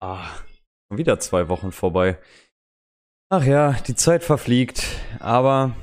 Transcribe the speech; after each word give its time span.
Ah, 0.00 0.30
schon 0.86 0.98
wieder 0.98 1.18
zwei 1.18 1.48
Wochen 1.48 1.72
vorbei. 1.72 2.18
Ach 3.30 3.44
ja, 3.44 3.72
die 3.72 3.96
Zeit 3.96 4.22
verfliegt, 4.22 4.86
aber 5.18 5.74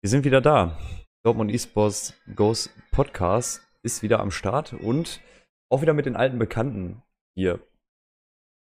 wir 0.00 0.08
sind 0.08 0.24
wieder 0.24 0.40
da. 0.40 0.78
Dortmund 1.22 1.52
eSports 1.52 2.14
Goes 2.34 2.70
Podcast 2.92 3.62
ist 3.82 4.02
wieder 4.02 4.20
am 4.20 4.30
Start 4.30 4.72
und 4.72 5.20
auch 5.70 5.82
wieder 5.82 5.92
mit 5.92 6.06
den 6.06 6.16
alten 6.16 6.38
Bekannten 6.38 7.02
hier 7.36 7.60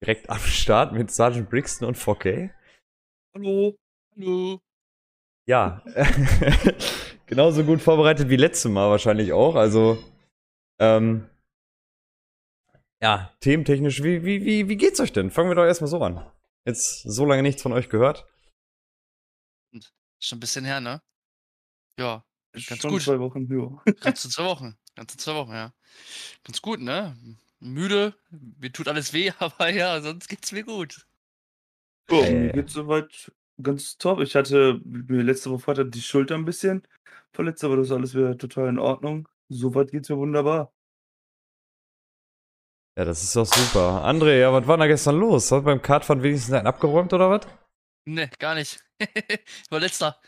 direkt 0.01 0.29
am 0.29 0.39
Start 0.39 0.93
mit 0.93 1.11
Sergeant 1.11 1.49
Brixton 1.49 1.89
und 1.89 1.97
4K. 1.97 2.51
Hallo. 3.35 3.75
Hallo. 4.15 4.59
Ja, 5.45 5.83
genauso 7.25 7.65
gut 7.65 7.81
vorbereitet 7.81 8.29
wie 8.29 8.37
letztes 8.37 8.71
Mal 8.71 8.89
wahrscheinlich 8.89 9.33
auch. 9.33 9.55
Also, 9.55 9.97
ähm, 10.79 11.29
ja, 13.01 13.33
thementechnisch, 13.39 14.03
wie, 14.03 14.23
wie, 14.23 14.45
wie, 14.45 14.69
wie 14.69 14.77
geht's 14.77 14.99
euch 14.99 15.11
denn? 15.11 15.31
Fangen 15.31 15.49
wir 15.49 15.55
doch 15.55 15.65
erstmal 15.65 15.89
so 15.89 16.01
an. 16.01 16.25
Jetzt 16.67 17.01
so 17.03 17.25
lange 17.25 17.41
nichts 17.43 17.61
von 17.61 17.73
euch 17.73 17.89
gehört. 17.89 18.27
Schon 20.19 20.37
ein 20.37 20.39
bisschen 20.39 20.65
her, 20.65 20.79
ne? 20.79 21.01
Ja, 21.97 22.23
ganz 22.53 22.81
Schon 22.81 22.91
gut. 22.91 23.01
zwei 23.01 23.19
Wochen, 23.19 23.47
ja. 23.51 23.93
Ganze 24.01 24.29
zwei 24.29 24.45
Wochen. 24.45 24.77
Ganze 24.95 25.17
zwei 25.17 25.33
Wochen, 25.35 25.51
ja. 25.51 25.73
Ganz 26.43 26.61
gut, 26.61 26.79
ne? 26.79 27.17
Müde, 27.59 28.15
mir 28.29 28.71
tut 28.71 28.87
alles 28.87 29.13
weh, 29.13 29.31
aber 29.39 29.69
ja, 29.69 29.99
sonst 30.01 30.27
geht's 30.27 30.51
mir 30.51 30.63
gut. 30.63 31.07
Ja, 32.09 32.17
Äh. 32.23 32.33
mir 32.33 32.51
geht's 32.53 32.73
soweit 32.73 33.31
ganz 33.61 33.97
top. 33.97 34.19
Ich 34.21 34.35
hatte 34.35 34.79
mir 34.85 35.23
letzte 35.23 35.49
Woche 35.51 35.67
hatte 35.67 35.85
die 35.85 36.01
Schulter 36.01 36.35
ein 36.35 36.45
bisschen 36.45 36.87
verletzt, 37.33 37.63
aber 37.63 37.77
das 37.77 37.87
ist 37.87 37.91
alles 37.93 38.13
wieder 38.15 38.37
total 38.37 38.69
in 38.69 38.79
Ordnung. 38.79 39.27
Soweit 39.49 39.91
geht's 39.91 40.09
mir 40.09 40.17
wunderbar. 40.17 40.71
Ja, 43.01 43.05
das 43.05 43.23
ist 43.23 43.35
doch 43.35 43.45
super. 43.47 44.05
André, 44.05 44.39
ja, 44.41 44.53
was 44.53 44.67
war 44.67 44.77
da 44.77 44.85
gestern 44.85 45.17
los? 45.19 45.51
Hat 45.51 45.63
beim 45.65 45.81
Kartfahren 45.81 46.21
wenigstens 46.21 46.53
einen 46.53 46.67
abgeräumt 46.67 47.11
oder 47.13 47.31
was? 47.31 47.47
Ne, 48.05 48.29
gar 48.37 48.53
nicht. 48.53 48.79
ich 48.99 49.07
war 49.71 49.79
letzter. 49.79 50.21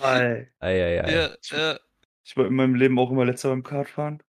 Ei. 0.00 0.48
Eieiei. 0.60 1.12
Ja, 1.12 1.72
äh, 1.72 1.78
Ich 2.24 2.36
war 2.36 2.46
in 2.46 2.54
meinem 2.54 2.76
Leben 2.76 2.96
auch 3.00 3.10
immer 3.10 3.24
letzter 3.24 3.48
beim 3.48 3.64
Kartfahren. 3.64 4.22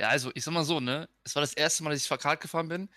ja, 0.00 0.08
also 0.08 0.30
ich 0.34 0.42
sag 0.44 0.54
mal 0.54 0.64
so, 0.64 0.80
ne? 0.80 1.06
Es 1.24 1.34
war 1.34 1.42
das 1.42 1.52
erste 1.52 1.84
Mal, 1.84 1.90
dass 1.90 2.00
ich 2.00 2.08
Fahrrad 2.08 2.40
gefahren 2.40 2.68
bin. 2.68 2.88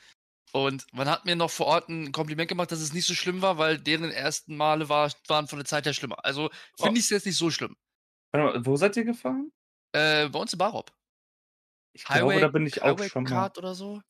Und 0.53 0.85
man 0.93 1.09
hat 1.09 1.25
mir 1.25 1.35
noch 1.35 1.51
vor 1.51 1.65
Ort 1.65 1.89
ein 1.89 2.13
Kompliment 2.13 2.47
gemacht, 2.47 2.71
dass 2.71 2.79
es 2.79 2.93
nicht 2.93 3.05
so 3.07 3.13
schlimm 3.13 3.41
war, 3.41 3.57
weil 3.57 3.77
deren 3.77 4.09
ersten 4.09 4.55
Male 4.55 4.87
war, 4.87 5.11
waren 5.27 5.49
von 5.49 5.59
der 5.59 5.65
Zeit 5.65 5.85
her 5.85 5.91
schlimmer. 5.91 6.23
Also 6.23 6.49
finde 6.77 6.93
Oh. 6.93 6.97
ich 6.97 6.99
es 7.03 7.09
jetzt 7.09 7.25
nicht 7.25 7.37
so 7.37 7.51
schlimm. 7.51 7.75
Warte 8.31 8.57
mal, 8.59 8.65
wo 8.65 8.77
seid 8.77 8.95
ihr 8.95 9.03
gefahren? 9.03 9.51
Äh, 9.91 10.29
bei 10.29 10.39
uns 10.39 10.53
in 10.53 10.59
Barop. 10.59 10.93
Ich 11.97 12.03
glaube, 12.05 12.39
da 12.39 12.47
bin 12.49 12.67
ich 12.67 12.81
auch 12.83 12.89
Highway 12.97 13.09
schon 13.09 13.23
mal. 13.23 13.51
Oder 13.57 13.73
so. 13.73 14.01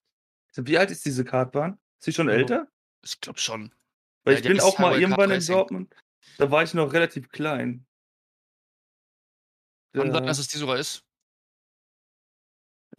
Wie 0.55 0.77
alt 0.77 0.91
ist 0.91 1.05
diese 1.05 1.23
Kartbahn? 1.23 1.79
Ist 1.99 2.05
sie 2.05 2.13
schon 2.13 2.27
Ja. 2.27 2.35
älter? 2.35 2.67
Ich 3.03 3.21
glaube 3.21 3.39
schon. 3.39 3.73
Weil 4.25 4.33
Ja, 4.33 4.39
ich 4.41 4.47
bin 4.47 4.59
auch 4.59 4.77
mal 4.77 4.87
Highway 4.89 5.01
irgendwann 5.01 5.29
Kart 5.29 5.41
in. 5.41 5.47
Dortmund. 5.53 5.95
Da 6.37 6.51
war 6.51 6.63
ich 6.63 6.73
noch 6.73 6.91
relativ 6.91 7.29
klein. 7.29 7.85
Kann 9.93 10.11
sein, 10.11 10.21
Da- 10.23 10.27
dass 10.27 10.39
es 10.39 10.47
die 10.49 10.57
sogar 10.57 10.77
ist. 10.77 11.03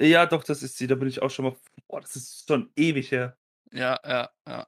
Ja, 0.00 0.27
doch, 0.27 0.42
das 0.44 0.62
ist 0.62 0.78
sie. 0.78 0.86
Da 0.86 0.94
bin 0.94 1.09
ich 1.09 1.20
auch 1.20 1.31
schon 1.31 1.44
mal. 1.47 1.56
Boah, 1.86 2.00
das 2.00 2.16
ist 2.16 2.47
schon 2.48 2.72
ewig 2.77 3.11
her. 3.11 3.36
Ja, 3.72 3.98
ja, 4.05 4.31
ja. 4.47 4.66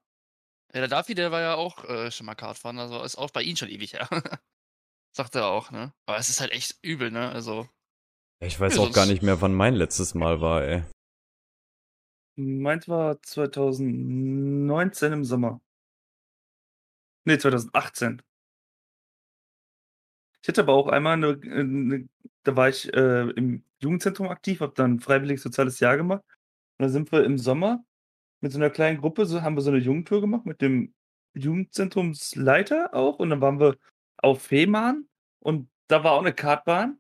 Ja, 0.73 0.81
der 0.81 0.89
Davi, 0.89 1.15
der 1.15 1.33
war 1.33 1.41
ja 1.41 1.55
auch 1.55 1.85
äh, 1.85 2.11
schon 2.11 2.27
mal 2.27 2.35
Kartfahren, 2.35 2.79
also 2.79 3.03
ist 3.03 3.17
auch 3.17 3.31
bei 3.31 3.43
ihm 3.43 3.57
schon 3.57 3.69
ewig 3.71 3.95
her. 3.95 4.09
Sagt 5.13 5.35
er 5.35 5.47
auch, 5.47 5.71
ne? 5.73 5.93
Aber 6.07 6.19
es 6.19 6.29
ist 6.29 6.41
halt 6.41 6.53
echt 6.53 6.79
übel, 6.83 7.11
ne? 7.11 7.31
Also, 7.31 7.69
Ich 8.43 8.59
weiß 8.59 8.79
auch 8.79 8.93
gar 8.93 9.07
nicht 9.07 9.23
mehr, 9.23 9.41
wann 9.43 9.55
mein 9.55 9.75
letztes 9.75 10.15
Mal 10.15 10.41
war, 10.41 10.65
ey. 10.65 10.83
Meins 12.37 12.89
war 12.89 13.21
2019 13.21 15.13
im 15.13 15.25
Sommer. 15.25 15.61
Nee, 17.25 17.39
2018. 17.39 18.23
Ich 20.43 20.49
hatte 20.49 20.63
aber 20.63 20.73
auch 20.73 20.89
einmal 20.89 21.15
eine, 21.15 21.39
eine 21.43 22.09
da 22.45 22.57
war 22.57 22.71
ich 22.71 22.93
äh, 22.95 23.29
im 23.31 23.63
Jugendzentrum 23.81 24.29
aktiv, 24.29 24.61
habe 24.61 24.73
dann 24.75 25.01
freiwillig 25.01 25.43
soziales 25.43 25.81
Jahr 25.81 25.99
gemacht. 25.99 26.25
Und 26.79 26.85
da 26.85 26.89
sind 26.89 27.13
wir 27.13 27.25
im 27.25 27.37
Sommer 27.37 27.85
mit 28.41 28.53
so 28.53 28.59
einer 28.59 28.71
kleinen 28.71 28.99
Gruppe, 29.01 29.27
so 29.27 29.43
haben 29.43 29.57
wir 29.57 29.63
so 29.63 29.71
eine 29.71 29.81
Jugendtour 29.81 30.23
gemacht 30.23 30.47
mit 30.47 30.63
dem 30.63 30.95
Jugendzentrumsleiter 31.35 32.95
auch. 32.95 33.19
Und 33.19 33.31
dann 33.31 33.43
waren 33.43 33.61
wir 33.61 33.77
auf 34.17 34.43
Fehmarn 34.43 35.07
und 35.41 35.69
da 35.89 36.05
war 36.05 36.13
auch 36.13 36.21
eine 36.21 36.33
Kartbahn. 36.33 37.00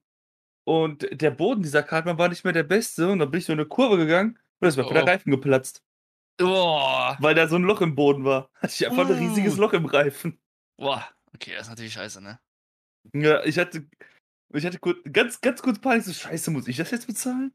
Und 0.70 1.08
der 1.20 1.32
Boden 1.32 1.62
dieser 1.62 1.82
Kartbahn 1.82 2.16
war 2.19 2.28
nicht 2.28 2.44
mehr 2.44 2.53
der 2.53 2.62
beste. 2.62 3.08
Und 3.10 3.19
dann 3.19 3.31
bin 3.31 3.38
ich 3.41 3.47
so 3.47 3.53
in 3.53 3.58
eine 3.58 3.66
Kurve 3.69 3.97
gegangen 3.97 4.38
und 4.60 4.69
es 4.69 4.76
war 4.76 4.86
Oh. 4.86 4.92
der 4.92 5.04
Reifen 5.06 5.31
geplatzt. 5.32 5.82
boah, 6.38 7.16
Weil 7.20 7.34
da 7.34 7.48
so 7.48 7.56
ein 7.56 7.64
Loch 7.64 7.81
im 7.81 7.94
Boden 7.97 8.25
war. 8.25 8.50
Hatte 8.62 8.72
ich 8.75 8.86
einfach 8.88 9.08
ein 9.08 9.16
riesiges 9.16 9.56
Uh. 9.58 9.62
Loch 9.62 9.72
im 9.72 9.86
Reifen. 9.86 10.38
boah. 10.78 11.08
Okay, 11.34 11.53
das 11.54 11.62
ist 11.62 11.69
natürlich 11.70 11.92
scheiße, 11.92 12.20
ne? 12.20 12.41
Ja, 13.14 13.42
ich 13.44 13.58
hatte, 13.58 13.86
ich 14.53 14.66
hatte 14.66 14.78
kurz, 14.78 14.98
ganz, 15.10 15.41
ganz 15.41 15.62
kurz 15.62 15.78
Panik, 15.78 16.04
so 16.04 16.12
scheiße, 16.12 16.50
muss 16.50 16.69
ich 16.69 16.76
das 16.76 16.91
jetzt 16.91 17.06
bezahlen? 17.06 17.52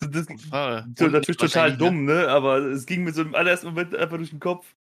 Das, 0.00 0.26
Und 0.28 0.98
natürlich 1.12 1.36
total 1.36 1.76
dumm, 1.76 2.04
ne? 2.04 2.28
Aber 2.28 2.58
es 2.58 2.86
ging 2.86 3.04
mir 3.04 3.12
so 3.12 3.22
im 3.22 3.34
allerersten 3.34 3.66
Moment 3.66 3.94
einfach 3.94 4.16
durch 4.16 4.30
den 4.30 4.40
Kopf. 4.40 4.74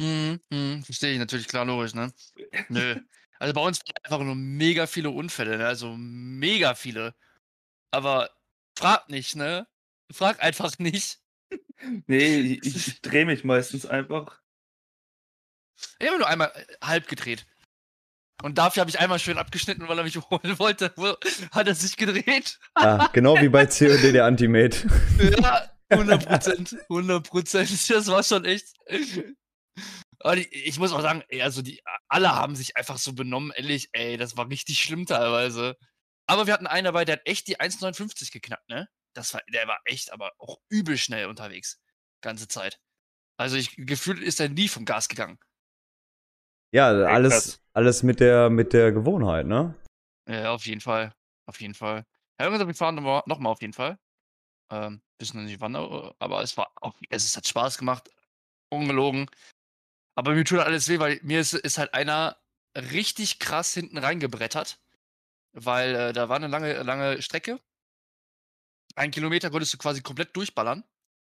Mhm, 0.00 0.40
mhm, 0.50 0.82
verstehe 0.82 1.12
ich 1.12 1.18
natürlich, 1.18 1.48
klar, 1.48 1.64
logisch, 1.64 1.94
ne? 1.94 2.12
Nö. 2.68 3.00
Also 3.44 3.52
bei 3.52 3.60
uns 3.60 3.80
waren 3.80 4.04
einfach 4.04 4.24
nur 4.24 4.34
mega 4.36 4.86
viele 4.86 5.10
Unfälle, 5.10 5.58
ne? 5.58 5.66
Also 5.66 5.94
mega 5.98 6.74
viele. 6.74 7.14
Aber 7.90 8.30
frag 8.74 9.10
nicht, 9.10 9.36
ne? 9.36 9.66
Frag 10.10 10.42
einfach 10.42 10.78
nicht. 10.78 11.18
Nee, 12.06 12.58
ich, 12.62 12.74
ich, 12.74 13.02
drehe 13.02 13.26
mich 13.26 13.44
meistens 13.44 13.84
einfach. 13.84 14.40
Ich 15.98 16.06
habe 16.08 16.16
nur 16.16 16.26
einmal 16.26 16.50
äh, 16.54 16.64
halb 16.82 17.06
gedreht. 17.06 17.44
Und 18.42 18.56
dafür 18.56 18.80
habe 18.80 18.88
ich 18.90 18.98
einmal 18.98 19.18
schön 19.18 19.36
abgeschnitten, 19.36 19.86
weil 19.86 19.98
er 19.98 20.04
mich 20.04 20.16
holen 20.30 20.58
wollte. 20.58 20.90
Wo- 20.96 21.16
Hat 21.52 21.68
er 21.68 21.74
sich 21.74 21.98
gedreht? 21.98 22.58
Ah, 22.74 23.08
genau 23.12 23.38
wie 23.42 23.50
bei 23.50 23.66
COD 23.66 24.14
der 24.14 24.24
Antimate. 24.24 24.88
Ja, 25.38 25.70
100 25.90 26.26
Prozent. 26.26 26.76
100 26.88 27.28
Prozent. 27.28 27.90
Das 27.90 28.06
war 28.06 28.22
schon 28.22 28.46
echt. 28.46 28.74
Ich 30.50 30.78
muss 30.78 30.92
auch 30.92 31.02
sagen, 31.02 31.22
ey, 31.28 31.42
also 31.42 31.60
die, 31.60 31.82
alle 32.08 32.34
haben 32.34 32.56
sich 32.56 32.76
einfach 32.76 32.96
so 32.96 33.12
benommen, 33.12 33.52
ehrlich, 33.54 33.90
ey, 33.92 34.16
das 34.16 34.36
war 34.36 34.48
richtig 34.48 34.82
schlimm 34.82 35.04
teilweise. 35.04 35.76
Aber 36.26 36.46
wir 36.46 36.54
hatten 36.54 36.66
einen 36.66 36.86
dabei, 36.86 37.04
der 37.04 37.16
hat 37.16 37.26
echt 37.26 37.46
die 37.46 37.60
1,59 37.60 38.32
geknackt, 38.32 38.68
ne? 38.68 38.88
Das 39.14 39.34
war, 39.34 39.42
der 39.52 39.68
war 39.68 39.78
echt, 39.84 40.12
aber 40.12 40.32
auch 40.38 40.58
übel 40.70 40.96
schnell 40.96 41.26
unterwegs. 41.26 41.78
Ganze 42.22 42.48
Zeit. 42.48 42.80
Also 43.36 43.56
ich 43.56 43.74
gefühlt 43.76 44.20
ist 44.20 44.40
er 44.40 44.48
nie 44.48 44.68
vom 44.68 44.84
Gas 44.84 45.08
gegangen. 45.08 45.38
Ja, 46.72 46.90
krass. 46.92 47.06
alles, 47.14 47.62
alles 47.72 48.02
mit 48.02 48.20
der, 48.20 48.50
mit 48.50 48.72
der 48.72 48.92
Gewohnheit, 48.92 49.46
ne? 49.46 49.74
Ja, 50.28 50.52
auf 50.52 50.66
jeden 50.66 50.80
Fall. 50.80 51.14
Auf 51.46 51.60
jeden 51.60 51.74
Fall. 51.74 52.06
Ja, 52.40 52.46
irgendwann 52.46 52.66
wir 52.66 52.74
fahren 52.74 52.94
nochmal 52.94 53.22
noch 53.26 53.38
mal 53.38 53.50
auf 53.50 53.60
jeden 53.60 53.74
Fall. 53.74 53.98
Ähm, 54.72 55.02
wissen 55.18 55.36
noch 55.36 55.44
nicht 55.44 55.60
wann, 55.60 55.76
aber 55.76 56.16
aber 56.18 56.42
es 56.42 56.56
war 56.56 56.72
auch, 56.80 56.94
es, 57.10 57.26
es 57.26 57.36
hat 57.36 57.46
Spaß 57.46 57.78
gemacht. 57.78 58.10
Ungelogen. 58.70 59.28
Aber 60.14 60.32
mir 60.34 60.44
tut 60.44 60.60
alles 60.60 60.88
weh, 60.88 60.98
weil 60.98 61.20
mir 61.22 61.40
ist, 61.40 61.54
ist 61.54 61.78
halt 61.78 61.94
einer 61.94 62.36
richtig 62.76 63.38
krass 63.38 63.74
hinten 63.74 63.98
reingebrettert. 63.98 64.78
Weil 65.52 65.94
äh, 65.94 66.12
da 66.12 66.28
war 66.28 66.36
eine 66.36 66.48
lange, 66.48 66.82
lange 66.82 67.22
Strecke. 67.22 67.60
Ein 68.96 69.10
Kilometer 69.10 69.50
konntest 69.50 69.72
du 69.74 69.78
quasi 69.78 70.02
komplett 70.02 70.36
durchballern. 70.36 70.84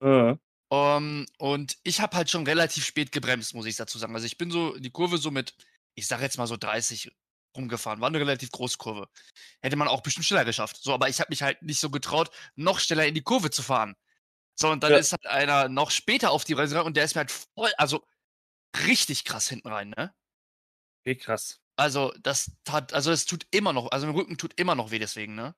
Äh, 0.01 0.35
Um, 0.69 1.25
und 1.37 1.77
ich 1.83 2.01
habe 2.01 2.17
halt 2.17 2.29
schon 2.29 2.45
relativ 2.45 2.85
spät 2.85 3.13
gebremst, 3.13 3.53
muss 3.53 3.65
ich 3.65 3.77
dazu 3.77 3.97
sagen. 3.97 4.13
Also 4.13 4.25
ich 4.25 4.37
bin 4.37 4.51
so 4.51 4.77
die 4.77 4.91
Kurve 4.91 5.17
so 5.17 5.31
mit, 5.31 5.55
ich 5.95 6.07
sag 6.07 6.19
jetzt 6.21 6.37
mal 6.37 6.45
so 6.47 6.57
30 6.57 7.09
rumgefahren. 7.55 8.01
War 8.01 8.09
eine 8.09 8.19
relativ 8.19 8.51
große 8.51 8.77
Kurve. 8.77 9.07
Hätte 9.61 9.77
man 9.77 9.87
auch 9.87 10.01
bestimmt 10.01 10.25
schneller 10.25 10.43
geschafft. 10.43 10.77
So, 10.81 10.93
aber 10.93 11.07
ich 11.07 11.21
habe 11.21 11.29
mich 11.29 11.41
halt 11.41 11.61
nicht 11.61 11.79
so 11.79 11.89
getraut, 11.89 12.31
noch 12.55 12.79
schneller 12.79 13.05
in 13.05 13.15
die 13.15 13.21
Kurve 13.23 13.49
zu 13.49 13.63
fahren. 13.63 13.95
So, 14.55 14.69
und 14.69 14.83
dann 14.83 14.91
Ja. 14.91 14.97
ist 14.97 15.13
halt 15.13 15.25
einer 15.27 15.69
noch 15.69 15.89
später 15.91 16.31
auf 16.31 16.43
die 16.43 16.55
Bremse 16.55 16.75
rein 16.75 16.85
und 16.85 16.97
der 16.97 17.05
ist 17.05 17.15
mir 17.15 17.19
halt 17.19 17.31
voll, 17.31 17.71
also 17.77 18.05
richtig 18.87 19.25
krass 19.25 19.49
hinten 19.49 19.69
rein, 19.69 19.93
ne? 19.95 20.13
okay, 21.07 21.15
krass. 21.15 21.59
Also, 21.77 22.11
das 22.21 22.51
tat, 22.63 22.93
also 22.93 23.11
es 23.11 23.25
tut 23.25 23.45
immer 23.51 23.71
noch, 23.71 23.91
also 23.91 24.07
im 24.07 24.15
Rücken 24.15 24.37
tut 24.37 24.59
immer 24.59 24.75
noch 24.75 24.91
weh 24.91 24.99
deswegen, 24.99 25.35
ne? 25.35 25.53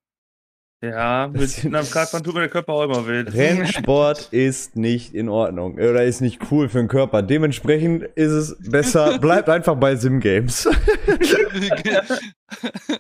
Ja, 0.81 1.27
mit 1.33 1.65
einem 1.65 1.89
Kartbahn 1.89 2.23
tut 2.23 2.33
mir 2.33 2.41
der 2.41 2.50
Körper 2.50 2.73
auch 2.73 2.83
immer 2.83 3.07
weh. 3.07 3.19
Rennsport 3.27 4.29
ist 4.31 4.75
nicht 4.75 5.13
in 5.13 5.27
Ordnung 5.27 5.73
oder 5.73 6.03
ist 6.03 6.21
nicht 6.21 6.51
cool 6.51 6.69
für 6.69 6.77
den 6.77 6.88
Körper. 6.88 7.21
Dementsprechend 7.21 8.03
ist 8.03 8.31
es 8.31 8.57
besser, 8.69 9.17
bleibt 9.21 9.50
einfach 9.50 9.75
bei 9.75 9.95
Sim-Games. 9.95 10.69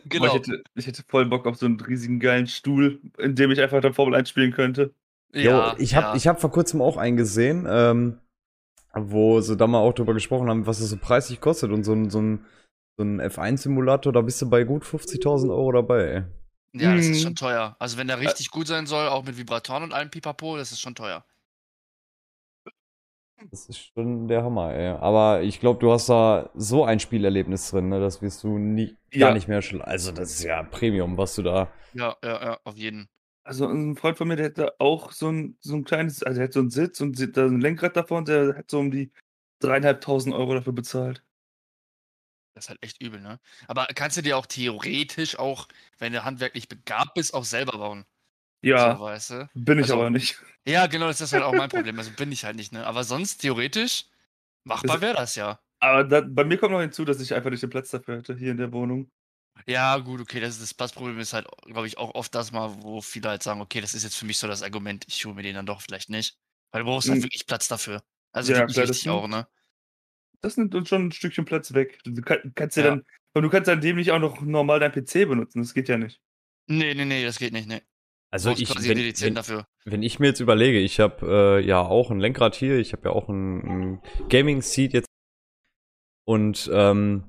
Genau. 0.05 0.25
Ich 0.25 0.33
hätte, 0.33 0.63
ich 0.75 0.87
hätte 0.87 1.03
voll 1.07 1.25
Bock 1.25 1.45
auf 1.45 1.57
so 1.57 1.65
einen 1.65 1.79
riesigen 1.79 2.19
geilen 2.19 2.47
Stuhl, 2.47 2.99
in 3.17 3.35
dem 3.35 3.51
ich 3.51 3.61
einfach 3.61 3.81
dann 3.81 3.93
Formel 3.93 4.15
1 4.15 4.29
spielen 4.29 4.51
könnte. 4.51 4.93
Jo, 5.33 5.73
ich 5.77 5.95
habe 5.95 6.07
ja. 6.07 6.15
ich 6.15 6.27
hab 6.27 6.41
vor 6.41 6.51
kurzem 6.51 6.81
auch 6.81 6.97
einen 6.97 7.15
gesehen, 7.15 7.67
ähm, 7.69 8.19
wo 8.93 9.41
sie 9.41 9.57
da 9.57 9.67
mal 9.67 9.79
auch 9.79 9.93
drüber 9.93 10.13
gesprochen 10.13 10.49
haben, 10.49 10.65
was 10.67 10.79
es 10.79 10.89
so 10.89 10.97
preislich 10.97 11.41
kostet. 11.41 11.71
Und 11.71 11.83
so 11.83 11.93
ein, 11.93 12.09
so 12.09 12.21
ein, 12.21 12.45
so 12.97 13.03
ein 13.03 13.21
F1-Simulator, 13.21 14.11
da 14.13 14.21
bist 14.21 14.41
du 14.41 14.49
bei 14.49 14.63
gut 14.63 14.83
50.000 14.85 15.51
Euro 15.51 15.71
dabei. 15.71 16.03
Ey. 16.05 16.23
Ja, 16.73 16.95
das 16.95 17.05
ist 17.09 17.19
Mhm. 17.19 17.23
schon 17.23 17.35
teuer. 17.35 17.75
Also 17.79 17.97
wenn 17.97 18.07
der 18.07 18.19
richtig 18.19 18.51
gut 18.51 18.67
sein 18.67 18.85
soll, 18.85 19.07
auch 19.07 19.23
mit 19.23 19.37
Vibratoren 19.37 19.83
und 19.83 19.93
allem 19.93 20.09
Pipapo, 20.11 20.57
das 20.57 20.71
ist 20.71 20.81
schon 20.81 20.95
teuer. 20.95 21.25
Das 23.51 23.67
ist 23.69 23.77
schon 23.93 24.27
der 24.27 24.43
Hammer, 24.43 24.73
ey. 24.73 24.89
Aber 24.89 25.41
ich 25.41 25.59
glaube, 25.59 25.79
du 25.79 25.91
hast 25.91 26.09
da 26.09 26.49
so 26.55 26.83
ein 26.83 26.99
Spielerlebnis 26.99 27.69
drin, 27.71 27.87
ne? 27.89 27.99
Das 27.99 28.21
wirst 28.21 28.43
du 28.43 28.57
nie, 28.57 28.95
gar 29.17 29.29
Ja. 29.29 29.33
nicht 29.33 29.47
mehr 29.47 29.61
schon. 29.61 29.81
Also, 29.81 30.11
das 30.11 30.31
ist 30.31 30.43
ja 30.43 30.61
Premium, 30.63 31.17
was 31.17 31.35
du 31.35 31.43
da. 31.43 31.71
Ja, 31.93 32.15
ja, 32.23 32.43
ja, 32.43 32.59
auf 32.63 32.77
jeden. 32.77 33.09
Also 33.49 33.67
ein 33.67 33.95
Freund 33.95 34.15
von 34.15 34.27
mir, 34.27 34.35
der 34.35 34.45
hätte 34.45 34.79
auch 34.79 35.11
so 35.11 35.31
ein, 35.31 35.57
so 35.59 35.73
ein 35.75 35.83
kleines, 35.83 36.21
also 36.21 36.39
er 36.39 36.43
hat 36.43 36.53
so 36.53 36.59
einen 36.59 36.69
Sitz 36.69 37.01
und 37.01 37.35
da 37.35 37.45
ein 37.47 37.59
Lenkrad 37.59 37.95
davor 37.97 38.19
und 38.19 38.27
der 38.27 38.55
hat 38.55 38.69
so 38.69 38.77
um 38.77 38.91
die 38.91 39.11
dreieinhalbtausend 39.59 40.35
Euro 40.35 40.53
dafür 40.53 40.71
bezahlt. 40.71 41.23
Das 42.53 42.65
ist 42.65 42.69
halt 42.69 42.83
echt 42.83 43.01
übel, 43.01 43.19
ne? 43.21 43.39
Aber 43.67 43.87
kannst 43.87 44.17
du 44.17 44.21
dir 44.21 44.37
auch 44.37 44.45
theoretisch 44.45 45.39
auch, 45.39 45.67
wenn 45.97 46.13
du 46.13 46.23
handwerklich 46.23 46.67
begabt 46.69 47.15
bist, 47.15 47.33
auch 47.33 47.43
selber 47.43 47.79
bauen? 47.79 48.05
Ja, 48.61 48.95
So, 48.95 49.01
weißt 49.01 49.29
du? 49.31 49.49
bin 49.55 49.79
ich 49.79 49.85
also- 49.85 49.95
aber 49.95 50.11
nicht. 50.11 50.39
Ja, 50.67 50.85
genau, 50.85 51.07
das 51.07 51.19
ist 51.19 51.33
halt 51.33 51.41
auch 51.41 51.53
mein 51.53 51.69
Problem. 51.69 51.97
Also 51.97 52.11
bin 52.11 52.31
ich 52.31 52.45
halt 52.45 52.55
nicht, 52.55 52.71
ne? 52.71 52.85
Aber 52.85 53.03
sonst 53.03 53.37
theoretisch 53.37 54.05
machbar 54.63 55.01
wäre 55.01 55.15
das 55.15 55.33
ja. 55.33 55.59
Aber 55.79 56.03
da, 56.03 56.21
bei 56.21 56.43
mir 56.43 56.59
kommt 56.59 56.73
noch 56.73 56.81
hinzu, 56.81 57.03
dass 57.03 57.19
ich 57.19 57.33
einfach 57.33 57.49
nicht 57.49 57.63
den 57.63 57.71
Platz 57.71 57.89
dafür 57.89 58.17
hätte, 58.17 58.35
hier 58.35 58.51
in 58.51 58.57
der 58.57 58.71
Wohnung. 58.73 59.09
Ja, 59.67 59.97
gut, 59.97 60.21
okay, 60.21 60.39
das, 60.39 60.51
ist 60.55 60.61
das 60.61 60.73
Passproblem 60.73 61.19
ist 61.19 61.33
halt, 61.33 61.47
glaube 61.65 61.87
ich, 61.87 61.97
auch 61.97 62.15
oft 62.15 62.33
das 62.33 62.51
mal, 62.51 62.81
wo 62.81 63.01
viele 63.01 63.29
halt 63.29 63.43
sagen, 63.43 63.61
okay, 63.61 63.81
das 63.81 63.93
ist 63.93 64.03
jetzt 64.03 64.15
für 64.15 64.25
mich 64.25 64.37
so 64.37 64.47
das 64.47 64.63
Argument, 64.63 65.05
ich 65.07 65.25
hole 65.25 65.35
mir 65.35 65.43
den 65.43 65.55
dann 65.55 65.65
doch 65.65 65.81
vielleicht 65.81 66.09
nicht. 66.09 66.37
Weil 66.71 66.83
du 66.83 66.89
brauchst 66.89 67.09
halt 67.09 67.19
Mhm. 67.19 67.23
wirklich 67.23 67.45
Platz 67.47 67.67
dafür. 67.67 68.03
Also 68.31 68.51
Ja, 68.51 68.65
klar, 68.65 68.67
das 68.85 68.89
richtig 68.89 69.09
auch, 69.09 69.27
ne? 69.27 69.47
Das 70.41 70.55
nimmt 70.57 70.73
uns 70.75 70.87
schon 70.89 71.07
ein 71.07 71.11
Stückchen 71.11 71.45
Platz 71.45 71.73
weg. 71.73 71.99
Du 72.03 72.21
kann, 72.21 72.51
kannst 72.55 72.77
ja 72.77 72.83
Ja. 72.83 72.89
dann, 72.91 73.05
aber 73.33 73.41
du 73.41 73.49
kannst 73.49 73.67
dann 73.67 73.81
dem 73.81 73.97
nicht 73.97 74.11
auch 74.11 74.19
noch 74.19 74.41
normal 74.41 74.79
dein 74.79 74.91
PC 74.91 75.25
benutzen. 75.27 75.61
Das 75.61 75.73
geht 75.73 75.89
ja 75.89 75.97
nicht. 75.97 76.21
Nee, 76.67 76.93
nee, 76.93 77.05
nee, 77.05 77.25
das 77.25 77.39
geht 77.39 77.51
nicht, 77.53 77.67
nee. 77.67 77.81
Also, 78.31 78.49
brauchst 78.49 78.61
ich, 78.61 78.69
quasi 78.69 78.89
wenn, 78.89 79.21
wenn, 79.21 79.35
dafür. 79.35 79.67
wenn 79.85 80.03
ich 80.03 80.19
mir 80.19 80.27
jetzt 80.27 80.39
überlege, 80.39 80.79
ich 80.79 80.99
habe 80.99 81.59
äh, 81.61 81.65
ja 81.65 81.81
auch 81.81 82.11
ein 82.11 82.19
Lenkrad 82.19 82.55
hier, 82.55 82.77
ich 82.77 82.93
habe 82.93 83.09
ja 83.09 83.11
auch 83.15 83.27
ein, 83.27 83.59
ein 83.97 84.01
Gaming-Seat 84.29 84.93
jetzt. 84.93 85.07
Und, 86.25 86.69
ähm, 86.71 87.28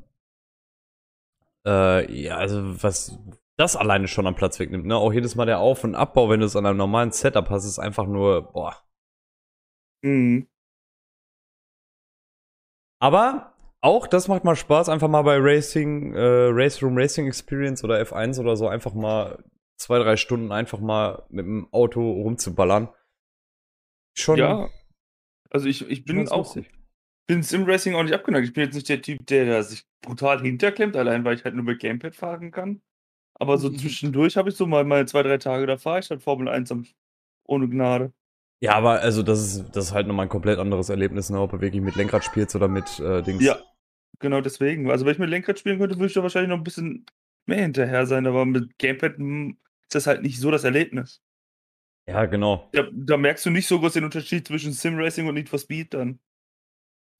äh, 1.67 2.13
ja, 2.13 2.37
also, 2.37 2.83
was 2.83 3.19
das 3.57 3.77
alleine 3.77 4.09
schon 4.09 4.27
am 4.27 4.35
Platz 4.35 4.59
wegnimmt, 4.59 4.87
ne? 4.87 4.97
Auch 4.97 5.13
jedes 5.13 5.35
Mal 5.35 5.47
der 5.47 5.61
Auf- 5.61 5.85
und 5.85 5.95
Abbau, 5.95 6.31
wenn 6.31 6.41
du 6.41 6.47
es 6.47 6.57
an 6.57 6.67
einem 6.67 6.79
normalen 6.79 7.13
Setup 7.13 7.49
hast, 7.51 7.67
ist 7.67 7.79
einfach 7.79 8.07
nur, 8.07 8.53
boah. 8.53 8.77
Mhm. 10.03 10.49
Aber 13.03 13.55
auch 13.83 14.07
das 14.07 14.29
macht 14.29 14.45
mal 14.45 14.57
Spaß, 14.57 14.89
einfach 14.89 15.09
mal 15.09 15.23
bei 15.23 15.39
Racing, 15.39 16.15
äh, 16.15 16.49
Race 16.51 16.83
Room 16.83 16.97
Racing 16.97 17.27
Experience 17.27 17.83
oder 17.83 18.01
F1 18.01 18.39
oder 18.39 18.57
so 18.57 18.69
einfach 18.69 18.95
mal 18.95 19.43
zwei, 19.79 19.99
drei 19.99 20.17
Stunden 20.17 20.53
einfach 20.53 20.81
mal 20.81 21.25
mit 21.31 21.47
dem 21.47 21.73
Auto 21.73 22.01
rumzuballern. 22.01 22.89
Schon. 24.15 24.39
Ja. 24.39 24.69
Also 25.51 25.67
ich, 25.67 25.89
ich 25.89 26.05
bin 26.05 26.29
auch, 26.29 26.39
lustig. 26.39 26.71
Bin 27.27 27.43
Sim-Racing 27.43 27.95
auch 27.95 28.03
nicht 28.03 28.15
abgeneigt. 28.15 28.47
Ich 28.49 28.53
bin 28.53 28.65
jetzt 28.65 28.75
nicht 28.75 28.89
der 28.89 29.03
Typ, 29.03 29.25
der 29.27 29.47
da 29.47 29.63
sich 29.63 29.85
brutal 30.03 30.41
hinterklemmt, 30.41 30.97
allein 30.97 31.25
weil 31.25 31.37
ich 31.37 31.45
halt 31.45 31.55
nur 31.55 31.65
mit 31.65 31.81
Gamepad 31.81 32.15
fahren 32.15 32.51
kann. 32.51 32.83
Aber 33.35 33.57
so 33.59 33.71
Mhm. 33.71 33.79
zwischendurch 33.79 34.37
habe 34.37 34.51
ich 34.51 34.57
so 34.57 34.67
mal 34.67 34.85
meine 34.85 35.07
zwei, 35.07 35.23
drei 35.23 35.39
Tage, 35.39 35.67
da 35.67 35.79
fahre 35.79 36.01
ich 36.01 36.11
halt 36.11 36.23
Formel 36.23 36.49
1 36.49 36.71
am, 36.73 36.87
ohne 37.45 37.69
Gnade. 37.69 38.13
Ja, 38.63 38.75
aber 38.75 39.01
also 39.01 39.23
das 39.23 39.41
ist, 39.41 39.71
das 39.75 39.87
ist 39.87 39.93
halt 39.93 40.07
nochmal 40.07 40.27
ein 40.27 40.31
komplett 40.31 40.59
anderes 40.59 40.91
Erlebnis, 40.91 41.31
ne? 41.31 41.41
ob 41.41 41.53
du 41.53 41.61
wirklich 41.61 41.81
mit 41.81 41.97
Lenkrad 41.97 42.25
spielst 42.25 42.55
oder 42.55 42.69
mit 42.69 42.99
äh, 43.01 43.23
Dings. 43.23 43.43
Ja, 43.43 43.59
genau 44.19 44.43
deswegen. 44.43 44.91
Also 44.91 45.07
wenn 45.07 45.13
ich 45.13 45.19
mit 45.19 45.31
Lenkrad 45.31 45.59
spielen 45.59 45.79
könnte, 45.79 45.97
würde 45.97 46.09
ich 46.09 46.13
da 46.15 46.23
wahrscheinlich 46.23 46.51
noch 46.51 46.59
ein 46.59 46.65
bisschen 46.65 47.07
mehr 47.47 47.63
hinterher 47.63 48.05
sein, 48.05 48.27
aber 48.27 48.45
mit 48.45 48.79
Gamepad 48.79 49.17
hm, 49.17 49.57
ist 49.83 49.95
das 49.95 50.07
halt 50.07 50.23
nicht 50.23 50.39
so 50.39 50.51
das 50.51 50.65
Erlebnis. 50.65 51.23
Ja, 52.07 52.27
genau. 52.27 52.69
Da, 52.73 52.89
da 52.93 53.17
merkst 53.17 53.47
du 53.47 53.51
nicht 53.51 53.67
so 53.67 53.79
groß 53.81 53.95
den 53.95 54.05
Unterschied 54.05 54.47
zwischen 54.47 54.73
Sim-Racing 54.73 55.27
und 55.27 55.35
Need 55.35 55.49
for 55.49 55.59
Speed 55.59 55.95
dann. 55.95 56.19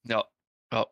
Ja, 0.03 0.23
ja. 0.71 0.85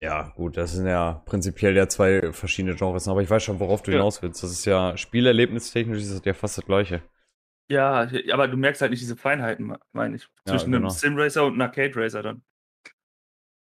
Ja, 0.00 0.32
gut, 0.36 0.56
das 0.56 0.72
sind 0.72 0.86
ja 0.86 1.22
prinzipiell 1.24 1.74
ja 1.76 1.88
zwei 1.88 2.32
verschiedene 2.32 2.76
Genres, 2.76 3.08
aber 3.08 3.22
ich 3.22 3.30
weiß 3.30 3.42
schon, 3.42 3.58
worauf 3.58 3.82
du 3.82 3.90
Ja. 3.90 4.04
hinaus 4.04 4.22
willst. 4.22 4.42
Das 4.42 4.50
ist 4.52 4.64
ja 4.66 4.96
spielerlebnistechnisch 4.96 5.98
ist 6.02 6.12
das 6.14 6.24
ja 6.24 6.34
fast 6.34 6.58
das 6.58 6.64
gleiche. 6.66 7.02
Ja, 7.68 8.08
aber 8.32 8.48
du 8.48 8.56
merkst 8.56 8.82
halt 8.82 8.90
nicht 8.90 9.00
diese 9.02 9.16
Feinheiten, 9.16 9.66
me- 9.66 9.80
meine 9.92 10.16
ich. 10.16 10.28
Ja, 10.46 10.64
Zwischen 10.64 10.68
genau. 10.68 10.74
einem 10.74 10.88
Sim-Racer 10.90 11.44
und 11.46 11.54
einem 11.54 11.62
Arcade-Racer 11.62 12.22
dann. 12.22 12.42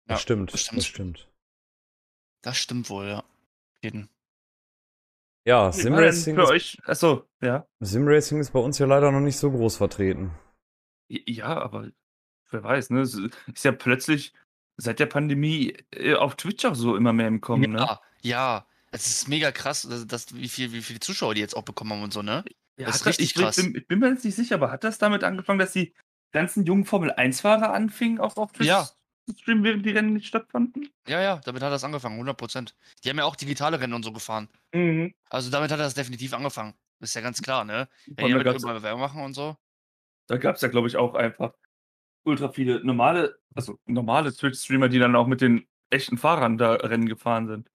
Das 0.09 0.19
Ja, 0.19 0.23
stimmt, 0.23 0.51
das 0.51 0.61
das 0.73 0.87
stimmt. 0.87 0.87
stimmt. 0.87 1.29
Das 2.43 2.57
stimmt 2.59 2.91
wohl, 2.91 3.09
ja. 3.09 3.25
Jeden. 3.83 4.09
Ja, 5.47 5.73
Simracing 5.73 6.35
für 6.35 6.47
euch. 6.47 6.79
Achso, 6.87 7.29
ja. 7.43 7.67
Simracing 7.85 8.41
ist 8.41 8.51
bei 8.53 8.59
uns 8.59 8.81
ja 8.81 8.87
leider 8.87 9.13
noch 9.13 9.21
nicht 9.21 9.37
so 9.39 9.49
groß 9.53 9.77
vertreten. 9.77 10.33
Ja, 11.09 11.47
aber 11.63 11.91
wer 12.51 12.63
weiß, 12.63 12.91
ne? 12.91 13.01
Es 13.01 13.15
ist 13.15 13.65
ja 13.65 13.73
plötzlich 13.73 14.33
seit 14.77 14.99
der 14.99 15.07
Pandemie 15.07 15.77
äh, 15.93 16.15
auf 16.15 16.37
Twitch 16.37 16.65
auch 16.65 16.75
so 16.75 16.97
immer 16.97 17.13
mehr 17.13 17.29
im 17.29 17.41
Kommen, 17.41 17.73
ne? 17.73 17.79
Ja, 17.79 18.01
ja. 18.23 18.67
Es 18.91 19.07
ist 19.07 19.29
mega 19.29 19.51
krass, 19.51 19.83
dass, 19.83 20.07
dass, 20.07 20.35
wie, 20.35 20.49
viel, 20.49 20.73
wie 20.73 20.81
viele 20.81 21.01
Zuschauer 21.01 21.35
die 21.35 21.41
jetzt 21.41 21.57
auch 21.57 21.65
bekommen 21.65 21.93
haben 21.93 22.03
und 22.03 22.13
so, 22.13 22.23
ne? 22.23 22.45
Ja, 22.77 22.87
Das 22.87 22.97
ist 22.97 23.07
richtig 23.07 23.31
ich, 23.31 23.35
krass. 23.35 23.57
Bin, 23.57 23.75
ich 23.75 23.87
bin 23.87 23.99
mir 23.99 24.11
jetzt 24.11 24.25
nicht 24.25 24.35
sicher, 24.35 24.57
aber 24.57 24.71
hat 24.71 24.85
das 24.85 24.99
damit 24.99 25.25
angefangen, 25.25 25.59
dass 25.59 25.73
die 25.73 25.95
ganzen 26.33 26.65
jungen 26.65 26.85
Formel-1-Fahrer 26.85 27.73
anfingen, 27.73 28.21
auch 28.21 28.37
auf 28.37 28.53
Twitch 28.53 28.69
Ja. 28.69 28.89
zu 29.29 29.37
streamen, 29.37 29.65
während 29.65 29.87
die 29.87 29.91
Rennen 29.91 30.13
nicht 30.13 30.27
stattfanden? 30.27 30.89
Ja, 31.09 31.21
ja, 31.21 31.41
damit 31.45 31.63
hat 31.63 31.73
das 31.73 31.85
angefangen, 31.85 32.15
100 32.15 32.37
Prozent. 32.37 32.77
Die 33.03 33.11
haben 33.11 33.19
ja 33.19 33.25
auch 33.25 33.37
digitale 33.37 33.81
Rennen 33.81 33.95
und 33.95 34.05
so 34.05 34.13
gefahren. 34.13 34.49
Mhm. 34.73 35.15
Also 35.29 35.51
damit 35.51 35.71
hat 35.71 35.81
das 35.81 35.95
definitiv 35.95 36.33
angefangen. 36.33 36.75
Ist 37.01 37.15
ja 37.15 37.21
ganz 37.21 37.43
klar, 37.43 37.65
ne? 37.65 37.89
Wenn 38.07 38.27
die 38.27 38.33
da 38.45 38.53
damit 38.53 38.83
Werbung 38.83 39.01
machen 39.01 39.23
und 39.23 39.35
so. 39.35 39.57
Da 40.27 40.37
gab 40.39 40.57
es 40.57 40.63
ja, 40.63 40.69
glaube 40.69 40.89
ich, 40.89 40.97
auch 40.97 41.15
einfach 41.15 41.53
ultra 42.25 42.49
viele 42.51 42.85
normale, 42.85 43.37
also 43.55 43.79
normale 43.87 44.33
Twitch-Streamer, 44.35 44.89
die 44.89 44.99
dann 44.99 45.17
auch 45.17 45.27
mit 45.27 45.41
den 45.41 45.67
echten 45.91 46.17
Fahrern 46.19 46.59
da 46.59 46.73
Rennen 46.75 47.07
gefahren 47.09 47.47
sind. 47.47 47.69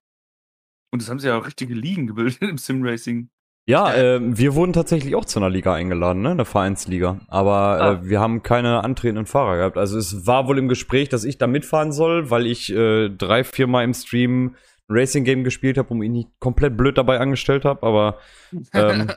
Und 0.92 1.02
das 1.02 1.10
haben 1.10 1.20
sie 1.20 1.28
ja 1.28 1.38
auch 1.38 1.46
richtige 1.46 1.74
Ligen 1.76 2.08
gebildet 2.08 2.42
im 2.50 2.58
Sim-Racing. 2.58 3.30
Ja, 3.68 3.94
Ja. 3.96 4.16
ähm, 4.16 4.38
wir 4.38 4.56
wurden 4.56 4.74
tatsächlich 4.74 5.16
auch 5.16 5.26
zu 5.26 5.38
einer 5.40 5.50
Liga 5.52 5.74
eingeladen, 5.76 6.24
ne? 6.24 6.32
Eine 6.32 6.46
Vereinsliga. 6.46 7.20
Aber 7.28 7.54
Ah. 7.54 7.92
äh, 7.92 8.10
wir 8.10 8.20
haben 8.20 8.42
keine 8.42 8.84
antretenden 8.84 9.28
Fahrer 9.28 9.58
gehabt. 9.58 9.78
Also 9.78 9.98
es 10.00 10.26
war 10.26 10.48
wohl 10.48 10.58
im 10.58 10.68
Gespräch, 10.68 11.10
dass 11.10 11.24
ich 11.24 11.38
da 11.38 11.46
mitfahren 11.46 11.92
soll, 11.92 12.32
weil 12.32 12.48
ich 12.48 12.74
äh, 12.74 13.10
drei, 13.10 13.44
viermal 13.44 13.84
im 13.84 13.94
Stream 13.94 14.56
ein 14.90 14.96
Racing-Game 14.96 15.44
gespielt 15.44 15.78
habe 15.78 15.90
und 15.90 16.00
mich 16.00 16.10
nicht 16.10 16.30
komplett 16.40 16.76
blöd 16.78 16.98
dabei 16.98 17.20
angestellt 17.20 17.64
habe. 17.64 17.84
Aber 17.86 18.18
ähm, 18.74 19.12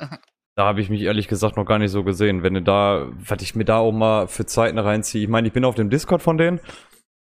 da 0.55 0.65
habe 0.65 0.81
ich 0.81 0.91
mich 0.91 1.03
ehrlich 1.03 1.29
gesagt 1.29 1.57
noch 1.57 1.65
gar 1.65 1.79
nicht 1.79 1.91
so 1.91 2.05
gesehen. 2.05 2.43
Wenn 2.43 2.55
du 2.55 2.63
da, 2.63 3.09
was 3.13 3.43
ich 3.43 3.55
mir 3.55 3.65
da 3.65 3.79
auch 3.79 3.93
mal 3.93 4.29
für 4.29 4.47
Zeiten 4.47 4.79
reinziehe. 4.79 5.23
Ich 5.23 5.29
meine, 5.29 5.47
ich 5.49 5.55
bin 5.55 5.65
auf 5.65 5.75
dem 5.75 5.91
Discord 5.91 6.23
von 6.23 6.39
denen. 6.39 6.61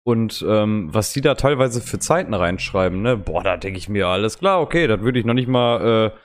Und 0.04 0.44
ähm, 0.48 0.90
was 0.92 1.14
die 1.14 1.22
da 1.22 1.36
teilweise 1.36 1.80
für 1.80 2.00
Zeiten 2.00 2.34
reinschreiben, 2.34 3.04
ne, 3.04 3.18
boah, 3.18 3.44
da 3.44 3.58
denke 3.58 3.78
ich 3.78 3.88
mir, 3.88 4.08
alles 4.08 4.40
klar, 4.40 4.60
okay, 4.60 4.88
das 4.88 5.02
würde 5.02 5.20
ich 5.20 5.26
noch 5.26 5.36
nicht 5.36 5.48
mal, 5.48 6.12
äh, 6.16 6.20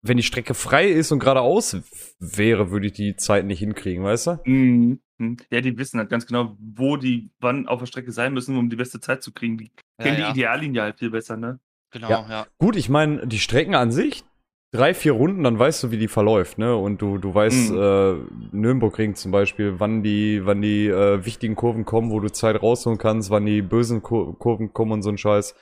wenn 0.00 0.16
die 0.16 0.22
Strecke 0.22 0.54
frei 0.54 0.88
ist 0.88 1.12
und 1.12 1.18
geradeaus 1.18 1.76
wäre, 2.18 2.70
würde 2.70 2.86
ich 2.86 2.94
die 2.94 3.16
Zeit 3.16 3.44
nicht 3.44 3.58
hinkriegen, 3.58 4.02
weißt 4.02 4.26
du? 4.28 4.38
Mhm. 4.44 5.00
Mhm. 5.18 5.36
Ja, 5.50 5.60
die 5.60 5.76
wissen 5.76 5.98
halt 5.98 6.08
ganz 6.08 6.26
genau, 6.26 6.56
wo 6.58 6.96
die 6.96 7.30
wann 7.40 7.66
auf 7.68 7.80
der 7.80 7.86
Strecke 7.86 8.12
sein 8.12 8.32
müssen, 8.32 8.56
um 8.56 8.70
die 8.70 8.76
beste 8.76 9.00
Zeit 9.00 9.22
zu 9.22 9.32
kriegen. 9.32 9.58
Die 9.58 9.72
kennen 10.00 10.20
ja, 10.20 10.32
die 10.32 10.40
Ideallinie 10.40 10.82
halt 10.82 10.98
viel 10.98 11.10
besser, 11.10 11.36
ne? 11.36 11.58
Genau, 11.90 12.08
Ja. 12.08 12.26
ja. 12.30 12.46
Gut, 12.58 12.76
ich 12.76 12.88
meine, 12.88 13.26
die 13.26 13.38
Strecken 13.38 13.74
an 13.74 13.90
sich, 13.90 14.24
drei, 14.70 14.92
vier 14.94 15.12
Runden, 15.12 15.44
dann 15.44 15.58
weißt 15.58 15.82
du, 15.84 15.90
wie 15.90 15.98
die 15.98 16.08
verläuft, 16.08 16.58
ne? 16.58 16.76
Und 16.76 17.00
du, 17.00 17.18
du 17.18 17.34
weißt, 17.34 17.70
Mhm. 17.70 17.78
äh, 17.78 18.56
Nürnbergring 18.56 19.14
zum 19.14 19.32
Beispiel, 19.32 19.80
wann 19.80 20.02
die, 20.02 20.44
wann 20.44 20.60
die 20.60 20.86
äh, 20.88 21.24
wichtigen 21.24 21.54
Kurven 21.56 21.84
kommen, 21.84 22.10
wo 22.10 22.20
du 22.20 22.30
Zeit 22.30 22.62
rausholen 22.62 22.98
kannst, 22.98 23.30
wann 23.30 23.46
die 23.46 23.62
bösen 23.62 24.02
Kur 24.02 24.38
Kurven 24.38 24.72
kommen 24.72 24.92
und 24.92 25.02
so 25.02 25.08
ein 25.10 25.18
Scheiß. 25.18 25.54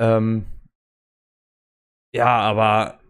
Ähm, 0.00 0.46
ja, 2.14 2.40
aber 2.40 3.00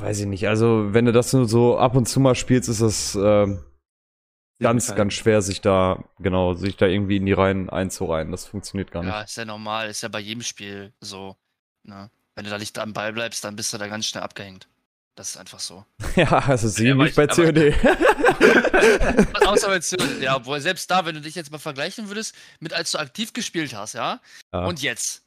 weiß 0.00 0.20
ich 0.20 0.26
nicht. 0.26 0.48
Also, 0.48 0.92
wenn 0.92 1.04
du 1.06 1.12
das 1.12 1.32
nur 1.32 1.48
so 1.48 1.78
ab 1.78 1.96
und 1.96 2.06
zu 2.06 2.20
mal 2.20 2.34
spielst, 2.34 2.68
ist 2.68 2.82
das 2.82 3.14
ähm, 3.20 3.64
ganz, 4.60 4.94
ganz 4.94 5.12
schwer, 5.14 5.42
sich 5.42 5.60
da, 5.60 6.04
genau, 6.18 6.54
sich 6.54 6.76
da 6.76 6.86
irgendwie 6.86 7.16
in 7.16 7.26
die 7.26 7.32
Reihen 7.32 7.70
einzureihen. 7.70 8.30
Das 8.30 8.46
funktioniert 8.46 8.90
gar 8.90 9.02
nicht. 9.02 9.12
Ja, 9.12 9.22
ist 9.22 9.36
ja 9.36 9.44
normal, 9.44 9.88
ist 9.88 10.02
ja 10.02 10.08
bei 10.08 10.20
jedem 10.20 10.42
Spiel 10.42 10.92
so. 11.00 11.36
Ne? 11.84 12.10
Wenn 12.36 12.44
du 12.44 12.50
da 12.50 12.58
nicht 12.58 12.78
am 12.78 12.92
Ball 12.92 13.12
bleibst, 13.12 13.42
dann 13.44 13.56
bist 13.56 13.72
du 13.72 13.78
da 13.78 13.88
ganz 13.88 14.06
schnell 14.06 14.22
abgehängt. 14.22 14.68
Das 15.16 15.30
ist 15.30 15.36
einfach 15.38 15.58
so. 15.58 15.84
Ja, 16.16 16.38
also 16.46 16.68
sie 16.68 16.88
Ja, 16.88 16.94
nicht 16.94 17.16
bei 17.16 17.26
COD. 17.26 17.72
Außer 19.46 19.68
bei 19.68 19.78
Zürich, 19.80 20.20
ja, 20.20 20.36
obwohl 20.36 20.60
selbst 20.60 20.90
da, 20.90 21.06
wenn 21.06 21.14
du 21.14 21.20
dich 21.22 21.34
jetzt 21.34 21.50
mal 21.50 21.58
vergleichen 21.58 22.08
würdest, 22.08 22.34
mit 22.60 22.72
als 22.72 22.90
du 22.92 22.98
aktiv 22.98 23.32
gespielt 23.32 23.74
hast, 23.74 23.94
ja, 23.94 24.20
Ja. 24.52 24.66
und 24.66 24.82
jetzt. 24.82 25.22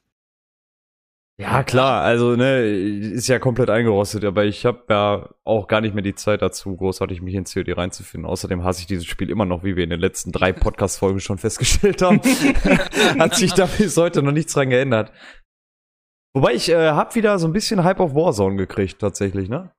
Ja, 1.39 1.63
klar, 1.63 2.01
also 2.03 2.35
ne, 2.35 2.65
ist 2.65 3.29
ja 3.29 3.39
komplett 3.39 3.69
eingerostet, 3.69 4.25
aber 4.25 4.43
ich 4.43 4.65
habe 4.65 4.83
ja 4.89 5.29
auch 5.45 5.69
gar 5.69 5.79
nicht 5.79 5.93
mehr 5.95 6.03
die 6.03 6.13
Zeit 6.13 6.41
dazu, 6.41 6.75
großartig 6.75 7.21
mich 7.21 7.33
in 7.33 7.45
COD 7.45 7.77
reinzufinden. 7.77 8.29
Außerdem 8.29 8.65
hasse 8.65 8.81
ich 8.81 8.87
dieses 8.87 9.05
Spiel 9.05 9.29
immer 9.29 9.45
noch, 9.45 9.63
wie 9.63 9.77
wir 9.77 9.85
in 9.85 9.89
den 9.89 10.01
letzten 10.01 10.33
drei 10.33 10.51
Podcast-Folgen 10.53 11.21
schon 11.21 11.37
festgestellt 11.37 12.01
haben. 12.01 12.19
Hat 13.19 13.35
sich 13.35 13.53
da 13.53 13.67
bis 13.67 13.95
heute 13.95 14.21
noch 14.21 14.33
nichts 14.33 14.51
dran 14.51 14.69
geändert. 14.69 15.13
Wobei 16.33 16.53
ich 16.53 16.69
äh, 16.69 16.91
hab 16.91 17.15
wieder 17.15 17.39
so 17.39 17.47
ein 17.47 17.53
bisschen 17.53 17.83
Hype 17.83 17.99
auf 17.99 18.13
Warzone 18.13 18.55
gekriegt, 18.55 18.99
tatsächlich, 18.99 19.49
ne? 19.49 19.71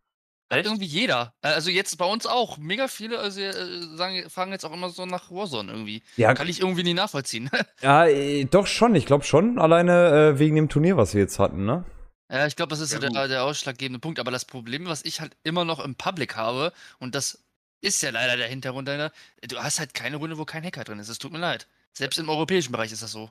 Echt? 0.50 0.66
irgendwie 0.66 0.87
jeder. 0.87 1.33
Äh, 1.42 1.49
Also 1.49 1.71
jetzt 1.71 1.97
bei 1.97 2.04
uns 2.04 2.26
auch. 2.26 2.59
Mega 2.59 2.88
viele 2.88 3.19
also, 3.19 3.40
äh, 3.40 3.97
sagen, 3.97 4.28
fragen 4.28 4.50
jetzt 4.50 4.64
auch 4.64 4.73
immer 4.73 4.90
so 4.90 5.07
nach 5.07 5.30
Warzone 5.30 5.71
irgendwie. 5.71 6.02
Ja, 6.16 6.35
Kann 6.35 6.49
ich 6.49 6.61
irgendwie 6.61 6.83
nie 6.83 6.95
nachvollziehen. 6.95 7.50
ja 7.83 8.07
äh, 8.07 8.45
doch 8.45 8.66
schon. 8.66 8.95
Ich 8.95 9.07
glaube 9.07 9.25
schon. 9.25 9.59
Alleine 9.59 10.33
äh, 10.35 10.38
wegen 10.38 10.57
dem 10.57 10.69
Turnier, 10.69 10.97
was 10.97 11.14
wir 11.14 11.21
jetzt 11.21 11.38
hatten, 11.38 11.64
ne? 11.64 11.85
Ja, 12.30 12.47
ich 12.47 12.57
glaube, 12.57 12.71
das 12.71 12.80
ist 12.80 12.92
Ja, 12.92 12.99
der, 12.99 13.28
der 13.28 13.45
ausschlaggebende 13.45 14.00
Punkt. 14.00 14.19
Aber 14.19 14.33
das 14.33 14.45
Problem, 14.45 14.87
was 14.87 15.04
ich 15.04 15.21
halt 15.21 15.37
immer 15.45 15.64
noch 15.64 15.78
im 15.78 15.95
Public 15.95 16.37
habe, 16.37 16.73
und 16.99 17.14
das 17.14 17.45
ist 17.80 18.02
ja 18.02 18.11
leider 18.11 18.37
der 18.37 18.49
Hintergrund 18.49 18.88
dahinter, 18.88 19.12
du 19.42 19.59
hast 19.59 19.78
halt 19.78 19.95
keine 19.95 20.16
Runde, 20.16 20.37
wo 20.37 20.45
kein 20.45 20.64
Hacker 20.64 20.85
drin 20.85 20.99
ist. 20.99 21.09
Es 21.09 21.19
tut 21.19 21.33
mir 21.33 21.38
leid. 21.38 21.69
Selbst 21.92 22.19
im 22.19 22.28
europäischen 22.28 22.73
Bereich 22.73 22.92
ist 22.92 23.02
das 23.02 23.12
so. 23.12 23.30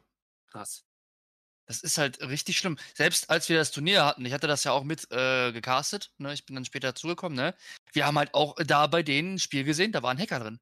Krass. 0.52 0.84
Das 1.70 1.82
ist 1.82 2.00
halt 2.00 2.20
richtig 2.22 2.58
schlimm. 2.58 2.78
Selbst 2.96 3.30
als 3.30 3.48
wir 3.48 3.58
das 3.58 3.70
Turnier 3.70 4.04
hatten, 4.04 4.26
ich 4.26 4.34
hatte 4.34 4.48
das 4.48 4.64
ja 4.64 4.72
auch 4.72 4.84
mit 4.84 5.10
äh, 5.12 5.52
gecastet, 5.52 6.12
ne? 6.18 6.34
Ich 6.34 6.44
bin 6.48 6.56
dann 6.56 6.66
später 6.66 6.88
dazugekommen, 6.88 7.36
ne? 7.36 7.54
Wir 7.94 8.08
haben 8.08 8.18
halt 8.18 8.34
auch 8.34 8.56
da 8.56 8.88
bei 8.88 9.04
denen 9.04 9.36
ein 9.36 9.40
Spiel 9.40 9.64
gesehen, 9.64 9.92
da 9.92 10.02
war 10.02 10.10
ein 10.10 10.18
Hacker 10.20 10.40
drin. 10.40 10.60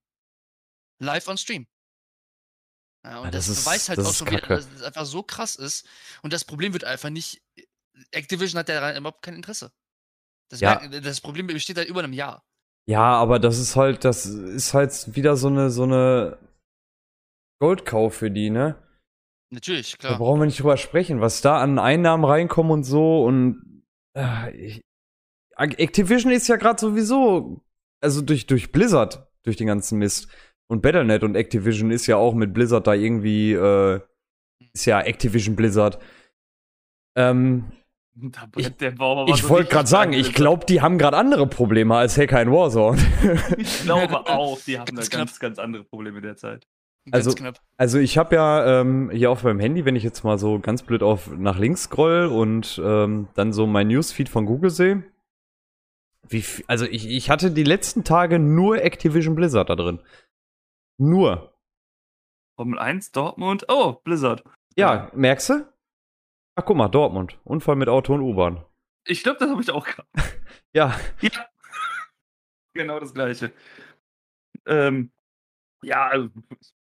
Live 1.01 1.29
on 1.29 1.37
Stream. 1.37 1.65
Ja, 3.05 3.19
und 3.19 3.25
Ja, 3.25 3.31
das, 3.31 3.47
das 3.47 3.57
ist- 3.59 3.63
beweist 3.63 3.87
halt 3.87 3.99
das 3.99 4.05
auch 4.07 4.13
schon 4.15 4.27
wieder, 4.31 4.41
dass 4.41 4.65
es 4.65 4.81
einfach 4.81 5.05
so 5.05 5.23
krass 5.23 5.55
ist. 5.55 5.87
Und 6.23 6.33
das 6.33 6.43
Problem 6.43 6.73
wird 6.73 6.83
einfach 6.83 7.09
nicht. 7.09 7.41
Activision 8.11 8.59
hat 8.59 8.67
daran 8.67 8.97
überhaupt 8.97 9.21
kein 9.23 9.33
Interesse. 9.35 9.71
Das, 10.49 10.59
Ja. 10.59 10.75
merken- 10.79 11.03
das 11.03 11.21
Problem 11.21 11.47
besteht 11.47 11.77
seit 11.77 11.87
über 11.87 12.03
einem 12.03 12.11
Jahr. 12.13 12.43
Ja, 12.85 13.13
aber 13.15 13.39
das 13.39 13.59
ist 13.59 13.77
halt, 13.77 14.03
das 14.03 14.25
ist 14.25 14.73
halt 14.73 15.15
wieder 15.15 15.37
so 15.37 15.47
eine, 15.47 15.69
so 15.71 15.83
eine 15.83 16.37
Goldkauf 17.61 18.15
für 18.15 18.29
die, 18.29 18.49
ne? 18.49 18.75
Natürlich, 19.49 19.93
Da 19.97 20.09
klar. 20.09 20.17
brauchen 20.19 20.41
wir 20.41 20.45
nicht 20.45 20.59
drüber 20.59 20.77
sprechen, 20.77 21.21
was 21.21 21.41
da 21.41 21.59
an 21.61 21.79
Einnahmen 21.79 22.25
reinkommen 22.25 22.71
und 22.71 22.83
so 22.83 23.23
und 23.25 23.83
äh, 24.17 24.51
ich, 24.55 24.81
Activision 25.55 26.31
ist 26.31 26.47
ja 26.47 26.55
gerade 26.57 26.79
sowieso, 26.79 27.61
also 28.01 28.21
durch, 28.21 28.45
durch 28.45 28.71
Blizzard, 28.71 29.27
durch 29.43 29.55
den 29.57 29.67
ganzen 29.67 29.97
Mist. 29.99 30.27
Und 30.69 30.81
Battle.net 30.81 31.23
und 31.23 31.35
Activision 31.35 31.89
ist 31.91 32.07
ja 32.07 32.17
auch 32.17 32.33
mit 32.35 32.53
Blizzard 32.53 32.85
da 32.87 32.93
irgendwie, 32.93 33.53
äh, 33.53 34.01
ist 34.73 34.85
ja 34.85 34.99
Activision 35.01 35.55
Blizzard. 35.55 35.97
Ähm, 37.17 37.71
Da 38.13 38.43
Ich- 38.45 38.51
brennt 38.65 38.81
der 38.81 38.91
Baum 38.91 39.19
aber 39.19 39.29
ich 39.29 39.41
so 39.43 39.49
wollte 39.49 39.69
gerade 39.69 39.87
sagen, 39.87 40.13
ich 40.13 40.33
glaube, 40.33 40.65
die 40.65 40.81
haben 40.81 40.97
gerade 40.97 41.17
andere 41.17 41.47
Probleme 41.47 41.95
als 41.95 42.17
Hacker 42.17 42.41
in 42.41 42.51
Warzone. 42.51 42.99
Ich 43.57 43.83
glaube 43.83 44.27
auch, 44.27 44.59
die 44.61 44.77
haben 44.77 44.87
da 44.95 45.01
Ganz 45.01 45.09
ganz, 45.09 45.39
ganz 45.39 45.59
andere 45.59 45.83
Probleme 45.83 46.19
derzeit. 46.21 46.67
Also- 47.11 47.33
knapp. 47.33 47.59
Also 47.77 47.99
ich 47.99 48.17
habe 48.17 48.35
ja 48.35 48.81
ähm, 48.81 49.09
hier 49.11 49.31
auf 49.31 49.43
meinem 49.43 49.59
Handy, 49.59 49.85
wenn 49.85 49.95
ich 49.95 50.03
jetzt 50.03 50.23
mal 50.23 50.37
so 50.37 50.59
ganz 50.59 50.83
blöd 50.83 51.03
auf 51.03 51.27
nach 51.35 51.57
links 51.57 51.83
scroll 51.83 52.25
und 52.25 52.81
ähm, 52.83 53.27
dann 53.35 53.53
so 53.53 53.65
mein 53.67 53.87
Newsfeed 53.87 54.29
von 54.29 54.45
Google 54.45 54.69
sehe, 54.69 55.03
wie, 56.29 56.43
also 56.67 56.85
ich, 56.85 57.07
ich 57.07 57.29
hatte 57.29 57.51
die 57.51 57.63
letzten 57.63 58.03
Tage 58.03 58.39
nur 58.39 58.81
Activision 58.83 59.35
Blizzard 59.35 59.69
da 59.69 59.75
drin. 59.75 60.01
Nur. 60.97 61.53
Formel 62.57 62.79
1, 62.79 63.11
Dortmund. 63.11 63.65
Oh, 63.69 63.93
Blizzard. 64.03 64.43
Ja, 64.75 65.09
merkst 65.13 65.49
du? 65.49 65.73
Ach 66.55 66.65
guck 66.65 66.75
mal, 66.75 66.87
Dortmund. 66.89 67.39
Unfall 67.43 67.75
mit 67.75 67.87
Auto 67.87 68.13
und 68.15 68.21
U-Bahn. 68.21 68.65
Ich 69.05 69.23
glaube, 69.23 69.37
das 69.39 69.49
habe 69.49 69.61
ich 69.61 69.71
auch 69.71 69.85
gehabt. 69.85 70.09
Ja, 70.73 70.99
Ja. 71.21 71.29
genau 72.73 72.99
das 72.99 73.13
gleiche. 73.13 73.51
Ähm, 74.65 75.11
ja, 75.81 76.07
also, 76.07 76.29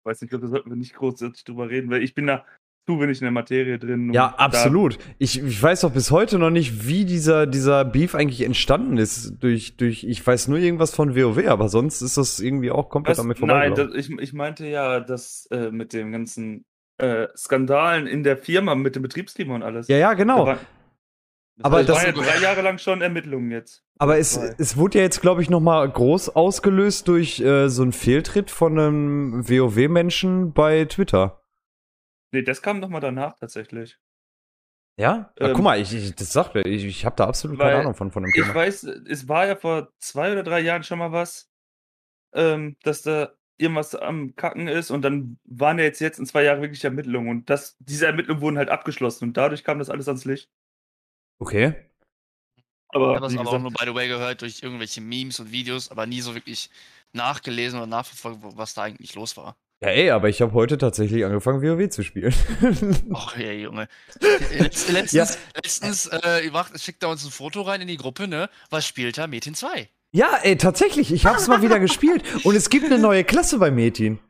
weiß 0.05 0.21
nicht, 0.21 0.29
ich 0.29 0.31
glaube, 0.31 0.47
da 0.47 0.51
sollten 0.51 0.71
wir 0.71 0.77
nicht 0.77 0.95
großartig 0.95 1.45
drüber 1.45 1.69
reden, 1.69 1.91
weil 1.91 2.03
ich 2.03 2.15
bin 2.15 2.27
da 2.27 2.45
zu 2.87 3.01
wenig 3.01 3.21
in 3.21 3.27
der 3.27 3.33
Materie 3.33 3.79
drin. 3.79 4.13
ja, 4.13 4.35
absolut. 4.37 4.99
Ich, 5.19 5.41
ich 5.41 5.63
weiß 5.63 5.85
auch 5.85 5.93
bis 5.93 6.11
heute 6.11 6.39
noch 6.39 6.51
nicht, 6.51 6.89
wie 6.89 7.05
dieser, 7.05 7.47
dieser 7.47 7.85
Beef 7.85 8.15
eigentlich 8.15 8.43
entstanden 8.43 8.99
ist. 8.99 9.35
Durch, 9.41 9.77
durch, 9.77 10.03
ich 10.03 10.27
weiß 10.27 10.49
nur 10.49 10.59
irgendwas 10.59 10.93
von 10.95 11.15
WoW, 11.15 11.47
aber 11.47 11.69
sonst 11.69 12.03
ist 12.03 12.17
das 12.17 12.41
irgendwie 12.41 12.73
auch 12.73 12.89
komplett 12.89 13.19
an 13.21 13.27
mir 13.27 13.35
Nein, 13.35 13.39
vorbeigelaufen. 13.39 13.95
das, 13.95 14.09
ich, 14.09 14.19
ich 14.19 14.33
meinte 14.33 14.67
ja, 14.67 14.99
dass 14.99 15.47
äh, 15.53 15.71
mit 15.71 15.93
den 15.93 16.11
ganzen 16.11 16.65
äh, 16.99 17.29
Skandalen 17.37 18.07
in 18.07 18.25
der 18.25 18.37
Firma, 18.37 18.75
mit 18.75 18.97
dem 18.97 19.03
Betriebsklima 19.03 19.55
und 19.55 19.63
alles. 19.63 19.87
Ja, 19.89 19.97
ja, 19.97 20.09
Da 20.09 20.15
genau. 20.15 20.57
War- 21.63 21.67
Aber 21.67 21.77
war- 21.79 21.85
das- 21.85 21.97
waren 22.05 22.17
ja 22.17 22.23
drei 22.23 22.39
Jahre 22.43 22.63
lang 22.63 22.79
schon 22.79 23.03
Ermittlungen 23.03 23.51
jetzt. 23.51 23.85
Aber 23.99 24.19
es, 24.19 24.33
Zwei. 24.35 24.55
es 24.59 24.77
wurde 24.77 24.99
ja 24.99 25.05
jetzt, 25.05 25.21
glaube 25.21 25.43
ich, 25.43 25.51
noch 25.51 25.61
mal 25.61 25.89
groß 25.89 26.31
ausgelöst 26.31 27.09
durch 27.09 27.41
äh, 27.41 27.69
so 27.69 27.83
einen 27.83 27.93
Fehltritt 27.93 28.51
von 28.51 28.79
einem 28.79 29.49
WoW-Menschen 29.49 30.53
bei 30.53 30.85
Twitter. 30.87 31.41
Nee, 32.33 32.43
das 32.43 32.63
kam 32.63 32.81
noch 32.81 32.89
mal 32.89 33.01
danach 33.01 33.39
tatsächlich. 33.39 33.99
Ja? 34.99 35.33
ja 35.39 35.49
Ähm, 35.49 35.53
guck 35.55 35.63
mal, 35.65 35.81
ich, 35.81 35.95
ich 35.95 36.15
das 36.15 36.33
sagt 36.33 36.55
mir, 36.55 36.63
ich, 36.67 36.85
ich 36.85 37.05
habe 37.05 37.17
da 37.17 37.27
absolut 37.27 37.59
keine 37.59 37.77
Ahnung 37.81 37.95
von, 37.95 38.11
von 38.11 38.23
dem 38.25 38.31
Ich 38.35 38.43
Thema. 38.43 38.55
weiß, 38.55 38.85
es 38.85 39.29
war 39.29 39.47
ja 39.47 39.57
vor 39.57 39.89
zwei 39.99 40.33
oder 40.33 40.43
drei 40.43 40.61
Jahren 40.61 40.83
schon 40.83 40.99
mal 40.99 41.13
was, 41.13 41.51
ähm, 42.35 42.77
dass 42.83 43.03
da 43.03 43.33
irgendwas 43.59 43.95
am 43.95 44.35
Kacken 44.35 44.67
ist 44.69 44.91
und 44.91 45.03
dann 45.03 45.39
waren 45.45 45.79
ja 45.79 45.85
jetzt, 45.85 46.01
jetzt 46.01 46.19
in 46.19 46.27
zwei 46.27 46.43
Jahren 46.43 46.61
wirklich 46.63 46.83
Ermittlungen 46.85 47.29
und 47.29 47.51
das, 47.51 47.77
diese 47.79 48.07
Ermittlungen 48.07 48.41
wurden 48.41 48.59
halt 48.59 48.71
abgeschlossen 48.71 49.25
und 49.29 49.37
dadurch 49.37 49.63
kam 49.65 49.79
das 49.79 49.91
alles 49.91 50.09
ans 50.09 50.25
Licht. 50.25 50.51
Okay. 51.43 51.75
Aber, 52.95 53.11
Ich 53.11 53.17
habe 53.17 53.27
es 53.27 53.33
wie 53.33 53.39
aber 53.39 53.49
auch 53.49 53.53
gesagt, 53.55 53.63
nur, 53.63 53.73
by 53.73 53.85
the 53.87 53.95
way, 53.95 54.07
gehört 54.09 54.43
durch 54.43 54.63
irgendwelche 54.63 55.01
Memes 55.01 55.41
und 55.41 55.51
Videos, 55.51 55.91
aber 55.91 56.07
nie 56.07 56.21
so 56.21 56.35
wirklich 56.35 56.71
nachgelesen 57.13 57.79
oder 57.79 57.87
nachverfolgt, 57.89 58.39
was 58.43 58.75
da 58.75 58.83
eigentlich 58.83 59.15
los 59.17 59.37
war. 59.37 59.57
Ja, 59.83 59.89
ey, 59.89 60.11
aber 60.11 60.29
ich 60.29 60.41
habe 60.41 60.53
heute 60.53 60.79
tatsächlich 60.79 61.25
angefangen, 61.25 61.61
WoW 61.63 61.89
zu 61.91 62.05
spielen. 62.05 62.33
Och, 63.13 63.35
ey, 63.37 63.63
Junge. 63.63 63.89
Letz, 64.57 64.89
letztens, 64.89 65.13
Ja. 65.13 65.27
letztens 65.57 66.07
äh, 66.07 66.49
macht, 66.53 66.79
schickt 66.81 67.03
er 67.03 67.09
uns 67.09 67.25
ein 67.25 67.33
Foto 67.33 67.63
rein 67.63 67.81
in 67.81 67.89
die 67.89 67.97
Gruppe, 67.97 68.29
ne? 68.29 68.49
Was 68.71 68.87
spielt 68.87 69.19
er? 69.19 69.27
Metin 69.27 69.55
2. 69.57 69.89
ja, 70.13 70.39
ey, 70.43 70.57
tatsächlich, 70.57 71.13
ich 71.13 71.27
hab's 71.27 71.49
mal 71.49 71.63
wieder 71.63 71.81
gespielt. 71.81 72.23
Und 72.45 72.55
es 72.55 72.71
gibt 72.71 72.87
eine 72.87 72.99
neue 73.01 73.25
Klasse 73.25 73.59
bei 73.59 73.73
Metin. 73.73 74.21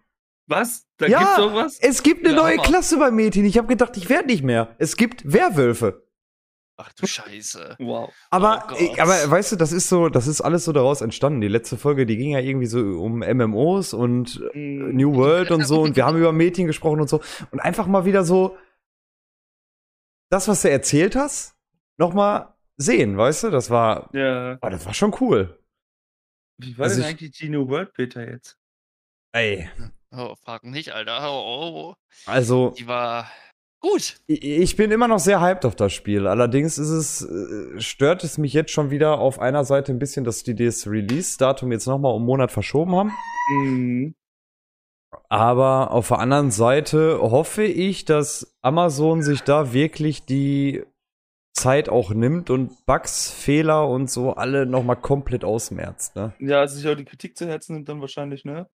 was? 0.47 0.87
Da 0.97 1.09
Ja. 1.09 1.19
gibt's 1.19 1.37
doch 1.37 1.53
was? 1.55 1.79
Es 1.81 2.03
gibt 2.03 2.25
eine 2.27 2.35
Ja, 2.35 2.43
neue. 2.43 2.57
Klasse 2.59 2.97
bei 2.97 3.11
Metin. 3.11 3.45
Ich 3.45 3.59
habe 3.59 3.69
gedacht, 3.69 3.97
ich 3.99 4.09
werde 4.09 4.29
nicht 4.29 4.43
mehr. 4.45 4.75
Es 4.79 4.97
gibt 4.97 5.31
Werwölfe. 5.31 6.07
Ach 6.77 6.93
du 6.95 7.07
Scheiße. 7.07 7.77
Wow. 7.79 8.13
Aber, 8.31 8.67
Oh 8.73 8.77
ich, 8.79 9.01
aber 9.01 9.31
weißt 9.31 9.53
du, 9.53 9.57
das 9.57 9.73
ist 9.73 9.89
so, 9.89 10.09
das 10.09 10.27
ist 10.27 10.41
alles 10.41 10.65
so 10.65 10.73
daraus 10.73 11.01
entstanden. 11.03 11.41
Die 11.41 11.49
letzte 11.49 11.77
Folge, 11.77 12.07
die 12.07 12.17
ging 12.17 12.31
ja 12.31 12.41
irgendwie 12.41 12.67
so 12.67 12.79
um 12.79 13.19
MMOs 13.21 13.93
und 13.95 14.41
Mm, 14.55 14.97
New 14.97 15.15
World 15.15 15.51
und 15.51 15.65
so 15.67 15.83
und 15.83 15.97
wir 15.97 16.05
haben 16.07 16.17
über 16.19 16.33
Metin 16.33 16.67
gesprochen 16.67 17.01
und 17.01 17.09
so 17.09 17.21
und 17.51 17.61
einfach 17.61 17.87
mal 17.87 18.05
wieder 18.05 18.25
so 18.25 18.57
das, 20.31 20.49
was 20.49 20.63
du 20.63 20.71
erzählt 20.71 21.15
hast, 21.15 21.55
noch 21.99 22.15
mal 22.15 22.55
sehen, 22.79 23.17
weißt 23.19 23.45
du? 23.45 23.51
Das 23.51 23.69
war, 23.71 24.09
Ja. 24.15 24.59
oh, 24.63 24.69
das 24.71 24.87
war 24.87 24.95
schon 24.95 25.15
cool. 25.21 25.59
Wie 26.59 26.77
war 26.79 26.85
Also 26.85 26.97
denn 26.97 27.05
ich- 27.05 27.11
eigentlich 27.11 27.33
die 27.33 27.49
New 27.51 27.69
World 27.69 27.93
Beta 27.95 28.23
jetzt? 28.23 28.59
Ey, 29.33 29.69
Oh, 30.15 30.35
frag 30.43 30.63
nicht, 30.65 30.91
Alter. 30.93 31.21
Oh, 31.31 31.95
oh. 31.95 31.95
also 32.27 32.75
Die 32.79 32.87
war 32.87 33.31
gut. 33.83 34.21
ich, 34.27 34.77
bin 34.77 34.91
immer 34.91 35.09
noch 35.09 35.19
sehr 35.19 35.41
hyped 35.41 35.67
auf 35.67 35.77
das 35.77 35.93
Spiel. 35.93 36.27
Allerdings 36.27 36.79
ist 36.79 36.89
es 36.89 37.23
äh, 37.23 37.81
stört 37.81 38.25
es 38.25 38.39
mich 38.39 38.53
jetzt 38.53 38.71
schon 38.71 38.91
wieder 38.91 39.19
auf 39.19 39.39
einer 39.39 39.65
Seite 39.65 39.93
ein 39.93 39.99
bisschen, 39.99 40.25
dass 40.25 40.43
die 40.43 40.55
das 40.55 40.87
Release-Datum 40.87 41.73
jetzt 41.73 41.87
noch 41.87 41.99
mal 41.99 42.11
um 42.11 42.23
einen 42.23 42.27
Monat 42.27 42.53
verschoben 42.53 42.95
haben. 42.97 43.13
Mhm. 43.51 44.15
Aber 45.29 45.91
auf 45.91 46.09
der 46.09 46.19
anderen 46.21 46.51
Seite 46.51 47.19
hoffe 47.21 47.65
ich, 47.65 48.05
dass 48.05 48.57
Amazon 48.63 49.23
sich 49.23 49.43
da 49.43 49.73
wirklich 49.73 50.25
die 50.25 50.85
Zeit 51.55 51.89
auch 51.89 52.11
nimmt 52.11 52.51
und 52.51 52.87
Bugs, 52.87 53.31
Fehler 53.31 53.89
und 53.89 54.11
so 54.11 54.35
alle 54.35 54.65
nochmal 54.67 54.97
komplett 54.97 55.45
ausmerzt. 55.45 56.17
Ne? 56.17 56.33
Ja, 56.39 56.67
sich 56.67 56.89
auch 56.89 56.97
die 56.97 57.05
Kritik 57.05 57.37
zu 57.37 57.47
Herzen 57.47 57.75
nimmt 57.75 57.89
dann 57.89 58.01
wahrscheinlich, 58.01 58.45
ne? 58.45 58.69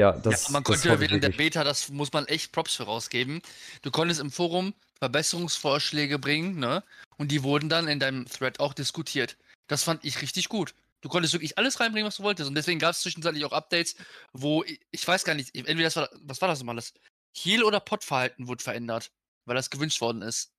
Ja, 0.00 0.12
das, 0.12 0.46
ja, 0.46 0.52
man 0.52 0.64
das 0.64 0.80
konnte 0.82 0.94
ich 0.94 1.10
während 1.10 1.22
der. 1.22 1.28
Beta, 1.28 1.62
das 1.62 1.90
muss 1.90 2.10
man 2.14 2.26
echt 2.26 2.52
Props 2.52 2.74
für 2.76 2.84
rausgeben. 2.84 3.42
Du 3.82 3.90
konntest 3.90 4.18
im 4.18 4.30
Forum 4.30 4.72
Verbesserungsvorschläge 4.98 6.18
bringen, 6.18 6.58
ne? 6.58 6.82
Und 7.18 7.30
die 7.30 7.42
wurden 7.42 7.68
dann 7.68 7.86
in 7.86 8.00
deinem 8.00 8.24
Thread 8.24 8.60
auch 8.60 8.72
diskutiert. 8.72 9.36
Das 9.68 9.82
fand 9.82 10.02
ich 10.02 10.22
richtig 10.22 10.48
gut. 10.48 10.74
Du 11.02 11.10
konntest 11.10 11.34
wirklich 11.34 11.58
alles 11.58 11.80
reinbringen, 11.80 12.06
was 12.06 12.16
du 12.16 12.22
wolltest. 12.22 12.48
Und 12.48 12.54
deswegen 12.54 12.78
gab 12.78 12.92
es 12.92 13.02
zwischenzeitlich 13.02 13.44
auch 13.44 13.52
Updates, 13.52 13.94
wo 14.32 14.64
ich, 14.64 14.80
ich 14.90 15.06
weiß 15.06 15.24
gar 15.24 15.34
nicht, 15.34 15.54
entweder 15.54 15.82
das 15.82 15.96
war, 15.96 16.08
was 16.22 16.40
war 16.40 16.48
das 16.48 16.60
nochmal? 16.60 16.76
Das 16.76 16.94
Heal- 17.36 17.64
oder 17.64 17.80
Pot-Verhalten 17.80 18.48
wurde 18.48 18.64
verändert, 18.64 19.12
weil 19.44 19.54
das 19.54 19.68
gewünscht 19.68 20.00
worden 20.00 20.22
ist. 20.22 20.50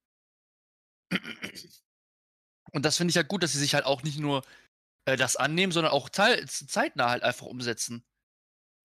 Und 2.72 2.86
das 2.86 2.98
finde 2.98 3.10
ich 3.10 3.16
ja 3.16 3.24
gut, 3.24 3.42
dass 3.42 3.54
sie 3.54 3.60
sich 3.60 3.74
halt 3.74 3.86
auch 3.86 4.04
nicht 4.04 4.20
nur 4.20 4.44
äh, 5.06 5.18
das 5.18 5.36
annehmen, 5.36 5.72
sondern 5.72 5.94
auch 5.94 6.10
teil- 6.10 6.48
zeitnah 6.48 7.10
halt 7.10 7.24
einfach 7.24 7.48
umsetzen. 7.48 8.04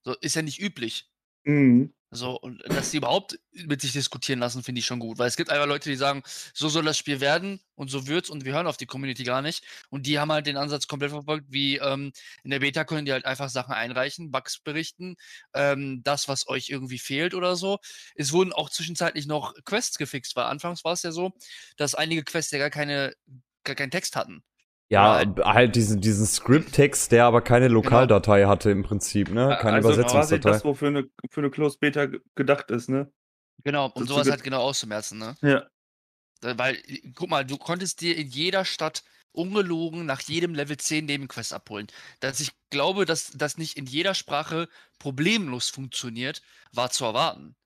So, 0.06 0.14
ist 0.20 0.36
ja 0.36 0.42
nicht 0.42 0.60
üblich. 0.60 1.10
Mhm. 1.42 1.92
So, 2.12 2.38
und 2.38 2.62
dass 2.68 2.92
die 2.92 2.98
überhaupt 2.98 3.40
mit 3.52 3.80
sich 3.80 3.92
diskutieren 3.92 4.38
lassen, 4.38 4.62
finde 4.62 4.78
ich 4.78 4.86
schon 4.86 5.00
gut. 5.00 5.18
Weil 5.18 5.26
es 5.26 5.36
gibt 5.36 5.50
einfach 5.50 5.66
Leute, 5.66 5.90
die 5.90 5.96
sagen, 5.96 6.22
so 6.54 6.68
soll 6.68 6.84
das 6.84 6.96
Spiel 6.96 7.20
werden 7.20 7.60
und 7.75 7.90
so 7.90 8.06
wird's 8.06 8.30
und 8.30 8.44
wir 8.44 8.52
hören 8.52 8.68
auf 8.68 8.76
die 8.76 8.86
Community 8.86 9.25
gar 9.25 9.42
nicht. 9.42 9.64
Und 9.90 10.06
die 10.06 10.20
haben 10.20 10.30
halt 10.30 10.46
den 10.46 10.56
Ansatz 10.56 10.86
komplett 10.86 11.10
verfolgt, 11.10 11.46
wie 11.50 11.78
ähm, 11.78 12.12
in 12.44 12.50
der 12.52 12.60
Beta 12.60 12.84
können 12.84 13.04
die 13.04 13.10
halt 13.12 13.25
einfach 13.25 13.48
Sachen 13.48 13.75
einreichen, 13.75 14.30
Bugs 14.30 14.60
berichten, 14.60 15.16
ähm, 15.54 16.02
das, 16.04 16.28
was 16.28 16.46
euch 16.46 16.68
irgendwie 16.68 17.00
fehlt 17.00 17.34
oder 17.34 17.56
so. 17.56 17.78
Es 18.14 18.32
wurden 18.32 18.52
auch 18.52 18.70
zwischenzeitlich 18.70 19.26
noch 19.26 19.54
Quests 19.64 19.98
gefixt, 19.98 20.36
weil 20.36 20.44
anfangs 20.44 20.84
war 20.84 20.92
es 20.92 21.02
ja 21.02 21.10
so, 21.10 21.32
dass 21.76 21.96
einige 21.96 22.22
Quests 22.22 22.52
ja 22.52 22.60
gar 22.60 22.70
keine, 22.70 23.12
gar 23.64 23.75
keinen 23.75 23.90
Text 23.90 24.14
hatten. 24.14 24.44
Ja, 24.88 25.25
halt 25.43 25.75
diesen, 25.75 26.00
diesen 26.00 26.26
Script-Text, 26.26 27.11
der 27.11 27.25
aber 27.25 27.40
keine 27.43 27.66
Lokaldatei 27.69 28.47
hatte 28.47 28.71
im 28.71 28.85
Prinzip, 28.85 29.31
ne? 29.31 29.57
Keine 29.61 29.76
also 29.76 29.88
quasi 29.88 30.00
Übersetzungsdatei. 30.00 30.50
das, 30.52 30.64
wofür 30.64 30.88
eine, 30.88 31.11
für 31.31 31.40
eine 31.40 31.50
Closed 31.50 31.81
Beta 31.81 32.07
ge- 32.07 32.21
gedacht 32.37 32.71
ist, 32.71 32.88
ne? 32.88 33.11
Genau, 33.64 33.87
um 33.95 34.07
zu 34.07 34.12
sowas 34.14 34.31
halt 34.31 34.45
genau 34.45 34.62
auszumerzen, 34.62 35.19
ne? 35.19 35.35
Ja. 35.43 35.66
Da- 36.40 36.57
Weil, 36.57 36.81
guck 37.16 37.28
mal, 37.28 37.45
du 37.45 37.57
konntest 37.57 38.00
dir 38.00 38.16
in 38.16 38.28
jeder 38.28 38.64
Stadt 38.64 39.02
ungelogen 39.33 40.07
nach 40.07 40.21
jedem 40.21 40.55
Level 40.55 40.76
10 40.76 41.05
Nebenquest 41.07 41.52
abholen. 41.52 41.88
Dass 42.21 42.38
ich 42.38 42.52
glaube, 42.71 43.07
dass 43.07 43.33
das 43.33 43.59
nicht 43.59 43.76
in 43.76 43.87
jeder 43.87 44.14
Sprache 44.14 44.69
problemlos 45.00 45.69
funktioniert, 45.69 46.43
war 46.73 46.90
zu 46.90 47.05
erwarten. 47.05 47.57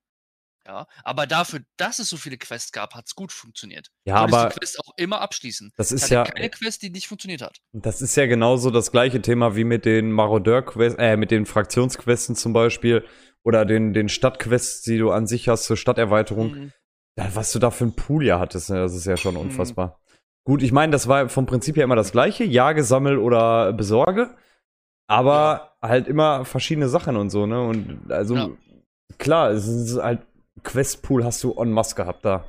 Ja, 0.66 0.86
aber 1.04 1.26
dafür, 1.26 1.60
dass 1.78 1.98
es 1.98 2.10
so 2.10 2.16
viele 2.18 2.36
Quests 2.36 2.70
gab, 2.70 2.94
hat 2.94 3.06
es 3.06 3.14
gut 3.14 3.32
funktioniert. 3.32 3.88
Ja, 4.04 4.18
Konntest 4.18 4.38
aber 4.38 4.50
die 4.50 4.58
Quest 4.58 4.78
auch 4.80 4.92
immer 4.96 5.20
abschließen. 5.22 5.72
das 5.76 5.90
ist 5.90 6.08
ja, 6.10 6.24
keine 6.24 6.50
Quest, 6.50 6.82
die 6.82 6.90
nicht 6.90 7.08
funktioniert 7.08 7.40
hat. 7.42 7.58
das 7.72 8.02
ist 8.02 8.14
ja 8.16 8.26
genauso 8.26 8.70
das 8.70 8.92
gleiche 8.92 9.22
Thema 9.22 9.56
wie 9.56 9.64
mit 9.64 9.84
den 9.86 10.12
Marodeur-Quests, 10.12 10.98
äh, 10.98 11.16
mit 11.16 11.30
den 11.30 11.46
Fraktionsquesten 11.46 12.36
zum 12.36 12.52
Beispiel 12.52 13.04
oder 13.42 13.64
den, 13.64 13.94
den 13.94 14.08
Stadtquests, 14.10 14.82
die 14.82 14.98
du 14.98 15.10
an 15.10 15.26
sich 15.26 15.48
hast 15.48 15.64
zur 15.64 15.78
Stadterweiterung. 15.78 16.50
Mhm. 16.52 16.72
Ja, 17.16 17.34
was 17.34 17.52
du 17.52 17.58
da 17.58 17.70
für 17.70 17.84
ein 17.86 17.96
Pool 17.96 18.24
ja 18.26 18.38
hattest, 18.38 18.68
ne, 18.70 18.76
das 18.82 18.94
ist 18.94 19.06
ja 19.06 19.16
schon 19.16 19.34
Mhm. 19.34 19.40
unfassbar. 19.40 19.98
Gut, 20.44 20.62
ich 20.62 20.72
meine, 20.72 20.92
das 20.92 21.08
war 21.08 21.28
vom 21.30 21.46
Prinzip 21.46 21.76
her 21.76 21.84
immer 21.84 21.96
das 21.96 22.12
gleiche, 22.12 22.44
jage, 22.44 22.84
sammel 22.84 23.18
oder 23.18 23.72
besorge, 23.72 24.36
aber 25.06 25.76
halt 25.82 26.06
immer 26.08 26.44
verschiedene 26.44 26.88
Sachen 26.88 27.16
und 27.16 27.30
so, 27.30 27.46
ne? 27.46 27.60
Und 27.62 28.10
also 28.10 28.34
Ja. 28.36 28.48
klar, 29.18 29.50
es 29.50 29.66
ist 29.66 29.96
halt 30.02 30.20
Questpool 30.62 31.24
hast 31.24 31.42
du 31.42 31.52
en 31.54 31.70
masse 31.72 31.94
gehabt 31.94 32.24
da. 32.24 32.46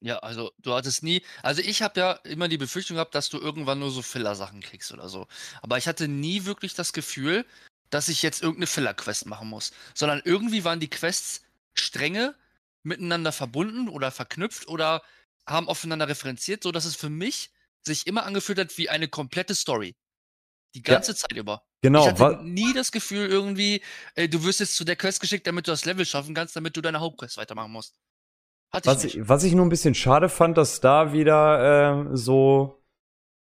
Ja, 0.00 0.18
also 0.18 0.52
du 0.58 0.74
hattest 0.74 1.02
nie, 1.02 1.22
also 1.42 1.62
ich 1.62 1.80
habe 1.82 1.98
ja 1.98 2.12
immer 2.24 2.48
die 2.48 2.58
Befürchtung 2.58 2.96
gehabt, 2.96 3.14
dass 3.14 3.30
du 3.30 3.38
irgendwann 3.38 3.78
nur 3.78 3.90
so 3.90 4.02
Filler-Sachen 4.02 4.60
kriegst 4.60 4.92
oder 4.92 5.08
so. 5.08 5.26
Aber 5.62 5.78
ich 5.78 5.88
hatte 5.88 6.06
nie 6.06 6.44
wirklich 6.44 6.74
das 6.74 6.92
Gefühl, 6.92 7.46
dass 7.90 8.08
ich 8.08 8.22
jetzt 8.22 8.42
irgendeine 8.42 8.66
Filler-Quest 8.66 9.26
machen 9.26 9.48
muss, 9.48 9.72
sondern 9.94 10.20
irgendwie 10.24 10.64
waren 10.64 10.80
die 10.80 10.90
Quests 10.90 11.42
strenge 11.74 12.34
miteinander 12.82 13.32
verbunden 13.32 13.88
oder 13.88 14.10
verknüpft 14.10 14.68
oder 14.68 15.02
haben 15.48 15.68
aufeinander 15.68 16.08
referenziert, 16.08 16.62
so 16.62 16.72
dass 16.72 16.84
es 16.84 16.96
für 16.96 17.10
mich 17.10 17.50
sich 17.86 18.06
immer 18.06 18.24
angefühlt 18.26 18.58
hat 18.58 18.76
wie 18.78 18.90
eine 18.90 19.08
komplette 19.08 19.54
Story. 19.54 19.96
Die 20.74 20.80
Ja. 20.80 20.94
ganze 20.94 21.14
Zeit 21.14 21.32
über. 21.32 21.64
Genau, 21.86 22.08
ich 22.08 22.18
hatte 22.18 22.44
nie 22.44 22.72
das 22.72 22.90
Gefühl 22.90 23.28
irgendwie, 23.28 23.80
äh, 24.16 24.28
du 24.28 24.42
wirst 24.42 24.58
jetzt 24.58 24.74
zu 24.74 24.84
der 24.84 24.96
Quest 24.96 25.20
geschickt, 25.20 25.46
damit 25.46 25.68
du 25.68 25.70
das 25.70 25.84
Level 25.84 26.04
schaffen 26.04 26.34
kannst, 26.34 26.56
damit 26.56 26.76
du 26.76 26.80
deine 26.80 26.98
Hauptquest 26.98 27.36
weitermachen 27.36 27.70
musst. 27.70 27.94
Hatte 28.72 28.88
was, 28.88 28.98
ich 28.98 29.14
nicht. 29.14 29.22
ich, 29.22 29.28
was 29.28 29.44
ich 29.44 29.54
nur 29.54 29.64
ein 29.64 29.68
bisschen 29.68 29.94
schade 29.94 30.28
fand, 30.28 30.58
dass 30.58 30.80
da 30.80 31.12
wieder 31.12 32.08
äh, 32.10 32.16
so, 32.16 32.82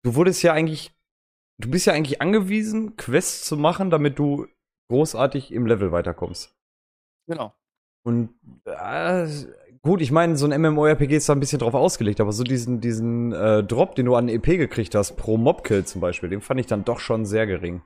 du 0.02 0.16
wurdest 0.16 0.42
ja 0.42 0.52
eigentlich, 0.52 0.92
du 1.60 1.70
bist 1.70 1.86
ja 1.86 1.94
eigentlich 1.94 2.22
angewiesen, 2.22 2.98
Quests 2.98 3.46
zu 3.46 3.56
machen, 3.56 3.92
damit 3.92 4.18
du 4.18 4.48
großartig 4.90 5.52
im 5.52 5.68
Level 5.68 5.92
weiterkommst. 5.92 6.56
Genau. 7.28 7.54
Und 8.04 8.34
äh, 8.66 9.28
gut, 9.84 10.02
ich 10.02 10.12
meine, 10.12 10.38
so 10.38 10.48
ein 10.48 10.60
MMORPG 10.60 11.18
ist 11.18 11.30
da 11.30 11.34
ein 11.34 11.40
bisschen 11.40 11.60
drauf 11.60 11.76
ausgelegt, 11.76 12.20
aber 12.20 12.32
so 12.32 12.44
diesen, 12.44 12.82
diesen 12.82 13.32
äh, 13.32 13.64
Drop, 13.64 13.94
den 13.94 14.08
du 14.08 14.16
an 14.16 14.28
EP 14.28 14.44
gekriegt 14.44 14.96
hast, 14.96 15.18
pro 15.18 15.38
Mobkill 15.38 15.86
zum 15.86 16.02
Beispiel, 16.02 16.30
den 16.30 16.42
fand 16.42 16.60
ich 16.60 16.66
dann 16.66 16.84
doch 16.84 17.00
schon 17.00 17.28
sehr 17.28 17.46
gering. 17.46 17.84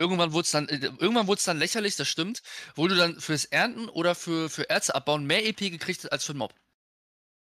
Irgendwann 0.00 0.32
wurde 0.32 0.44
es 0.44 0.50
dann, 0.50 0.66
äh, 0.68 0.80
irgendwann 0.98 1.26
wurde 1.26 1.38
es 1.38 1.44
dann 1.44 1.58
lächerlich, 1.58 1.94
das 1.94 2.08
stimmt, 2.08 2.42
wo 2.74 2.88
du 2.88 2.96
dann 2.96 3.16
fürs 3.20 3.44
Ernten 3.44 3.88
oder 3.90 4.14
für, 4.14 4.48
für 4.48 4.68
Erze 4.70 4.94
abbauen 4.94 5.26
mehr 5.26 5.46
EP 5.46 5.58
gekriegt 5.58 6.04
hast 6.04 6.10
als 6.10 6.24
für 6.24 6.32
den 6.32 6.38
Mob. 6.38 6.54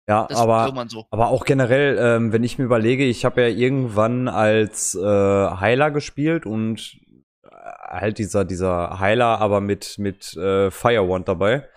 Ja, 0.09 0.27
Das 0.29 0.39
aber, 0.39 0.87
so. 0.89 1.07
aber 1.11 1.29
auch 1.29 1.45
generell, 1.45 1.97
ähm, 1.99 2.33
wenn 2.33 2.45
ich 2.45 2.59
mir 2.59 2.65
überlege, 2.65 3.05
ich 3.05 3.25
habe 3.25 3.41
ja 3.41 3.49
irgendwann 3.49 4.29
als 4.29 4.95
äh, 4.95 5.01
Heiler 5.01 5.91
gespielt 5.91 6.45
und 6.45 6.99
äh, 7.45 7.49
halt 7.51 8.19
dieser, 8.19 8.45
dieser 8.45 8.99
Heiler, 8.99 9.41
aber 9.41 9.61
mit, 9.61 9.99
mit 9.99 10.37
äh, 10.37 10.71
Firewand 10.71 11.29
dabei. 11.29 11.69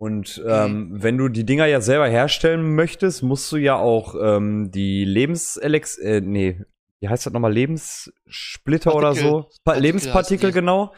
Und 0.00 0.40
ähm, 0.46 0.90
wenn 0.92 1.18
du 1.18 1.28
die 1.28 1.44
Dinger 1.44 1.66
ja 1.66 1.80
selber 1.80 2.06
herstellen 2.08 2.76
möchtest, 2.76 3.24
musst 3.24 3.50
du 3.50 3.56
ja 3.56 3.74
auch 3.74 4.14
ähm, 4.18 4.70
die 4.70 5.04
Lebenselex, 5.04 5.98
äh, 5.98 6.20
nee, 6.20 6.62
wie 7.00 7.08
heißt 7.08 7.26
das 7.26 7.32
nochmal, 7.32 7.52
Lebenssplitter 7.52 8.94
oder 8.94 9.08
Partikel. 9.08 9.30
so? 9.30 9.42
Pa 9.42 9.48
Partikel 9.64 9.82
Lebenspartikel, 9.82 10.52
genau. 10.52 10.94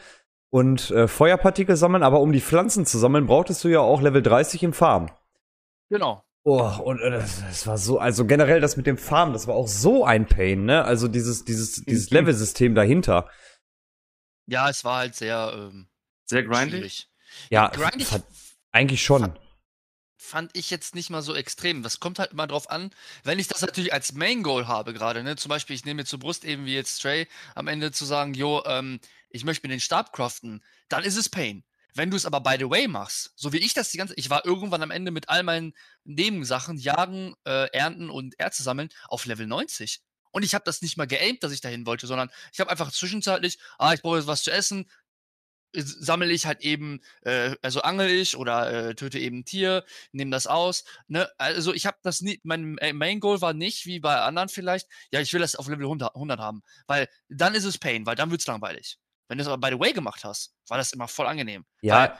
Und 0.49 0.91
äh, 0.91 1.07
Feuerpartikel 1.07 1.75
sammeln, 1.77 2.03
aber 2.03 2.19
um 2.19 2.31
die 2.33 2.41
Pflanzen 2.41 2.85
zu 2.85 2.97
sammeln, 2.97 3.25
brauchtest 3.27 3.63
du 3.63 3.69
ja 3.69 3.79
auch 3.79 4.01
Level 4.01 4.21
30 4.21 4.63
im 4.63 4.73
Farm. 4.73 5.09
Genau. 5.89 6.23
Oh, 6.43 6.69
und 6.83 6.99
äh, 6.99 7.11
das, 7.11 7.39
das 7.41 7.67
war 7.67 7.77
so, 7.77 7.99
also 7.99 8.25
generell 8.25 8.59
das 8.59 8.75
mit 8.75 8.87
dem 8.87 8.97
Farm, 8.97 9.31
das 9.31 9.47
war 9.47 9.55
auch 9.55 9.67
so 9.67 10.03
ein 10.05 10.25
Pain, 10.25 10.65
ne? 10.65 10.83
Also 10.83 11.07
dieses, 11.07 11.45
dieses, 11.45 11.83
dieses 11.85 12.09
Mhm. 12.11 12.17
Level-System 12.17 12.75
dahinter. 12.75 13.29
Ja, 14.47 14.69
es 14.69 14.83
war 14.83 14.97
halt 14.97 15.15
sehr 15.15 15.51
ähm, 15.55 15.87
Sehr 16.25 16.43
grindy. 16.43 16.71
schwierig. 16.77 17.07
Ja, 17.51 17.67
Grindig 17.69 18.07
eigentlich 18.71 19.03
schon. 19.03 19.37
Fand 20.21 20.51
ich 20.53 20.69
jetzt 20.69 20.93
nicht 20.93 21.09
mal 21.09 21.21
so 21.21 21.35
extrem. 21.35 21.81
Das 21.81 21.99
kommt 21.99 22.19
halt 22.19 22.31
immer 22.31 22.45
drauf 22.45 22.69
an, 22.69 22.91
wenn 23.23 23.39
ich 23.39 23.47
das 23.47 23.61
natürlich 23.61 23.91
als 23.91 24.13
Main 24.13 24.43
Goal 24.43 24.67
habe 24.67 24.93
gerade, 24.93 25.23
ne? 25.23 25.35
Zum 25.35 25.49
Beispiel, 25.49 25.75
ich 25.75 25.83
nehme 25.83 26.01
mir 26.01 26.05
zur 26.05 26.19
Brust 26.19 26.45
eben 26.45 26.65
wie 26.65 26.75
jetzt 26.75 26.99
Stray 26.99 27.27
am 27.55 27.67
Ende 27.67 27.91
zu 27.91 28.05
sagen, 28.05 28.33
jo, 28.33 28.63
ähm, 28.65 28.99
ich 29.29 29.43
möchte 29.43 29.67
mir 29.67 29.73
den 29.73 29.79
Stab 29.79 30.13
craften, 30.13 30.63
dann 30.89 31.03
ist 31.03 31.17
es 31.17 31.27
Pain. 31.27 31.63
Wenn 31.93 32.11
du 32.11 32.17
es 32.17 32.25
aber 32.25 32.39
by 32.39 32.55
the 32.57 32.69
way 32.69 32.87
machst, 32.87 33.33
so 33.35 33.51
wie 33.51 33.57
ich 33.57 33.73
das 33.73 33.89
die 33.89 33.97
ganze, 33.97 34.13
ich 34.15 34.29
war 34.29 34.45
irgendwann 34.45 34.83
am 34.83 34.91
Ende 34.91 35.11
mit 35.11 35.27
all 35.27 35.43
meinen 35.43 35.73
Nebensachen, 36.03 36.77
Jagen, 36.77 37.33
äh, 37.45 37.67
Ernten 37.71 38.09
und 38.09 38.39
Erze 38.39 38.63
sammeln 38.63 38.89
auf 39.07 39.25
Level 39.25 39.47
90. 39.47 40.01
Und 40.31 40.43
ich 40.43 40.53
habe 40.53 40.63
das 40.63 40.81
nicht 40.81 40.95
mal 40.97 41.07
geaimt, 41.07 41.43
dass 41.43 41.51
ich 41.51 41.59
dahin 41.59 41.85
wollte, 41.85 42.07
sondern 42.07 42.29
ich 42.53 42.59
habe 42.61 42.69
einfach 42.69 42.91
zwischenzeitlich, 42.91 43.57
ah, 43.77 43.93
ich 43.93 44.01
brauche 44.01 44.17
jetzt 44.17 44.27
was 44.27 44.43
zu 44.43 44.51
essen, 44.51 44.89
sammle 45.73 46.31
ich 46.31 46.45
halt 46.45 46.61
eben, 46.61 47.01
äh, 47.21 47.55
also 47.61 47.81
angel 47.81 48.09
ich 48.09 48.37
oder 48.37 48.89
äh, 48.89 48.95
töte 48.95 49.19
eben 49.19 49.39
ein 49.39 49.45
Tier, 49.45 49.83
nehme 50.11 50.31
das 50.31 50.47
aus. 50.47 50.83
Ne? 51.07 51.29
Also 51.37 51.73
ich 51.73 51.85
habe 51.85 51.97
das 52.03 52.21
nie, 52.21 52.39
mein 52.43 52.77
äh, 52.79 52.93
Main 52.93 53.19
Goal 53.19 53.41
war 53.41 53.53
nicht, 53.53 53.85
wie 53.85 53.99
bei 53.99 54.19
anderen 54.21 54.49
vielleicht, 54.49 54.87
ja, 55.11 55.19
ich 55.19 55.31
will 55.33 55.41
das 55.41 55.55
auf 55.55 55.67
Level 55.67 55.85
100, 55.85 56.15
100 56.15 56.39
haben, 56.39 56.61
weil 56.87 57.07
dann 57.29 57.55
ist 57.55 57.65
es 57.65 57.77
Pain, 57.77 58.05
weil 58.05 58.15
dann 58.15 58.31
wird's 58.31 58.47
langweilig. 58.47 58.97
Wenn 59.27 59.37
du 59.37 59.43
es 59.43 59.47
aber 59.47 59.69
by 59.69 59.73
the 59.73 59.79
way 59.79 59.93
gemacht 59.93 60.23
hast, 60.23 60.53
war 60.67 60.77
das 60.77 60.91
immer 60.91 61.07
voll 61.07 61.27
angenehm. 61.27 61.65
Ja. 61.81 62.19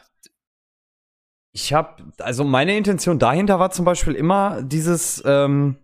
Ich 1.53 1.73
habe, 1.73 2.13
also 2.19 2.45
meine 2.45 2.77
Intention 2.77 3.19
dahinter 3.19 3.59
war 3.59 3.71
zum 3.71 3.83
Beispiel 3.83 4.13
immer 4.13 4.61
dieses 4.63 5.21
ähm, 5.25 5.83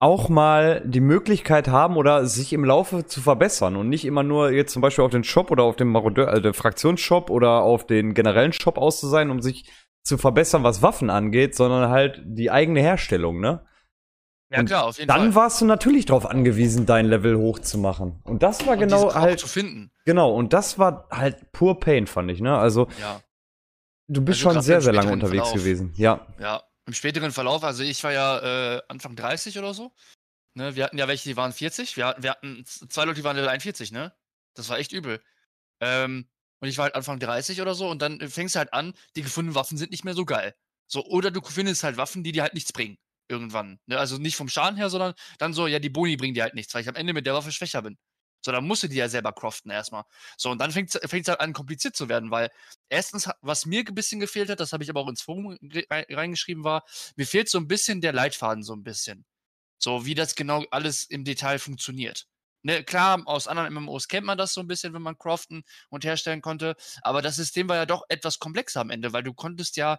auch 0.00 0.28
mal 0.28 0.80
die 0.84 1.00
Möglichkeit 1.00 1.68
haben 1.68 1.96
oder 1.96 2.24
sich 2.26 2.52
im 2.52 2.64
Laufe 2.64 3.06
zu 3.06 3.20
verbessern 3.20 3.74
und 3.76 3.88
nicht 3.88 4.04
immer 4.04 4.22
nur 4.22 4.50
jetzt 4.52 4.72
zum 4.72 4.80
Beispiel 4.82 5.04
auf 5.04 5.10
den 5.10 5.24
Shop 5.24 5.50
oder 5.50 5.64
auf 5.64 5.74
den 5.76 5.88
Marodeur, 5.88 6.28
also 6.28 6.40
den 6.40 6.54
Fraktionsshop 6.54 7.30
oder 7.30 7.62
auf 7.62 7.84
den 7.86 8.14
generellen 8.14 8.52
Shop 8.52 8.78
aus 8.78 9.00
zu 9.00 9.08
sein, 9.08 9.30
um 9.30 9.42
sich 9.42 9.68
zu 10.04 10.16
verbessern, 10.16 10.62
was 10.62 10.82
Waffen 10.82 11.10
angeht, 11.10 11.56
sondern 11.56 11.90
halt 11.90 12.22
die 12.24 12.50
eigene 12.50 12.80
Herstellung, 12.80 13.40
ne? 13.40 13.64
Ja, 14.50 14.60
Und 14.60 14.66
klar, 14.66 14.84
auf 14.86 14.96
jeden 14.96 15.08
Dann 15.08 15.32
Fall. 15.32 15.42
warst 15.42 15.60
du 15.60 15.66
natürlich 15.66 16.06
darauf 16.06 16.24
angewiesen, 16.24 16.86
dein 16.86 17.04
Level 17.04 17.36
hochzumachen. 17.36 18.20
Und 18.24 18.42
das 18.42 18.64
war 18.66 18.74
Und 18.74 18.78
genau 18.78 19.12
halt, 19.14 19.40
zu 19.40 19.48
finden. 19.48 19.90
genau, 20.06 20.32
und 20.32 20.52
das 20.54 20.78
war 20.78 21.06
halt 21.10 21.52
pur 21.52 21.80
Pain, 21.80 22.06
fand 22.06 22.30
ich, 22.30 22.40
ne? 22.40 22.56
Also, 22.56 22.86
Ja, 22.98 23.20
du 24.06 24.22
bist 24.22 24.38
Also 24.46 24.54
schon 24.54 24.62
sehr, 24.62 24.80
sehr 24.80 24.94
lange 24.94 25.12
unterwegs 25.12 25.48
Verlauf. 25.48 25.54
gewesen. 25.64 25.92
Ja. 25.96 26.26
ja. 26.40 26.62
Im 26.88 26.94
späteren 26.94 27.32
Verlauf, 27.32 27.64
also 27.64 27.82
ich 27.82 28.02
war 28.02 28.14
ja 28.14 28.76
äh, 28.76 28.82
Anfang 28.88 29.14
30 29.14 29.58
oder 29.58 29.74
so. 29.74 29.92
Ne, 30.54 30.74
wir 30.74 30.84
hatten 30.84 30.96
ja 30.96 31.06
welche, 31.06 31.28
die 31.28 31.36
waren 31.36 31.52
40. 31.52 31.98
Wir 31.98 32.06
hatten, 32.06 32.22
wir 32.22 32.30
hatten 32.30 32.64
zwei 32.64 33.04
Leute, 33.04 33.16
die 33.16 33.24
waren 33.24 33.36
Level 33.36 33.50
41, 33.50 33.92
ne? 33.92 34.16
Das 34.54 34.70
war 34.70 34.78
echt 34.78 34.92
übel. 34.92 35.22
Ähm, 35.80 36.30
und 36.60 36.68
ich 36.68 36.78
war 36.78 36.84
halt 36.84 36.94
Anfang 36.94 37.20
30 37.20 37.60
oder 37.60 37.74
so 37.74 37.90
und 37.90 38.00
dann 38.00 38.26
fängst 38.30 38.54
du 38.54 38.58
halt 38.60 38.72
an, 38.72 38.94
die 39.16 39.22
gefundenen 39.22 39.54
Waffen 39.54 39.76
sind 39.76 39.90
nicht 39.90 40.06
mehr 40.06 40.14
so 40.14 40.24
geil. 40.24 40.54
So, 40.86 41.04
oder 41.04 41.30
du 41.30 41.42
findest 41.42 41.84
halt 41.84 41.98
Waffen, 41.98 42.24
die 42.24 42.32
dir 42.32 42.40
halt 42.40 42.54
nichts 42.54 42.72
bringen. 42.72 42.96
Irgendwann. 43.28 43.78
Ne? 43.84 43.98
Also 43.98 44.16
nicht 44.16 44.36
vom 44.36 44.48
Schaden 44.48 44.78
her, 44.78 44.88
sondern 44.88 45.12
dann 45.38 45.52
so, 45.52 45.66
ja, 45.66 45.80
die 45.80 45.90
Boni 45.90 46.16
bringen 46.16 46.32
dir 46.32 46.44
halt 46.44 46.54
nichts, 46.54 46.72
weil 46.72 46.80
ich 46.80 46.88
am 46.88 46.94
Ende 46.94 47.12
mit 47.12 47.26
der 47.26 47.34
Waffe 47.34 47.52
schwächer 47.52 47.82
bin. 47.82 47.98
So, 48.40 48.52
dann 48.52 48.64
musst 48.66 48.82
du 48.84 48.88
die 48.88 48.96
ja 48.96 49.08
selber 49.08 49.32
craften 49.32 49.70
erstmal. 49.70 50.04
So, 50.36 50.50
und 50.50 50.58
dann 50.60 50.70
fängt 50.70 50.94
es 50.94 51.28
halt 51.28 51.40
an, 51.40 51.52
kompliziert 51.52 51.96
zu 51.96 52.08
werden, 52.08 52.30
weil 52.30 52.50
erstens, 52.88 53.28
was 53.40 53.66
mir 53.66 53.84
ein 53.86 53.94
bisschen 53.94 54.20
gefehlt 54.20 54.48
hat, 54.50 54.60
das 54.60 54.72
habe 54.72 54.84
ich 54.84 54.90
aber 54.90 55.00
auch 55.00 55.08
ins 55.08 55.22
Forum 55.22 55.56
re- 55.62 55.84
rei- 55.90 56.06
reingeschrieben, 56.08 56.64
war, 56.64 56.84
mir 57.16 57.26
fehlt 57.26 57.48
so 57.48 57.58
ein 57.58 57.66
bisschen 57.68 58.00
der 58.00 58.12
Leitfaden, 58.12 58.62
so 58.62 58.74
ein 58.74 58.84
bisschen. 58.84 59.26
So, 59.78 60.04
wie 60.06 60.14
das 60.14 60.34
genau 60.34 60.64
alles 60.70 61.04
im 61.04 61.24
Detail 61.24 61.58
funktioniert. 61.58 62.26
Ne, 62.62 62.82
klar, 62.84 63.22
aus 63.26 63.46
anderen 63.46 63.68
MMOs 63.68 64.08
kennt 64.08 64.26
man 64.26 64.36
das 64.36 64.52
so 64.52 64.60
ein 64.60 64.66
bisschen, 64.66 64.92
wenn 64.92 65.02
man 65.02 65.16
craften 65.16 65.62
und 65.90 66.04
herstellen 66.04 66.42
konnte, 66.42 66.74
aber 67.02 67.22
das 67.22 67.36
System 67.36 67.68
war 67.68 67.76
ja 67.76 67.86
doch 67.86 68.02
etwas 68.08 68.40
komplexer 68.40 68.80
am 68.80 68.90
Ende, 68.90 69.12
weil 69.12 69.22
du 69.22 69.32
konntest 69.32 69.76
ja 69.76 69.98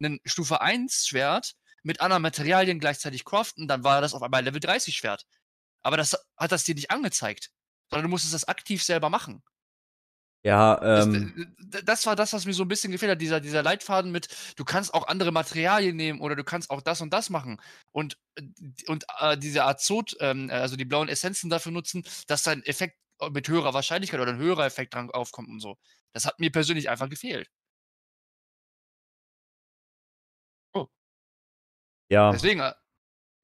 einen 0.00 0.18
Stufe 0.24 0.60
1 0.62 1.06
Schwert 1.06 1.54
mit 1.82 2.00
anderen 2.00 2.22
Materialien 2.22 2.80
gleichzeitig 2.80 3.24
craften, 3.24 3.68
dann 3.68 3.84
war 3.84 4.00
das 4.00 4.14
auf 4.14 4.22
einmal 4.22 4.42
Level 4.44 4.60
30 4.60 4.96
Schwert. 4.96 5.26
Aber 5.82 5.96
das 5.96 6.16
hat 6.36 6.52
das 6.52 6.64
dir 6.64 6.74
nicht 6.74 6.90
angezeigt, 6.90 7.50
sondern 7.90 8.04
du 8.04 8.10
musstest 8.10 8.34
das 8.34 8.46
aktiv 8.48 8.82
selber 8.82 9.10
machen. 9.10 9.42
Ja, 10.44 10.78
Das, 10.90 11.06
ähm, 11.12 11.34
d- 11.58 11.82
das 11.84 12.06
war 12.06 12.16
das, 12.16 12.32
was 12.32 12.46
mir 12.46 12.54
so 12.54 12.62
ein 12.64 12.68
bisschen 12.68 12.90
gefehlt 12.92 13.12
hat. 13.12 13.20
Dieser, 13.20 13.40
dieser 13.40 13.62
Leitfaden 13.62 14.10
mit, 14.10 14.28
du 14.56 14.64
kannst 14.64 14.94
auch 14.94 15.06
andere 15.06 15.32
Materialien 15.32 15.96
nehmen 15.96 16.20
oder 16.20 16.34
du 16.34 16.44
kannst 16.44 16.70
auch 16.70 16.80
das 16.82 17.00
und 17.02 17.12
das 17.12 17.28
machen. 17.30 17.60
Und, 17.92 18.16
äh, 18.36 18.42
und 18.86 19.04
äh, 19.20 19.36
diese 19.36 19.64
Azot, 19.64 20.16
ähm, 20.20 20.48
also 20.50 20.76
die 20.76 20.86
blauen 20.86 21.08
Essenzen 21.08 21.50
dafür 21.50 21.72
nutzen, 21.72 22.04
dass 22.26 22.42
dein 22.42 22.62
Effekt 22.64 22.96
mit 23.32 23.48
höherer 23.48 23.74
Wahrscheinlichkeit 23.74 24.20
oder 24.20 24.32
ein 24.32 24.38
höherer 24.38 24.64
Effekt 24.66 24.94
dran 24.94 25.10
aufkommt 25.10 25.48
und 25.48 25.60
so. 25.60 25.76
Das 26.12 26.24
hat 26.24 26.38
mir 26.38 26.50
persönlich 26.52 26.88
einfach 26.88 27.08
gefehlt. 27.10 27.48
ja. 32.08 32.32
Deswegen, 32.32 32.60
äh, 32.60 32.72
Äh, 32.72 32.74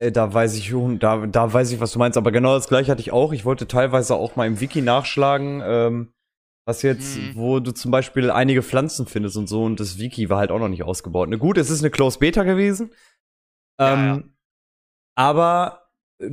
Da 0.00 0.35
weiß 0.35 0.54
ich 0.57 0.74
da, 0.98 1.26
da 1.26 1.52
weiß 1.52 1.70
ich, 1.72 1.80
was 1.80 1.92
du 1.92 1.98
meinst, 1.98 2.18
aber 2.18 2.33
genau 2.33 2.54
das 2.54 2.68
gleiche 2.68 2.90
hatte 2.90 3.00
ich 3.00 3.12
auch. 3.12 3.33
Ich 3.33 3.44
wollte 3.44 3.66
teilweise 3.68 4.14
auch 4.16 4.37
mal 4.37 4.46
im 4.46 4.61
Wiki 4.61 4.83
nachschlagen, 4.83 5.62
ähm, 5.64 6.12
was 6.66 6.83
jetzt, 6.83 7.16
Mhm. 7.16 7.33
wo 7.37 7.61
du 7.61 7.72
zum 7.72 7.90
Beispiel 7.90 8.30
einige 8.30 8.62
Pflanzen 8.62 9.07
findest 9.07 9.37
und 9.37 9.48
so, 9.48 9.62
und 9.64 9.78
das 9.80 9.98
Wiki 9.98 10.28
war 10.30 10.38
halt 10.38 10.50
auch 10.50 10.59
noch 10.59 10.68
nicht 10.68 10.83
ausgebaut. 10.83 11.28
Na 11.30 11.37
gut, 11.37 11.59
es 11.59 11.70
ist 11.70 11.80
eine 11.83 11.90
Closed 11.90 12.20
Beta 12.20 12.42
gewesen. 12.42 12.90
Ja, 13.78 13.94
Ähm, 13.94 14.04
ja. 14.07 14.22
Aber 15.16 15.88
äh, 16.20 16.30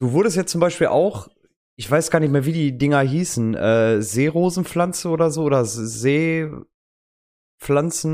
du 0.00 0.12
wurdest 0.12 0.36
jetzt 0.36 0.52
zum 0.52 0.60
Beispiel 0.60 0.88
auch, 0.88 1.28
ich 1.76 1.90
weiß 1.90 2.10
gar 2.10 2.20
nicht 2.20 2.30
mehr, 2.30 2.44
wie 2.44 2.52
die 2.52 2.76
Dinger 2.76 3.00
hießen, 3.00 3.54
äh, 3.54 4.02
Seerosenpflanze 4.02 5.08
oder 5.08 5.30
so, 5.30 5.44
oder 5.44 5.64
Seepflanzen 5.64 6.66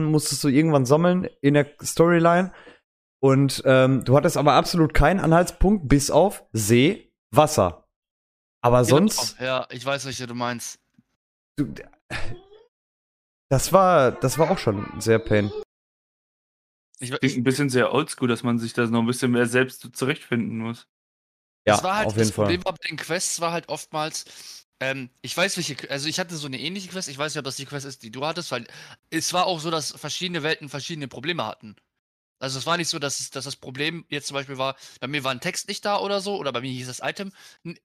musstest 0.05 0.45
du 0.45 0.49
irgendwann 0.49 0.87
sammeln 0.87 1.29
in 1.41 1.55
der 1.55 1.67
Storyline. 1.83 2.53
Und 3.20 3.62
ähm, 3.64 4.04
du 4.04 4.16
hattest 4.16 4.37
aber 4.37 4.52
absolut 4.52 4.94
keinen 4.94 5.20
Anhaltspunkt 5.20 5.88
bis 5.88 6.11
auf 6.11 6.44
See, 6.52 7.12
Wasser. 7.31 7.88
Aber 8.61 8.85
sonst. 8.85 9.38
Ja, 9.40 9.66
ich 9.70 9.85
weiß, 9.85 10.04
welche 10.04 10.26
du 10.26 10.35
meinst. 10.35 10.78
du, 11.57 11.74
das 13.50 13.72
war, 13.72 14.12
das 14.12 14.38
war 14.38 14.50
auch 14.50 14.59
schon 14.59 14.87
sehr 15.00 15.18
pain. 15.18 15.50
Ich, 17.00 17.11
Klingt 17.11 17.24
ich, 17.24 17.37
ein 17.37 17.44
bisschen 17.44 17.70
sehr 17.70 17.92
oldschool, 17.92 18.28
dass 18.28 18.42
man 18.42 18.59
sich 18.59 18.72
da 18.72 18.85
noch 18.87 19.00
ein 19.00 19.07
bisschen 19.07 19.31
mehr 19.31 19.46
selbst 19.46 19.88
zurechtfinden 19.92 20.59
muss. 20.59 20.88
Ja, 21.66 21.74
das 21.74 21.83
war 21.83 21.96
halt 21.96 22.07
auf 22.09 22.14
jeden 22.14 22.28
das 22.28 22.35
Problem 22.35 22.62
Fall. 22.62 22.72
war 22.72 22.78
bei 22.78 22.88
den 22.88 22.96
Quests 22.96 23.40
war 23.40 23.52
halt 23.52 23.68
oftmals, 23.68 24.66
ähm, 24.81 25.11
ich 25.22 25.37
weiß 25.37 25.57
welche, 25.57 25.76
also 25.90 26.09
ich 26.09 26.18
hatte 26.18 26.37
so 26.37 26.46
eine 26.46 26.59
ähnliche 26.59 26.88
Quest, 26.88 27.09
ich 27.09 27.18
weiß 27.18 27.35
nicht, 27.35 27.38
ob 27.38 27.44
das 27.44 27.57
die 27.57 27.66
Quest 27.66 27.87
ist, 27.87 28.02
die 28.02 28.11
du 28.11 28.26
hattest, 28.26 28.50
weil 28.50 28.66
es 29.11 29.33
war 29.33 29.46
auch 29.46 29.61
so, 29.61 29.70
dass 29.70 29.92
verschiedene 29.92 30.42
Welten 30.42 30.68
verschiedene 30.68 31.09
Probleme 31.09 31.46
hatten. 31.46 31.76
Also 32.38 32.59
es 32.59 32.66
war 32.66 32.77
nicht 32.77 32.88
so, 32.88 32.98
dass, 32.98 33.20
es, 33.20 33.31
dass 33.31 33.44
das 33.44 33.57
Problem 33.57 34.05
jetzt 34.09 34.29
zum 34.29 34.35
Beispiel 34.35 34.59
war, 34.59 34.77
bei 35.01 35.09
mir 35.09 35.24
war 35.24 35.33
ein 35.33 35.40
Text 35.40 35.68
nicht 35.68 35.85
da 35.85 35.98
oder 35.98 36.20
so, 36.20 36.37
oder 36.37 36.53
bei 36.53 36.61
mir 36.61 36.70
hieß 36.70 36.87
das 36.87 37.01
Item, 37.03 37.33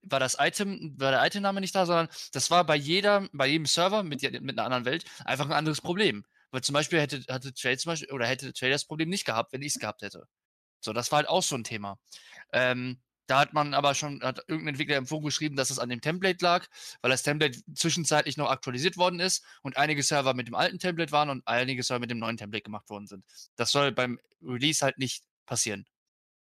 war 0.01 0.19
das 0.19 0.37
Item, 0.39 0.95
war 0.97 1.11
der 1.11 1.25
Itemname 1.25 1.61
nicht 1.61 1.75
da, 1.75 1.85
sondern 1.85 2.07
das 2.31 2.51
war 2.51 2.63
bei 2.63 2.75
jeder, 2.75 3.27
bei 3.33 3.47
jedem 3.47 3.65
Server 3.65 4.03
mit, 4.03 4.21
mit 4.21 4.57
einer 4.57 4.65
anderen 4.65 4.85
Welt 4.85 5.05
einfach 5.25 5.45
ein 5.45 5.53
anderes 5.53 5.81
Problem. 5.81 6.25
Weil 6.51 6.61
zum 6.61 6.73
Beispiel 6.73 7.01
hätte, 7.01 7.23
hatte 7.29 7.53
Trade 7.53 7.77
zum 7.77 7.91
Beispiel, 7.91 8.11
oder 8.11 8.27
hätte 8.27 8.53
Trade 8.53 8.71
das 8.71 8.85
Problem 8.85 9.09
nicht 9.09 9.25
gehabt, 9.25 9.53
wenn 9.53 9.63
ich 9.63 9.73
es 9.73 9.79
gehabt 9.79 10.03
hätte. 10.03 10.27
So, 10.79 10.93
das 10.93 11.11
war 11.11 11.17
halt 11.17 11.29
auch 11.29 11.41
so 11.41 11.55
ein 11.55 11.63
Thema. 11.63 11.97
Ähm, 12.51 13.01
da 13.27 13.39
hat 13.39 13.53
man 13.53 13.73
aber 13.73 13.95
schon, 13.95 14.21
hat 14.21 14.39
irgendein 14.47 14.69
Entwickler 14.69 14.97
im 14.97 15.07
Forum 15.07 15.25
geschrieben, 15.25 15.55
dass 15.55 15.69
es 15.69 15.79
an 15.79 15.89
dem 15.89 16.01
Template 16.01 16.43
lag, 16.43 16.67
weil 17.01 17.11
das 17.11 17.23
Template 17.23 17.59
zwischenzeitlich 17.75 18.37
noch 18.37 18.49
aktualisiert 18.49 18.97
worden 18.97 19.19
ist 19.19 19.45
und 19.61 19.77
einige 19.77 20.03
Server 20.03 20.33
mit 20.33 20.47
dem 20.47 20.55
alten 20.55 20.79
Template 20.79 21.11
waren 21.11 21.29
und 21.29 21.47
einige 21.47 21.83
Server 21.83 21.99
mit 22.01 22.11
dem 22.11 22.19
neuen 22.19 22.37
Template 22.37 22.63
gemacht 22.63 22.89
worden 22.89 23.07
sind. 23.07 23.23
Das 23.55 23.71
soll 23.71 23.91
beim 23.91 24.19
Release 24.41 24.83
halt 24.83 24.97
nicht 24.97 25.23
passieren. 25.45 25.85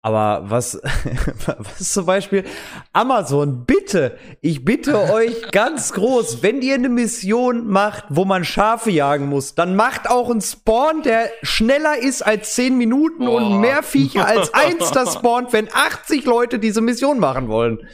Aber 0.03 0.49
was, 0.49 0.81
was 1.59 1.91
zum 1.93 2.05
Beispiel 2.07 2.43
Amazon, 2.91 3.65
bitte, 3.65 4.17
ich 4.41 4.65
bitte 4.65 5.11
euch 5.13 5.35
ganz 5.51 5.93
groß, 5.93 6.41
wenn 6.41 6.61
ihr 6.63 6.73
eine 6.75 6.89
Mission 6.89 7.67
macht, 7.67 8.05
wo 8.09 8.25
man 8.25 8.43
Schafe 8.43 8.89
jagen 8.89 9.27
muss, 9.27 9.53
dann 9.53 9.75
macht 9.75 10.09
auch 10.09 10.29
einen 10.31 10.41
Spawn, 10.41 11.03
der 11.03 11.29
schneller 11.43 11.97
ist 11.97 12.23
als 12.23 12.55
10 12.55 12.77
Minuten 12.77 13.27
und 13.27 13.43
Boah. 13.49 13.59
mehr 13.59 13.83
Viecher 13.83 14.25
als 14.25 14.51
eins 14.55 14.89
das 14.91 15.13
spawnt, 15.13 15.53
wenn 15.53 15.69
80 15.71 16.25
Leute 16.25 16.57
diese 16.57 16.81
Mission 16.81 17.19
machen 17.19 17.47
wollen. 17.47 17.87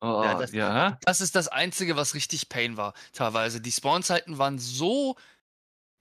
Oh, 0.00 0.22
Ja, 0.24 0.34
das- 0.34 0.52
ja. 0.52 0.98
Das 1.04 1.20
ist 1.20 1.36
das 1.36 1.46
Einzige, 1.48 1.96
was 1.96 2.14
richtig 2.14 2.48
Pain 2.48 2.76
war, 2.76 2.94
teilweise. 3.12 3.60
Die 3.60 3.72
Spawnzeiten 3.72 4.38
waren 4.38 4.58
so 4.58 5.14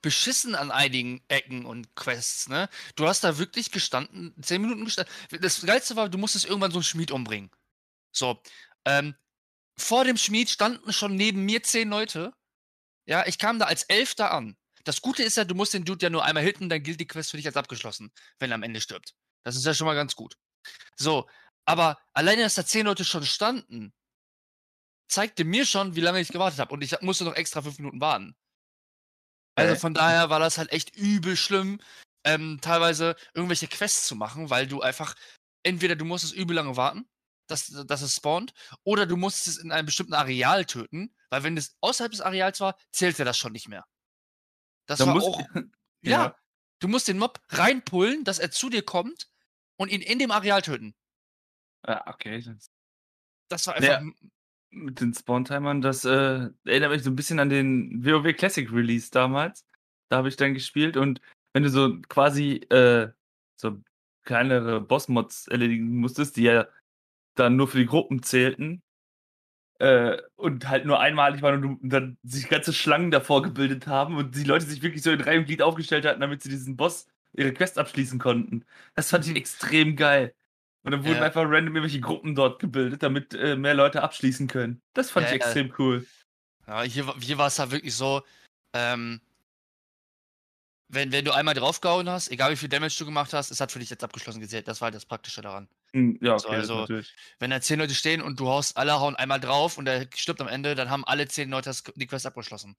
beschissen 0.04 0.54
an 0.54 0.70
einigen 0.70 1.24
Ecken 1.30 1.66
und 1.66 1.96
Quests, 1.96 2.48
ne? 2.48 2.70
Du 2.96 3.08
hast 3.08 3.24
da 3.24 3.40
wirklich 3.40 3.72
gestanden, 3.72 4.36
10 4.40 4.62
Minuten 4.62 4.86
gestanden. 4.86 5.12
Das 5.42 5.66
Geilste 5.66 5.96
war, 5.96 6.10
du 6.10 6.20
musstest 6.20 6.46
irgendwann 6.46 6.72
so 6.72 6.78
einen 6.78 6.84
Schmied 6.84 7.10
umbringen. 7.10 7.50
So, 8.12 8.40
ähm, 8.86 9.16
vor 9.76 10.04
dem 10.04 10.18
Schmied 10.18 10.52
standen 10.52 10.94
schon 10.94 11.16
neben 11.16 11.46
mir 11.46 11.64
10 11.64 11.90
Leute. 11.90 12.34
Ja, 13.08 13.26
ich 13.26 13.40
kam 13.40 13.58
da 13.58 13.66
als 13.66 13.84
Elfter 13.84 14.32
an. 14.32 14.56
Das 14.84 15.02
Gute 15.02 15.24
ist 15.24 15.38
ja, 15.38 15.46
du 15.46 15.56
musst 15.56 15.74
den 15.74 15.86
Dude 15.86 16.06
ja 16.06 16.10
nur 16.10 16.24
einmal 16.24 16.44
hitten, 16.44 16.70
dann 16.70 16.84
gilt 16.84 17.00
die 17.00 17.08
Quest 17.08 17.32
für 17.32 17.38
dich 17.38 17.48
als 17.48 17.58
abgeschlossen, 17.58 18.12
wenn 18.38 18.52
er 18.52 18.56
am 18.56 18.64
Ende 18.64 18.82
stirbt. 18.82 19.16
Das 19.44 19.56
ist 19.56 19.66
ja 19.66 19.74
schon 19.74 19.88
mal 19.88 19.96
ganz 19.96 20.16
gut. 20.16 20.38
So, 20.98 21.28
aber 21.66 21.98
alleine, 22.14 22.44
dass 22.44 22.56
da 22.56 22.66
10 22.66 22.86
Leute 22.86 23.06
schon 23.06 23.26
standen, 23.26 23.94
zeigte 25.08 25.46
mir 25.46 25.66
schon, 25.66 25.96
wie 25.96 26.02
lange 26.02 26.20
ich 26.20 26.30
gewartet 26.30 26.60
habe. 26.60 26.74
Und 26.74 26.84
ich 26.84 27.00
musste 27.02 27.24
noch 27.24 27.36
extra 27.36 27.62
fünf 27.62 27.78
Minuten 27.78 28.02
warten. 28.02 28.36
Also 29.56 29.72
Okay. 29.74 29.80
von 29.82 29.94
daher 29.94 30.30
war 30.30 30.40
das 30.40 30.58
halt 30.58 30.72
echt 30.72 30.96
übel 30.96 31.36
schlimm, 31.38 31.80
ähm, 32.26 32.60
teilweise 32.62 33.16
irgendwelche 33.34 33.68
Quests 33.68 34.08
zu 34.08 34.16
machen, 34.16 34.50
weil 34.50 34.68
du 34.68 34.82
einfach, 34.82 35.16
entweder 35.64 35.96
du 35.96 36.06
musstest 36.06 36.34
übel 36.34 36.56
lange 36.56 36.76
warten, 36.78 37.08
dass, 37.48 37.68
dass 37.68 38.02
es 38.02 38.16
spawnt, 38.16 38.54
oder 38.84 39.06
du 39.06 39.18
musstest 39.18 39.48
es 39.48 39.64
in 39.64 39.72
einem 39.72 39.86
bestimmten 39.86 40.14
Areal 40.14 40.66
töten, 40.66 41.14
weil 41.30 41.44
wenn 41.44 41.58
es 41.58 41.76
außerhalb 41.82 42.12
des 42.12 42.22
Areals 42.22 42.60
war, 42.62 42.78
zählte 42.92 43.26
das 43.26 43.38
schon 43.38 43.52
nicht 43.52 43.68
mehr. 43.68 43.86
Das 44.88 45.00
Da 45.00 45.08
war 45.08 45.16
auch. 45.22 45.40
Ja, 46.02 46.26
Ja. 46.26 46.36
du 46.80 46.88
musst 46.88 47.08
den 47.08 47.18
Mob 47.18 47.40
reinpullen, 47.50 48.24
dass 48.26 48.40
er 48.40 48.52
zu 48.52 48.70
dir 48.70 48.84
kommt 48.84 49.30
und 49.78 49.90
ihn 49.90 50.02
in 50.02 50.20
dem 50.20 50.32
Areal 50.32 50.62
töten. 50.62 50.96
Ah, 51.86 52.04
okay. 52.12 52.42
Das- 52.42 52.70
Das 53.50 53.68
war 53.68 53.76
einfach. 53.76 54.02
Ja. 54.02 54.12
Mit 54.76 55.02
den 55.02 55.14
Spawn-Timern, 55.14 55.82
das 55.82 56.04
äh, 56.06 56.50
erinnert 56.66 56.92
mich 56.92 57.04
so 57.04 57.12
ein 57.12 57.16
bisschen 57.16 57.40
an 57.40 57.50
den 57.50 58.04
WoW 58.04 58.34
Classic 58.36 58.72
Release 58.72 59.12
damals. 59.12 59.66
Da 60.10 60.18
habe 60.18 60.30
ich 60.30 60.36
dann 60.36 60.54
gespielt 60.56 60.98
und 60.98 61.22
wenn 61.54 61.64
du 61.64 61.70
so 61.70 62.00
quasi 62.10 62.56
äh, 62.72 63.10
so 63.56 63.82
kleinere 64.24 64.82
Boss-Mods 64.82 65.48
erledigen 65.48 65.98
musstest, 65.98 66.38
die 66.38 66.44
ja 66.44 66.68
dann 67.36 67.56
nur 67.58 67.68
für 67.68 67.80
die 67.80 67.86
Gruppen 67.88 68.24
zählten 68.24 68.84
äh, 69.80 70.18
und 70.36 70.70
halt 70.70 70.86
nur 70.86 71.00
einmalig 71.00 71.42
waren 71.42 71.64
und, 71.66 71.90
dann 71.90 72.18
sich 72.24 72.50
ganze 72.50 72.74
Schlangen 72.74 73.12
davor 73.12 73.44
gebildet 73.44 73.88
haben 73.88 74.18
und 74.18 74.36
die 74.36 74.44
Leute 74.44 74.66
sich 74.66 74.82
wirklich 74.82 75.04
so 75.04 75.12
in 75.12 75.22
Reihe 75.22 75.40
und 75.40 75.46
Glied 75.46 75.62
aufgestellt 75.62 76.06
hatten, 76.06 76.22
damit 76.22 76.42
sie 76.44 76.50
diesen 76.50 76.78
Boss 76.78 77.08
ihre 77.34 77.54
Quest 77.54 77.80
abschließen 77.80 78.20
konnten. 78.20 78.66
Das 78.96 79.10
fand 79.10 79.26
ich 79.28 79.32
Mhm. 79.32 79.38
extrem 79.38 79.96
geil. 79.96 80.34
Und 80.84 80.92
dann 80.92 81.04
wurden 81.06 81.16
Ja. 81.18 81.24
einfach 81.24 81.44
random 81.44 81.76
irgendwelche 81.76 82.02
Gruppen 82.02 82.36
dort 82.36 82.60
gebildet, 82.60 83.04
damit 83.04 83.34
äh, 83.34 83.56
mehr 83.56 83.74
Leute 83.74 84.04
abschließen 84.04 84.48
können. 84.48 84.82
Das 84.94 85.12
fand 85.12 85.28
Ja, 85.28 85.34
ich 85.34 85.40
ja. 85.40 85.46
extrem 85.46 85.74
cool. 85.78 86.06
Ja, 86.68 86.82
hier, 86.84 87.16
hier 87.20 87.38
war 87.38 87.48
es 87.48 87.58
halt 87.60 87.72
wirklich 87.72 87.96
so, 87.96 88.22
ähm, 88.74 89.22
wenn, 90.90 91.12
wenn 91.12 91.26
du 91.26 91.32
einmal 91.32 91.54
draufgehauen 91.56 92.10
hast, 92.10 92.30
egal 92.30 92.52
wie 92.52 92.56
viel 92.56 92.70
Damage 92.70 92.96
du 93.00 93.06
gemacht 93.06 93.34
hast, 93.34 93.50
es 93.50 93.60
hat 93.60 93.72
für 93.72 93.80
dich 93.80 93.90
jetzt 93.90 94.04
abgeschlossen 94.04 94.42
gezählt. 94.42 94.68
Das 94.68 94.80
war 94.82 94.88
halt 94.88 94.96
das 94.96 95.06
Praktische 95.06 95.42
daran. 95.42 95.68
Hm, 95.94 96.20
Ja, 96.22 96.36
okay, 96.36 96.56
also- 96.56 96.82
natürlich. 96.82 97.16
Wenn 97.40 97.50
da 97.50 97.62
zehn 97.62 97.80
Leute 97.80 97.96
stehen 97.96 98.22
und 98.22 98.40
du 98.40 98.48
haust 98.48 98.78
alle 98.78 99.00
hauen 99.00 99.16
einmal 99.16 99.40
drauf 99.40 99.78
und 99.78 99.86
der 99.86 100.08
stirbt 100.16 100.42
am 100.42 100.48
Ende, 100.48 100.76
dann 100.76 100.90
haben 100.90 101.06
alle 101.06 101.28
zehn 101.28 101.50
Leute 101.50 101.70
das, 101.70 101.84
die 101.96 102.08
Quest 102.08 102.26
abgeschlossen. 102.26 102.76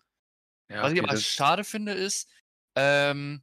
Ja, 0.71 0.83
Was 0.83 0.93
ich 0.93 0.99
okay, 0.99 1.07
aber 1.09 1.15
das- 1.17 1.25
schade 1.27 1.65
finde, 1.65 1.93
ist, 1.93 2.29
ähm, 2.77 3.43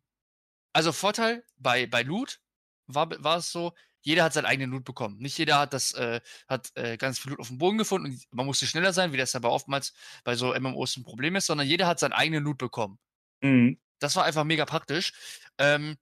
also 0.73 0.91
Vorteil 0.93 1.43
bei, 1.57 1.85
bei 1.87 2.03
Loot 2.03 2.39
war, 2.87 3.09
war 3.23 3.37
es 3.37 3.51
so, 3.51 3.73
jeder 4.01 4.23
hat 4.23 4.33
seinen 4.33 4.45
eigenen 4.45 4.71
Loot 4.71 4.83
bekommen. 4.83 5.17
Nicht 5.19 5.37
jeder 5.37 5.59
hat 5.59 5.73
das, 5.73 5.93
äh, 5.93 6.21
hat 6.47 6.71
äh, 6.75 6.97
ganz 6.97 7.19
viel 7.19 7.31
Loot 7.31 7.39
auf 7.39 7.47
dem 7.47 7.57
Boden 7.57 7.77
gefunden 7.77 8.11
und 8.11 8.33
man 8.33 8.45
musste 8.45 8.65
schneller 8.65 8.93
sein, 8.93 9.13
wie 9.13 9.17
das 9.17 9.35
aber 9.35 9.51
oftmals 9.51 9.93
bei 10.23 10.35
so 10.35 10.53
MMOs 10.53 10.97
ein 10.97 11.03
Problem 11.03 11.35
ist, 11.35 11.45
sondern 11.45 11.67
jeder 11.67 11.87
hat 11.87 11.99
seinen 11.99 12.13
eigenen 12.13 12.43
Loot 12.43 12.57
bekommen. 12.57 12.99
Mhm. 13.41 13.79
Das 13.99 14.15
war 14.15 14.25
einfach 14.25 14.43
mega 14.43 14.65
praktisch. 14.65 15.13
Ähm, 15.57 15.97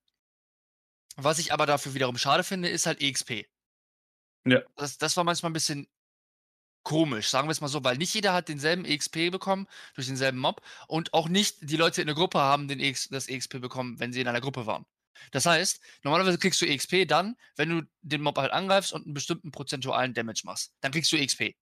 was 1.15 1.39
ich 1.39 1.51
aber 1.51 1.65
dafür 1.65 1.93
wiederum 1.93 2.17
schade 2.17 2.43
finde, 2.43 2.69
ist 2.69 2.85
halt 2.85 3.01
EXP. 3.01 3.45
Ja. 4.45 4.61
Das, 4.77 4.97
das 4.97 5.17
war 5.17 5.23
manchmal 5.25 5.49
ein 5.49 5.53
bisschen 5.53 5.87
komisch, 6.83 7.29
sagen 7.29 7.47
wir 7.47 7.51
es 7.51 7.61
mal 7.61 7.67
so, 7.67 7.83
weil 7.83 7.97
nicht 7.97 8.13
jeder 8.13 8.33
hat 8.33 8.47
denselben 8.47 8.85
EXP 8.85 9.31
bekommen 9.31 9.67
durch 9.95 10.07
denselben 10.07 10.39
Mob 10.39 10.61
und 10.87 11.13
auch 11.13 11.27
nicht 11.27 11.57
die 11.69 11.75
Leute 11.75 12.01
in 12.01 12.07
der 12.07 12.15
Gruppe 12.15 12.39
haben 12.39 12.67
den 12.67 12.79
EX, 12.79 13.09
das 13.09 13.27
EXP 13.27 13.59
bekommen, 13.59 13.99
wenn 13.99 14.13
sie 14.13 14.21
in 14.21 14.27
einer 14.27 14.41
Gruppe 14.41 14.65
waren. 14.65 14.85
Das 15.31 15.45
heißt, 15.45 15.79
normalerweise 16.03 16.37
kriegst 16.37 16.61
du 16.61 16.65
EXP 16.65 17.05
dann, 17.07 17.35
wenn 17.55 17.69
du 17.69 17.81
den 18.01 18.21
Mob 18.21 18.37
halt 18.37 18.51
angreifst 18.51 18.93
und 18.93 19.05
einen 19.05 19.13
bestimmten 19.13 19.51
prozentualen 19.51 20.13
Damage 20.13 20.41
machst. 20.45 20.73
Dann 20.81 20.91
kriegst 20.91 21.11
du 21.11 21.17
EXP. 21.17 21.55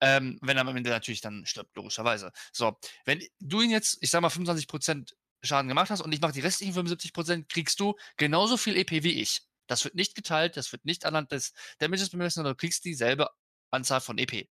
Ähm, 0.00 0.38
wenn 0.42 0.56
er 0.56 0.66
am 0.66 0.76
Ende 0.76 0.90
natürlich 0.90 1.20
dann 1.20 1.46
stirbt, 1.46 1.76
logischerweise. 1.76 2.32
So, 2.52 2.76
wenn 3.04 3.22
du 3.38 3.60
ihn 3.60 3.70
jetzt, 3.70 3.98
ich 4.00 4.10
sag 4.10 4.20
mal, 4.20 4.28
25% 4.28 5.12
Schaden 5.44 5.68
gemacht 5.68 5.90
hast 5.90 6.00
und 6.00 6.12
ich 6.12 6.20
mache 6.20 6.32
die 6.32 6.40
restlichen 6.40 6.74
75%, 6.74 7.46
kriegst 7.48 7.78
du 7.80 7.94
genauso 8.16 8.56
viel 8.56 8.76
EP 8.76 8.90
wie 9.04 9.20
ich. 9.20 9.42
Das 9.68 9.84
wird 9.84 9.94
nicht 9.94 10.14
geteilt, 10.14 10.56
das 10.56 10.72
wird 10.72 10.84
nicht 10.84 11.04
anhand 11.06 11.30
des 11.32 11.52
Damages 11.78 12.10
bemessen, 12.10 12.36
sondern 12.36 12.54
du 12.54 12.56
kriegst 12.56 12.84
dieselbe 12.84 13.28
Anzahl 13.70 14.00
von 14.00 14.18
EP. 14.18 14.48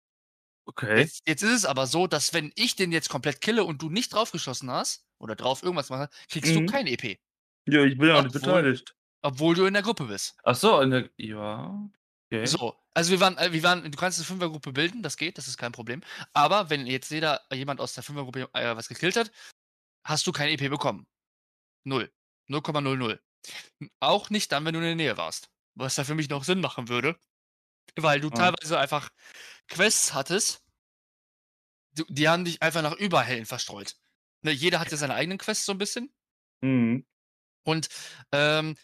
Okay. 0.65 0.99
Jetzt, 0.99 1.21
jetzt 1.27 1.41
ist 1.41 1.51
es 1.51 1.65
aber 1.65 1.85
so, 1.87 2.07
dass 2.07 2.33
wenn 2.33 2.51
ich 2.55 2.75
den 2.75 2.91
jetzt 2.91 3.09
komplett 3.09 3.41
kille 3.41 3.63
und 3.65 3.81
du 3.81 3.89
nicht 3.89 4.13
draufgeschossen 4.13 4.71
hast 4.71 5.05
oder 5.17 5.35
drauf 5.35 5.63
irgendwas 5.63 5.89
machst, 5.89 6.13
kriegst 6.29 6.53
Mhm. 6.53 6.65
du 6.67 6.71
kein 6.71 6.87
EP, 6.87 7.19
Ja, 7.67 7.83
ich 7.83 7.97
bin 7.97 8.09
ja 8.09 8.15
auch 8.15 8.23
nicht 8.23 8.33
beteiligt. 8.33 8.95
obwohl 9.21 9.55
du 9.55 9.65
in 9.65 9.73
der 9.73 9.83
Gruppe 9.83 10.05
bist. 10.05 10.35
Ach 10.43 10.55
so, 10.55 10.81
in 10.81 10.89
der, 10.91 11.09
ja. 11.17 11.89
Okay. 12.31 12.45
So, 12.45 12.75
also 12.93 13.11
wir 13.11 13.19
waren, 13.19 13.37
äh, 13.37 13.51
wir 13.51 13.61
waren, 13.63 13.83
du 13.91 13.97
kannst 13.97 14.17
eine 14.17 14.25
Fünfergruppe 14.25 14.71
bilden, 14.71 15.03
das 15.03 15.17
geht, 15.17 15.37
das 15.37 15.47
ist 15.47 15.57
kein 15.57 15.71
Problem. 15.73 16.01
Aber 16.33 16.69
wenn 16.69 16.87
jetzt 16.87 17.11
jeder 17.11 17.41
jemand 17.53 17.79
aus 17.81 17.93
der 17.93 18.03
Fünfergruppe 18.03 18.49
äh, 18.53 18.75
was 18.75 18.87
gekillt 18.87 19.15
hat, 19.17 19.31
hast 20.05 20.25
du 20.27 20.31
kein 20.31 20.49
EP 20.49 20.69
bekommen. 20.69 21.05
Null. 21.83 22.11
0,00. 22.49 23.19
Auch 23.99 24.29
nicht 24.29 24.51
dann, 24.51 24.65
wenn 24.65 24.73
du 24.73 24.79
in 24.79 24.85
der 24.85 24.95
Nähe 24.95 25.17
warst. 25.17 25.49
Was 25.75 25.95
da 25.95 26.03
für 26.03 26.15
mich 26.15 26.29
noch 26.29 26.43
Sinn 26.43 26.59
machen 26.61 26.89
würde. 26.89 27.17
Weil 27.97 28.19
du 28.21 28.27
Ah. 28.29 28.35
teilweise 28.35 28.79
einfach 28.79 29.09
Quests 29.67 30.13
hattest, 30.13 30.63
die 32.07 32.27
haben 32.29 32.45
dich 32.45 32.61
einfach 32.61 32.81
nach 32.81 32.93
Überhellen 32.95 33.45
verstreut. 33.45 33.95
Ne, 34.43 34.51
jeder 34.51 34.79
hatte 34.79 34.95
seine 34.97 35.13
eigenen 35.13 35.37
Quests 35.37 35.65
so 35.65 35.73
ein 35.73 35.77
bisschen. 35.77 36.13
Mhm. 36.61 37.05
Und 37.63 37.89
ähm, 38.31 38.75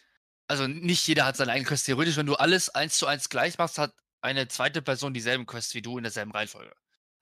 also 0.48 0.66
nicht 0.66 1.06
jeder 1.06 1.26
hat 1.26 1.36
seine 1.36 1.52
eigene 1.52 1.68
Quest. 1.68 1.86
Theoretisch, 1.86 2.16
wenn 2.16 2.26
du 2.26 2.34
alles 2.34 2.68
eins 2.70 2.96
zu 2.98 3.06
eins 3.06 3.28
gleich 3.28 3.58
machst, 3.58 3.78
hat 3.78 3.94
eine 4.20 4.48
zweite 4.48 4.82
Person 4.82 5.14
dieselben 5.14 5.46
Quests 5.46 5.74
wie 5.74 5.82
du 5.82 5.98
in 5.98 6.04
derselben 6.04 6.32
Reihenfolge. 6.32 6.72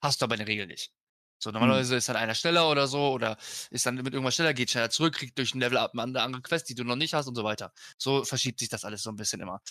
Hast 0.01 0.21
du 0.21 0.25
aber 0.25 0.35
in 0.35 0.39
der 0.39 0.47
Regel 0.47 0.67
nicht. 0.67 0.91
So, 1.39 1.51
normalerweise 1.51 1.95
ist 1.95 2.09
dann 2.09 2.15
einer 2.15 2.33
schneller 2.33 2.69
oder 2.69 2.87
so, 2.87 3.11
oder 3.11 3.37
ist 3.69 3.85
dann 3.85 3.95
mit 3.95 4.13
irgendwas 4.13 4.33
schneller, 4.35 4.55
geht 4.55 4.71
schneller 4.71 4.89
zurück, 4.89 5.13
kriegt 5.15 5.37
durch 5.37 5.53
ein 5.53 5.59
Level 5.59 5.77
up 5.77 5.91
eine 5.95 6.21
andere 6.21 6.41
Quest, 6.41 6.67
die 6.69 6.75
du 6.75 6.83
noch 6.83 6.95
nicht 6.95 7.13
hast 7.13 7.27
und 7.27 7.35
so 7.35 7.43
weiter. 7.43 7.73
So 7.97 8.23
verschiebt 8.23 8.59
sich 8.59 8.69
das 8.69 8.85
alles 8.85 9.03
so 9.03 9.11
ein 9.11 9.17
bisschen 9.17 9.41
immer. 9.41 9.61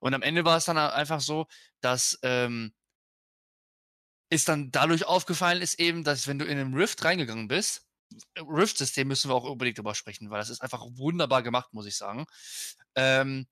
Und 0.00 0.14
am 0.14 0.22
Ende 0.22 0.44
war 0.44 0.56
es 0.58 0.66
dann 0.66 0.78
einfach 0.78 1.20
so, 1.20 1.46
dass 1.80 2.18
ähm, 2.22 2.72
es 4.30 4.44
dann 4.44 4.70
dadurch 4.70 5.04
aufgefallen 5.04 5.62
ist 5.62 5.80
eben, 5.80 6.04
dass 6.04 6.28
wenn 6.28 6.38
du 6.38 6.44
in 6.44 6.58
einen 6.58 6.74
Rift 6.74 7.04
reingegangen 7.04 7.48
bist, 7.48 7.85
Rift-System 8.38 9.08
müssen 9.08 9.30
wir 9.30 9.34
auch 9.34 9.44
unbedingt 9.44 9.78
drüber 9.78 9.94
sprechen, 9.94 10.30
weil 10.30 10.38
das 10.38 10.50
ist 10.50 10.62
einfach 10.62 10.84
wunderbar 10.92 11.42
gemacht, 11.42 11.72
muss 11.72 11.86
ich 11.86 11.96
sagen. 11.96 12.26
Ähm, 12.94 13.46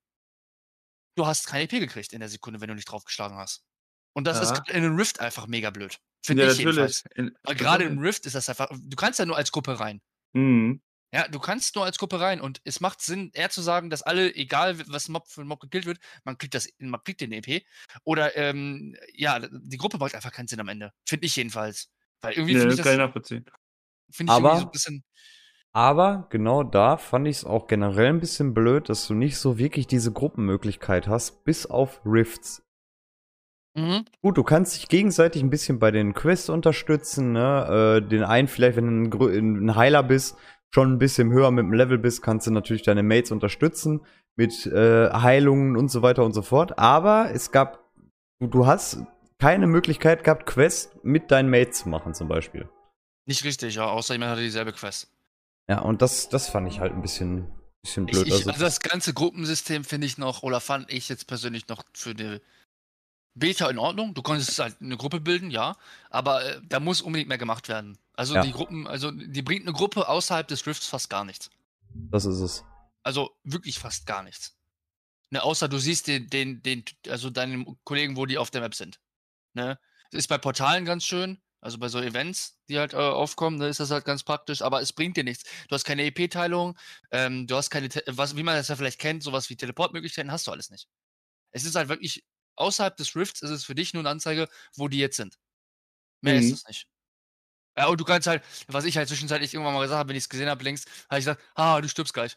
du 1.16 1.26
hast 1.26 1.46
kein 1.46 1.62
EP 1.62 1.70
gekriegt 1.70 2.12
in 2.12 2.20
der 2.20 2.28
Sekunde, 2.28 2.60
wenn 2.60 2.68
du 2.68 2.74
nicht 2.74 2.90
draufgeschlagen 2.90 3.36
hast. 3.36 3.64
Und 4.14 4.26
das 4.26 4.40
ist 4.40 4.50
Ja. 4.50 4.56
gerade 4.56 4.72
in 4.72 4.84
einem 4.84 4.96
Rift 4.96 5.20
einfach 5.20 5.46
mega 5.46 5.70
blöd. 5.70 5.98
Finde 6.24 6.44
Ja, 6.46 6.52
ich 6.52 6.58
jedenfalls. 6.58 7.04
In, 7.14 7.36
Weil 7.42 7.56
gerade 7.56 7.84
im 7.84 7.98
Rift 7.98 8.26
ist 8.26 8.34
das 8.34 8.48
einfach, 8.48 8.70
du 8.72 8.96
kannst 8.96 9.18
ja 9.18 9.26
nur 9.26 9.36
als 9.36 9.52
Gruppe 9.52 9.78
rein. 9.78 10.00
Mhm. 10.32 10.80
Ja, 11.12 11.28
du 11.28 11.38
kannst 11.38 11.76
nur 11.76 11.84
als 11.84 11.98
Gruppe 11.98 12.18
rein 12.18 12.40
und 12.40 12.60
es 12.64 12.80
macht 12.80 13.00
Sinn, 13.00 13.30
eher 13.34 13.50
zu 13.50 13.62
sagen, 13.62 13.88
dass 13.88 14.02
alle, 14.02 14.34
egal 14.34 14.80
was 14.88 15.08
Mob 15.08 15.28
für 15.28 15.42
ein 15.42 15.46
Mob 15.46 15.60
gekillt 15.60 15.86
wird, 15.86 15.98
man 16.24 16.38
kriegt 16.38 16.54
das, 16.54 16.68
man 16.78 17.02
kriegt 17.04 17.20
den 17.20 17.30
EP. 17.30 17.64
Oder 18.02 18.36
ähm, 18.36 18.96
ja, 19.12 19.38
die 19.38 19.76
Gruppe 19.76 19.98
macht 19.98 20.14
einfach 20.16 20.32
keinen 20.32 20.48
Sinn 20.48 20.58
am 20.58 20.68
Ende. 20.68 20.92
Finde 21.06 21.26
ich 21.26 21.36
jedenfalls. 21.36 21.88
Weil 22.20 22.32
irgendwie 22.32 22.54
Ja, 22.54 22.60
finde 22.60 22.76
das 22.76 22.84
kann 22.84 22.94
ich 22.94 22.98
nachvollziehen. 22.98 23.44
Finde 24.14 24.32
ich 24.32 24.38
irgendwie 24.38 24.48
Aber- 24.50 24.60
so 24.60 24.66
ein 24.66 24.70
bisschen. 24.70 25.04
Aber 25.76 26.28
genau 26.30 26.62
da 26.62 26.96
fand 26.96 27.26
ich 27.26 27.38
es 27.38 27.44
auch 27.44 27.66
generell 27.66 28.06
ein 28.06 28.20
bisschen 28.20 28.54
blöd, 28.54 28.88
dass 28.88 29.08
du 29.08 29.14
nicht 29.14 29.38
so 29.38 29.58
wirklich 29.58 29.88
diese 29.88 30.12
Gruppenmöglichkeit 30.12 31.08
hast, 31.08 31.42
bis 31.44 31.66
auf 31.66 32.00
Rifts. 32.06 32.62
Mhm. 33.76 34.04
Gut, 34.22 34.38
du 34.38 34.44
kannst 34.44 34.76
dich 34.76 34.88
gegenseitig 34.88 35.42
ein 35.42 35.50
bisschen 35.50 35.80
bei 35.80 35.90
den 35.90 36.14
Quests 36.14 36.48
unterstützen, 36.48 37.32
ne? 37.32 38.00
Äh, 38.04 38.08
den 38.08 38.22
einen 38.22 38.46
vielleicht, 38.46 38.76
wenn 38.76 39.10
du 39.10 39.26
ein, 39.26 39.66
ein 39.66 39.74
Heiler 39.74 40.04
bist, 40.04 40.36
schon 40.72 40.92
ein 40.92 40.98
bisschen 40.98 41.32
höher 41.32 41.50
mit 41.50 41.64
dem 41.64 41.72
Level 41.72 41.98
bist, 41.98 42.22
kannst 42.22 42.46
du 42.46 42.52
natürlich 42.52 42.82
deine 42.82 43.02
Mates 43.02 43.32
unterstützen 43.32 44.00
mit 44.36 44.66
äh, 44.66 45.10
Heilungen 45.10 45.76
und 45.76 45.88
so 45.88 46.02
weiter 46.02 46.24
und 46.24 46.34
so 46.34 46.42
fort. 46.42 46.78
Aber 46.78 47.30
es 47.32 47.50
gab, 47.50 47.80
du, 48.40 48.46
du 48.46 48.66
hast 48.66 49.02
keine 49.40 49.66
Möglichkeit 49.66 50.22
gehabt, 50.22 50.46
Quests 50.46 50.96
mit 51.02 51.32
deinen 51.32 51.50
Mates 51.50 51.78
zu 51.80 51.88
machen, 51.88 52.14
zum 52.14 52.28
Beispiel. 52.28 52.68
Nicht 53.26 53.44
richtig, 53.44 53.76
ja, 53.76 53.86
außer 53.86 54.14
jemand 54.14 54.32
hatte 54.32 54.42
dieselbe 54.42 54.72
Quest. 54.72 55.08
Ja, 55.68 55.80
und 55.80 56.02
das, 56.02 56.28
das 56.28 56.48
fand 56.48 56.68
ich 56.68 56.80
halt 56.80 56.92
ein 56.92 57.00
bisschen, 57.02 57.50
bisschen 57.82 58.06
Ich, 58.08 58.12
blöd. 58.12 58.26
ich, 58.26 58.32
also, 58.34 58.50
also 58.50 58.64
das 58.64 58.80
ganze 58.80 59.14
Gruppensystem 59.14 59.84
finde 59.84 60.06
ich 60.06 60.18
noch, 60.18 60.42
oder 60.42 60.60
fand 60.60 60.92
ich 60.92 61.08
jetzt 61.08 61.26
persönlich 61.26 61.68
noch 61.68 61.84
für 61.94 62.10
eine 62.10 62.42
Beta 63.34 63.68
in 63.70 63.78
Ordnung. 63.78 64.14
Du 64.14 64.22
konntest 64.22 64.58
halt 64.58 64.76
eine 64.80 64.96
Gruppe 64.96 65.20
bilden, 65.20 65.50
ja, 65.50 65.76
aber 66.10 66.44
äh, 66.44 66.60
da 66.68 66.80
muss 66.80 67.00
unbedingt 67.00 67.28
mehr 67.28 67.38
gemacht 67.38 67.68
werden. 67.68 67.98
Also 68.12 68.34
Ja. 68.34 68.42
die 68.42 68.52
Gruppen, 68.52 68.86
also 68.86 69.10
die 69.10 69.42
bringt 69.42 69.62
eine 69.66 69.72
Gruppe 69.72 70.08
außerhalb 70.08 70.46
des 70.46 70.66
Rifts 70.66 70.86
fast 70.86 71.10
gar 71.10 71.24
nichts. 71.24 71.50
das 71.94 72.24
ist 72.26 72.40
es. 72.40 72.64
Also 73.02 73.36
wirklich 73.42 73.78
fast 73.78 74.06
gar 74.06 74.22
nichts. 74.22 74.56
Ne, 75.30 75.42
außer 75.42 75.68
du 75.68 75.78
siehst 75.78 76.06
den, 76.06 76.28
den, 76.30 76.62
den, 76.62 76.84
also 77.08 77.28
deinen 77.30 77.76
Kollegen, 77.84 78.16
wo 78.16 78.24
die 78.26 78.38
auf 78.38 78.50
der 78.50 78.60
Map 78.60 78.74
sind. 78.74 79.00
Ne? 79.54 79.78
Das 80.10 80.20
ist 80.20 80.28
bei 80.28 80.38
Portalen 80.38 80.84
ganz 80.84 81.04
schön, 81.04 81.40
also 81.64 81.78
bei 81.78 81.88
so 81.88 82.00
Events, 82.00 82.60
die 82.68 82.78
halt 82.78 82.94
äh, 82.94 82.96
aufkommen, 82.98 83.58
da 83.60 83.68
ist 83.68 83.80
das 83.80 83.90
halt 83.90 84.04
ganz 84.04 84.22
praktisch, 84.24 84.62
aber 84.62 84.82
es 84.82 84.92
bringt 84.92 85.16
dir 85.16 85.24
nichts. 85.24 85.44
Du 85.68 85.74
hast 85.74 85.84
keine 85.84 86.04
EP-Teilung, 86.04 86.78
ähm, 87.12 87.46
du 87.46 87.56
hast 87.56 87.70
keine, 87.70 87.88
Te 87.90 88.02
was, 88.08 88.36
wie 88.36 88.42
man 88.44 88.56
das 88.56 88.68
ja 88.68 88.76
vielleicht 88.76 89.00
kennt, 89.00 89.22
sowas 89.24 89.50
wie 89.50 89.56
Teleportmöglichkeiten 89.56 90.32
hast 90.32 90.46
du 90.46 90.52
alles 90.52 90.70
nicht. 90.70 90.88
Es 91.52 91.64
ist 91.64 91.76
halt 91.76 91.88
wirklich, 91.90 92.24
außerhalb 92.56 92.96
des 92.96 93.16
Rifts 93.16 93.42
ist 93.42 93.50
es 93.50 93.64
für 93.64 93.74
dich 93.76 93.94
nur 93.94 94.02
eine 94.02 94.10
Anzeige, 94.10 94.48
wo 94.76 94.88
die 94.88 94.98
jetzt 94.98 95.16
sind. 95.18 95.38
Mehr 96.22 96.36
ist 96.36 96.50
Mhm. 96.50 96.52
es 96.52 96.64
nicht. 96.68 96.88
Ja, 97.76 97.88
und 97.88 98.00
du 98.00 98.04
kannst 98.04 98.26
halt, 98.28 98.44
was 98.68 98.84
ich 98.84 98.96
halt 98.96 99.08
zwischenzeitlich 99.08 99.54
irgendwann 99.54 99.74
mal 99.74 99.82
gesagt 99.82 99.98
habe, 99.98 100.08
wenn 100.10 100.16
ich 100.16 100.24
es 100.24 100.28
gesehen 100.28 100.48
habe 100.48 100.64
links, 100.64 100.84
habe 101.10 101.18
ich 101.20 101.24
gesagt, 101.26 101.42
ah, 101.56 101.80
du 101.80 101.88
stirbst 101.88 102.14
gleich. 102.14 102.36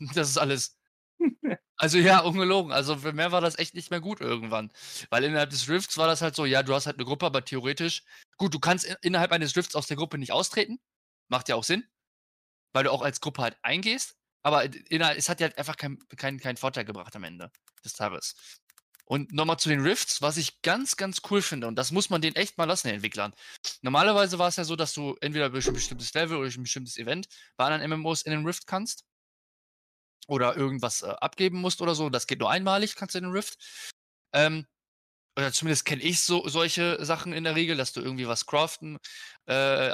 Das 0.14 0.28
ist 0.30 0.38
alles. 0.38 0.78
Also 1.78 1.98
ja, 1.98 2.18
ungelogen. 2.20 2.72
Also 2.72 2.96
für 2.96 3.12
mehr 3.12 3.30
war 3.30 3.40
das 3.40 3.56
echt 3.58 3.74
nicht 3.74 3.90
mehr 3.90 4.00
gut 4.00 4.20
irgendwann. 4.20 4.72
Weil 5.10 5.24
innerhalb 5.24 5.50
des 5.50 5.68
Rifts 5.68 5.96
war 5.96 6.08
das 6.08 6.20
halt 6.20 6.34
so, 6.34 6.44
ja, 6.44 6.62
du 6.64 6.74
hast 6.74 6.86
halt 6.86 6.96
eine 6.96 7.04
Gruppe, 7.04 7.24
aber 7.26 7.44
theoretisch, 7.44 8.02
gut, 8.36 8.52
du 8.52 8.58
kannst 8.58 8.84
in, 8.84 8.96
innerhalb 9.02 9.30
eines 9.30 9.56
Rifts 9.56 9.76
aus 9.76 9.86
der 9.86 9.96
Gruppe 9.96 10.18
nicht 10.18 10.32
austreten. 10.32 10.80
Macht 11.28 11.48
ja 11.48 11.54
auch 11.54 11.64
Sinn. 11.64 11.84
Weil 12.72 12.84
du 12.84 12.92
auch 12.92 13.02
als 13.02 13.20
Gruppe 13.20 13.42
halt 13.42 13.56
eingehst. 13.62 14.16
Aber 14.42 14.64
innerhalb, 14.90 15.18
es 15.18 15.28
hat 15.28 15.40
ja 15.40 15.46
halt 15.46 15.58
einfach 15.58 15.76
keinen 15.76 15.98
kein, 16.16 16.38
kein 16.40 16.56
Vorteil 16.56 16.84
gebracht 16.84 17.14
am 17.14 17.24
Ende 17.24 17.50
des 17.84 17.92
Tages. 17.92 18.34
Und 19.04 19.32
nochmal 19.32 19.58
zu 19.58 19.68
den 19.68 19.80
Rifts, 19.80 20.20
was 20.20 20.36
ich 20.36 20.60
ganz, 20.62 20.96
ganz 20.96 21.22
cool 21.30 21.42
finde, 21.42 21.66
und 21.66 21.76
das 21.76 21.92
muss 21.92 22.10
man 22.10 22.20
denen 22.20 22.36
echt 22.36 22.58
mal 22.58 22.64
lassen, 22.64 22.88
den 22.88 22.96
Entwicklern. 22.96 23.34
Normalerweise 23.82 24.38
war 24.38 24.48
es 24.48 24.56
ja 24.56 24.64
so, 24.64 24.76
dass 24.76 24.92
du 24.92 25.16
entweder 25.22 25.48
durch 25.48 25.66
ein 25.66 25.72
bestimmtes 25.72 26.12
Level 26.12 26.36
oder 26.36 26.44
durch 26.44 26.58
ein 26.58 26.64
bestimmtes 26.64 26.98
Event 26.98 27.26
bei 27.56 27.64
anderen 27.66 28.00
MMOs 28.00 28.22
in 28.22 28.32
den 28.32 28.44
Rift 28.44 28.66
kannst 28.66 29.07
oder 30.28 30.56
irgendwas 30.56 31.02
äh, 31.02 31.08
abgeben 31.08 31.60
musst 31.60 31.82
oder 31.82 31.94
so. 31.94 32.10
Das 32.10 32.26
geht 32.28 32.40
nur 32.40 32.50
einmalig, 32.50 32.94
kannst 32.96 33.14
du 33.14 33.18
in 33.18 33.24
den 33.24 33.32
Rift. 33.32 33.58
Ähm, 34.32 34.66
oder 35.36 35.52
zumindest 35.52 35.84
kenne 35.84 36.02
ich 36.02 36.20
so 36.22 36.48
solche 36.48 37.04
Sachen 37.04 37.32
in 37.32 37.44
der 37.44 37.56
Regel, 37.56 37.76
dass 37.76 37.92
du 37.92 38.00
irgendwie 38.00 38.28
was 38.28 38.46
craften 38.46 38.98
äh, 39.46 39.52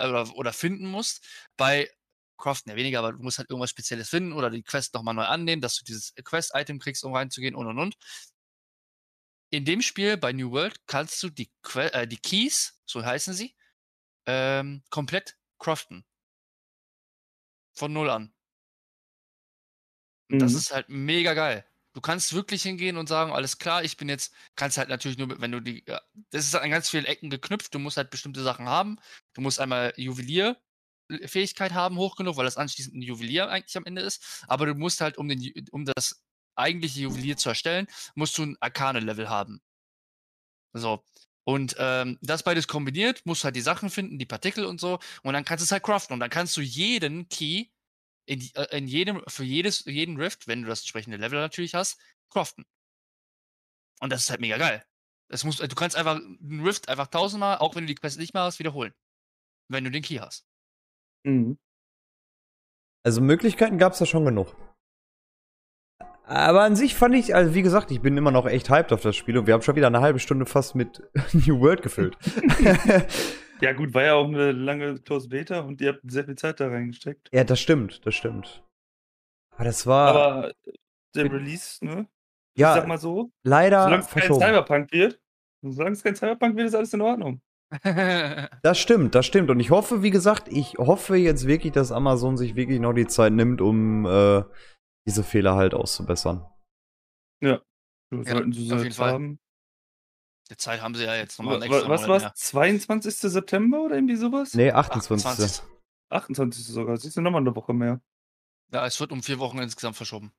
oder, 0.09 0.35
oder 0.37 0.53
finden 0.53 0.87
musst. 0.87 1.27
Bei 1.57 1.91
craften 2.39 2.71
ja 2.71 2.77
weniger, 2.77 2.99
aber 2.99 3.13
du 3.13 3.23
musst 3.23 3.39
halt 3.39 3.51
irgendwas 3.51 3.71
Spezielles 3.71 4.09
finden 4.09 4.33
oder 4.33 4.51
die 4.51 4.63
Quest 4.63 4.95
nochmal 4.95 5.15
neu 5.15 5.25
annehmen, 5.25 5.63
dass 5.63 5.77
du 5.77 5.85
dieses 5.85 6.15
Quest-Item 6.25 6.79
kriegst, 6.79 7.05
um 7.05 7.15
reinzugehen 7.15 7.55
und 7.55 7.67
und 7.67 7.79
und. 7.79 7.97
In 9.51 9.65
dem 9.65 9.83
Spiel 9.83 10.17
bei 10.17 10.33
New 10.33 10.51
World 10.51 10.77
kannst 10.87 11.23
du 11.23 11.31
die, 11.31 11.51
que 11.63 11.93
äh, 11.93 12.09
die 12.09 12.19
Keys, 12.19 12.81
so 12.87 13.05
heißen 13.05 13.35
sie, 13.35 13.55
ähm, 14.27 14.83
komplett 14.91 15.37
craften. 15.59 16.05
Von 17.75 17.93
null 17.93 18.11
an. 18.11 18.34
Und 20.33 20.41
Das 20.43 20.55
Mhm. 20.55 20.59
ist 20.59 20.73
halt 20.73 20.89
mega 20.89 21.35
geil. 21.35 21.65
Du 21.95 22.01
kannst 22.01 22.33
wirklich 22.35 22.63
hingehen 22.63 22.97
und 22.97 23.09
sagen, 23.09 23.33
alles 23.33 23.59
klar, 23.59 23.85
ich 23.85 23.97
bin 23.97 24.09
jetzt, 24.09 24.35
kannst 24.57 24.79
halt 24.79 24.89
natürlich 24.89 25.17
nur, 25.19 25.41
wenn 25.41 25.53
du 25.53 25.61
die, 25.61 25.85
ja, 25.87 26.01
das 26.31 26.45
ist 26.47 26.55
an 26.57 26.71
ganz 26.71 26.91
vielen 26.91 27.05
Ecken 27.05 27.31
geknüpft, 27.31 27.73
du 27.75 27.79
musst 27.79 27.97
halt 27.97 28.11
bestimmte 28.11 28.43
Sachen 28.43 28.67
haben. 28.69 28.99
Du 29.35 29.41
musst 29.43 29.61
einmal 29.61 29.93
Juwelierfähigkeit 29.97 31.73
haben, 31.73 31.97
hoch 31.99 32.17
genug, 32.17 32.37
weil 32.37 32.45
das 32.47 32.57
anschließend 32.57 32.97
ein 32.97 33.03
Juwelier 33.03 33.49
eigentlich 33.49 33.77
am 33.77 33.85
Ende 33.87 34.03
ist. 34.03 34.45
Aber 34.49 34.67
du 34.67 34.75
musst 34.75 35.01
halt, 35.01 35.19
um, 35.19 35.29
den, 35.29 35.53
um 35.71 35.85
das 35.85 36.25
eigentliche 36.57 37.01
Juwelier 37.03 37.37
zu 37.37 37.49
erstellen, 37.51 37.87
musst 38.17 38.37
du 38.39 38.43
ein 38.45 38.57
Arkane-Level 38.61 39.29
haben. 39.29 39.61
So. 40.73 41.05
Und 41.45 41.77
ähm, 41.79 42.19
das 42.23 42.43
beides 42.43 42.69
kombiniert, 42.69 43.23
musst 43.27 43.45
halt 43.45 43.55
die 43.57 43.61
Sachen 43.61 43.91
finden, 43.91 44.19
die 44.19 44.25
Partikel 44.27 44.65
und 44.65 44.81
so, 44.81 44.99
und 45.23 45.35
dann 45.35 45.45
kannst 45.45 45.63
du 45.63 45.65
es 45.67 45.73
halt 45.73 45.83
craften. 45.83 46.15
Und 46.15 46.21
dann 46.21 46.31
kannst 46.31 46.57
du 46.57 46.63
jeden 46.63 47.29
Key 47.29 47.67
in, 48.27 48.41
äh, 48.55 48.77
in 48.77 48.87
jedem, 48.87 49.23
für 49.29 49.45
jedes, 49.45 49.85
jeden 49.85 50.17
Rift, 50.17 50.47
wenn 50.47 50.63
du 50.63 50.69
das 50.69 50.81
entsprechende 50.81 51.17
Level 51.17 51.39
natürlich 51.39 51.75
hast, 51.75 52.01
craften. 52.31 52.65
Und 54.01 54.11
das 54.11 54.23
ist 54.23 54.31
halt 54.31 54.41
mega 54.41 54.59
geil. 54.59 54.85
Das 55.29 55.45
musst, 55.45 55.61
du 55.61 55.75
kannst 55.75 55.97
einfach 55.97 56.17
einen 56.17 56.63
Rift 56.65 56.89
einfach 56.89 57.07
tausendmal, 57.07 57.59
auch 57.59 57.75
wenn 57.75 57.85
du 57.85 57.89
die 57.89 57.95
Quest 57.95 58.19
nicht 58.19 58.35
mehr 58.35 58.43
hast, 58.43 58.59
wiederholen. 58.59 58.93
Wenn 59.69 59.85
du 59.85 59.91
den 59.91 60.03
Key 60.03 60.19
hast. 60.19 60.47
Mhm. 61.25 61.59
Also 63.03 63.21
Möglichkeiten 63.21 63.79
gab 63.79 63.93
es 63.93 63.99
da 63.99 64.07
schon 64.07 64.25
genug. 64.25 64.55
Aber 66.27 66.63
an 66.63 66.75
sich 66.75 66.95
fand 66.95 67.15
ich, 67.15 67.35
also 67.35 67.55
wie 67.55 67.63
gesagt, 67.63 67.91
ich 67.91 68.01
bin 68.01 68.17
immer 68.17 68.31
noch 68.31 68.47
echt 68.47 68.71
hyped 68.71 68.93
auf 68.93 69.03
das 69.03 69.15
Spiel 69.15 69.37
und 69.37 69.47
wir 69.47 69.53
haben 69.53 69.63
schon 69.63 69.77
wieder 69.77 69.89
eine 69.89 70.01
halbe 70.01 70.19
Stunde 70.19 70.47
fast 70.47 70.75
mit 70.75 71.03
New 71.33 71.61
World 71.61 71.83
gefüllt. 71.83 72.17
Ja, 73.61 73.73
gut, 73.73 73.95
war 73.95 74.03
ja 74.03 74.15
auch 74.15 74.27
eine 74.27 74.53
lange 74.53 74.99
Close 75.01 75.29
Beta 75.29 75.61
und 75.61 75.81
ihr 75.81 75.91
habt 75.95 76.01
sehr 76.05 76.25
viel 76.25 76.37
Zeit 76.37 76.61
da 76.61 76.69
reingesteckt. 76.69 77.31
ja, 77.33 77.45
das 77.45 77.61
stimmt, 77.61 78.05
das 78.07 78.15
stimmt. 78.15 78.63
Aber 79.55 79.65
das 79.65 79.87
war 79.87 80.15
Aber 80.15 80.53
der 81.15 81.33
Release, 81.33 81.85
ne? 81.85 82.09
Ich 82.57 82.61
ja 82.61 82.75
sag 82.75 82.87
mal 82.87 82.99
so, 82.99 83.31
leider 83.45 83.85
solange 83.85 84.03
es 84.03 84.11
kein. 84.11 84.33
Cyberpunk 84.33 84.93
wird, 84.93 85.21
solange 85.63 85.93
es 85.93 86.03
kein 86.03 86.17
Cyberpunk 86.17 86.57
wird, 86.57 86.69
ist 86.69 86.75
alles 86.75 86.93
in 86.93 87.01
Ordnung. 87.01 87.41
Das 88.63 88.79
stimmt, 88.79 89.15
das 89.15 89.27
stimmt. 89.27 89.51
Und 89.51 89.61
ich 89.61 89.71
hoffe, 89.71 90.03
wie 90.03 90.11
gesagt, 90.11 90.49
ich 90.49 90.75
hoffe 90.79 91.17
jetzt 91.17 91.47
wirklich, 91.47 91.73
dass 91.73 91.93
Amazon 91.93 92.37
sich 92.37 92.55
wirklich 92.55 92.81
noch 92.81 92.93
die 92.93 93.07
Zeit 93.07 93.33
nimmt, 93.33 93.61
um 93.61 94.07
äh, 94.07 94.43
diese 95.07 95.25
Fehler 95.25 95.55
halt 95.57 95.75
auszubessern. 95.75 96.47
Ja. 97.43 97.61
So 98.11 98.19
Ja, 98.23 98.33
sollten 98.33 98.53
sie 98.53 98.91
so 98.91 99.05
haben. 99.05 99.39
Die 100.51 100.57
Zeit 100.57 100.83
haben 100.83 100.95
sie 100.95 101.05
ja 101.05 101.15
jetzt 101.15 101.39
nochmal 101.39 101.63
extra 101.63 101.89
Was 101.89 102.03
Monat 102.03 102.23
war's? 102.23 102.35
22. 102.35 103.15
September 103.33 103.81
oder 103.83 103.95
irgendwie 103.95 104.17
sowas? 104.17 104.55
Nee, 104.55 104.71
28. 104.71 105.27
28. 105.27 105.63
28. 106.11 106.67
sogar. 106.67 106.97
Siehst 106.97 107.17
du 107.17 107.21
nochmal 107.23 107.41
eine 107.41 107.57
Woche 107.57 107.73
mehr. 107.73 108.01
Ja, 108.73 108.87
es 108.87 109.01
wird 109.01 109.13
um 109.13 109.23
vier 109.23 109.39
Wochen 109.39 109.59
insgesamt 109.59 109.97
verschoben. 109.97 110.33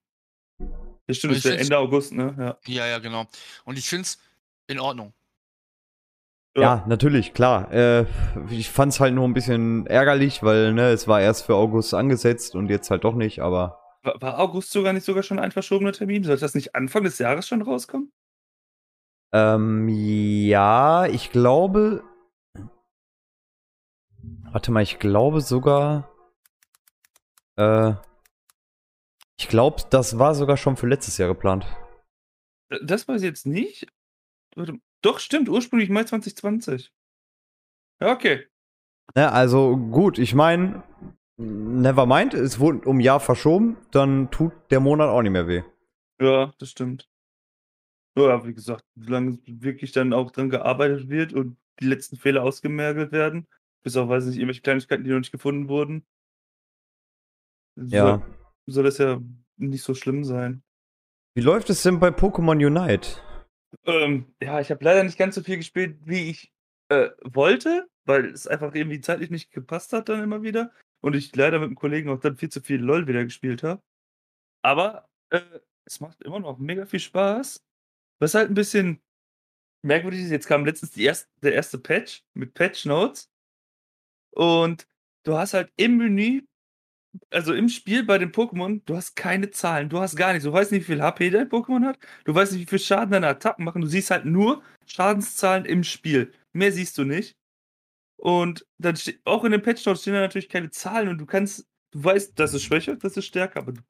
Ja, 0.60 1.14
stimmt, 1.14 1.38
Ich 1.38 1.46
ist 1.46 1.60
Ende 1.60 1.78
August, 1.78 2.14
ne? 2.14 2.36
Ja. 2.38 2.74
Ja, 2.74 2.88
ja, 2.88 3.00
genau. 3.00 3.26
Und 3.64 3.78
ich 3.78 3.88
finde 3.90 4.04
es 4.04 4.20
in 4.68 4.80
Ordnung. 4.80 5.14
Ja, 6.58 6.86
natürlich, 6.88 7.34
klar. 7.34 7.72
Äh, 7.74 8.06
ich 8.50 8.70
fand's 8.70 9.00
halt 9.00 9.14
nur 9.14 9.28
ein 9.28 9.34
bisschen 9.34 9.88
ärgerlich, 9.88 10.42
weil 10.42 10.74
ne, 10.74 10.90
es 10.90 11.08
war 11.08 11.20
erst 11.20 11.46
für 11.46 11.56
August 11.56 11.94
angesetzt 11.94 12.56
und 12.56 12.70
jetzt 12.70 12.90
halt 12.90 13.04
doch 13.04 13.16
nicht, 13.16 13.40
aber 13.40 13.78
War, 14.04 14.22
war 14.22 14.40
August 14.40 14.72
sogar 14.72 14.94
nicht 14.94 15.06
sogar 15.06 15.24
schon 15.24 15.40
ein 15.40 15.52
verschobener 15.52 15.92
Termin? 15.92 16.24
Sollte 16.24 16.42
das 16.42 16.56
nicht 16.56 16.74
Anfang 16.74 17.04
des 17.04 17.18
Jahres 17.20 17.48
schon 17.48 17.62
rauskommen? 17.62 18.14
Ähm, 19.34 19.88
ja, 19.90 21.06
ich 21.08 21.32
glaube. 21.32 22.04
Warte 24.52 24.72
mal, 24.72 24.84
ich 24.84 25.00
glaube 25.00 25.42
sogar. 25.42 26.10
Äh, 27.58 27.94
ich 29.38 29.48
glaube, 29.50 29.84
das 29.90 30.18
war 30.18 30.34
sogar 30.34 30.58
schon 30.58 30.78
für 30.78 30.88
letztes 30.88 31.18
Jahr 31.18 31.28
geplant. 31.28 31.66
Das 32.82 33.08
weiß 33.08 33.22
ich 33.22 33.28
jetzt 33.28 33.46
nicht. 33.46 33.88
Doch, 35.02 35.20
stimmt, 35.20 35.50
ursprünglich 35.50 35.90
Mai 35.90 36.04
2020. 36.06 36.94
Ja, 38.02 38.12
okay. 38.12 38.48
Ne, 39.14 39.32
also 39.32 39.78
gut, 39.78 40.18
ich 40.18 40.34
meine, 40.34 40.84
never 41.38 42.06
mind, 42.06 42.34
es 42.34 42.60
wurde 42.60 42.88
um 42.88 42.98
ein 42.98 43.02
Jahr 43.02 43.20
verschoben, 43.20 43.78
dann 43.92 44.32
tut 44.32 44.54
der 44.72 44.80
Monat 44.80 45.10
auch 45.10 45.22
nicht 45.22 45.32
mehr 45.32 45.48
weh. 45.48 45.64
Ja, 46.20 46.54
das 46.58 46.70
stimmt. 46.70 47.10
Ja, 48.18 48.46
wie 48.46 48.54
gesagt, 48.54 48.86
solange 48.96 49.40
wirklich 49.46 49.92
dann 49.92 50.14
auch 50.14 50.32
dran 50.32 50.50
gearbeitet 50.50 51.10
wird 51.10 51.34
und 51.34 51.58
die 51.82 51.88
letzten 51.88 52.16
Fehler 52.16 52.44
ausgemergelt 52.44 53.12
werden, 53.12 53.48
bis 53.84 53.98
auf, 53.98 54.08
weiß 54.08 54.24
ich 54.24 54.30
nicht, 54.30 54.38
irgendwelche 54.38 54.62
Kleinigkeiten, 54.62 55.04
die 55.04 55.10
noch 55.10 55.20
nicht 55.20 55.32
gefunden 55.32 55.68
wurden, 55.68 56.06
Ja. 57.76 58.18
soll, 58.18 58.38
soll 58.68 58.84
das 58.86 58.98
ja 59.00 59.22
nicht 59.58 59.84
so 59.84 59.94
schlimm 59.94 60.24
sein. 60.24 60.64
Wie 61.36 61.42
läuft 61.42 61.70
es 61.70 61.84
denn 61.84 62.00
bei 62.00 62.10
Pokémon 62.10 62.66
Unite? 62.66 63.20
Ähm, 63.86 64.34
ja, 64.42 64.62
ich 64.62 64.72
habe 64.72 64.84
leider 64.84 65.04
nicht 65.04 65.18
ganz 65.18 65.36
so 65.36 65.44
viel 65.44 65.58
gespielt, 65.58 65.98
wie 66.06 66.30
ich 66.30 66.54
äh, 66.90 67.10
wollte, 67.24 67.90
weil 68.06 68.26
es 68.28 68.48
einfach 68.48 68.74
irgendwie 68.74 69.02
zeitlich 69.02 69.30
nicht 69.30 69.52
gepasst 69.52 69.92
hat 69.92 70.08
dann 70.08 70.24
immer 70.24 70.44
wieder. 70.44 70.72
Und 71.02 71.16
ich 71.16 71.36
leider 71.36 71.60
mit 71.60 71.68
einem 71.68 71.76
Kollegen 71.76 72.10
auch 72.10 72.20
dann 72.20 72.38
viel 72.38 72.50
zu 72.50 72.62
viel 72.62 72.82
LOL 72.82 73.08
wieder 73.08 73.24
gespielt 73.26 73.64
habe. 73.64 73.82
Aber 74.64 75.10
äh, 75.30 75.42
es 75.84 76.00
macht 76.00 76.22
immer 76.24 76.40
noch 76.40 76.58
mega 76.58 76.86
viel 76.86 77.02
Spaß. 77.02 77.62
Was 78.20 78.34
halt 78.34 78.50
ein 78.50 78.56
bisschen 78.56 79.02
merkwürdig 79.84 80.22
ist, 80.22 80.32
jetzt 80.32 80.48
kam 80.48 80.66
letztens 80.66 80.98
erste, 80.98 81.30
der 81.42 81.54
erste 81.54 81.78
Patch 81.78 82.24
mit 82.34 82.54
Patch 82.54 82.86
Notes. 82.86 83.30
Und 84.32 84.88
du 85.24 85.38
hast 85.38 85.54
halt 85.54 85.72
im 85.78 85.98
Menü, 85.98 86.42
also 87.30 87.54
im 87.54 87.70
Spiel 87.70 88.04
bei 88.04 88.18
den 88.18 88.32
Pokémon, 88.32 88.82
du 88.86 88.96
hast 88.96 89.16
keine 89.16 89.52
Zahlen, 89.52 89.90
du 89.90 90.00
hast 90.00 90.16
gar 90.16 90.34
nichts. 90.34 90.46
Du 90.46 90.52
weißt 90.52 90.72
nicht, 90.72 90.82
wie 90.84 90.94
viel 90.94 91.02
HP 91.02 91.30
dein 91.30 91.50
Pokémon 91.50 91.86
hat, 91.86 92.00
du 92.26 92.36
weißt 92.36 92.54
nicht, 92.54 92.64
wie 92.64 92.70
viel 92.70 92.80
Schaden 92.80 93.12
deine 93.12 93.28
Attacken 93.28 93.64
machen. 93.64 93.82
Du 93.82 93.88
siehst 93.88 94.12
halt 94.12 94.26
nur 94.26 94.64
Schadenszahlen 94.86 95.66
im 95.66 95.84
Spiel. 95.84 96.34
Mehr 96.54 96.72
siehst 96.72 96.98
du 96.98 97.04
nicht. 97.04 97.38
Und 98.18 98.66
dann 98.78 98.96
steht, 98.96 99.22
auch 99.26 99.44
in 99.44 99.52
den 99.52 99.62
Patch 99.62 99.86
Notes 99.86 100.02
stehen 100.02 100.14
da 100.14 100.22
natürlich 100.22 100.50
keine 100.50 100.72
Zahlen 100.72 101.10
und 101.10 101.18
du 101.20 101.26
kannst, 101.26 101.68
du 101.92 102.04
weißt, 102.04 102.38
das 102.40 102.54
ist 102.54 102.64
schwächer, 102.64 102.96
das 102.96 103.18
ist 103.18 103.26
stärker, 103.26 103.60
aber 103.60 103.74
du, 103.74 103.82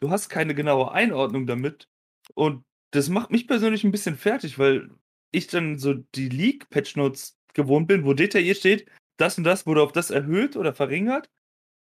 du 0.00 0.10
hast 0.10 0.28
keine 0.28 0.54
genaue 0.54 0.92
Einordnung 0.92 1.46
damit. 1.46 1.88
Und 2.34 2.64
das 2.90 3.08
macht 3.08 3.30
mich 3.30 3.46
persönlich 3.46 3.84
ein 3.84 3.90
bisschen 3.90 4.16
fertig, 4.16 4.58
weil 4.58 4.90
ich 5.30 5.46
dann 5.46 5.78
so 5.78 5.94
die 5.94 6.28
League-Patch 6.28 6.96
Notes 6.96 7.38
gewohnt 7.54 7.88
bin, 7.88 8.04
wo 8.04 8.14
detailliert 8.14 8.58
steht, 8.58 8.88
das 9.16 9.36
und 9.38 9.44
das 9.44 9.66
wurde 9.66 9.82
auf 9.82 9.92
das 9.92 10.10
erhöht 10.10 10.56
oder 10.56 10.74
verringert 10.74 11.30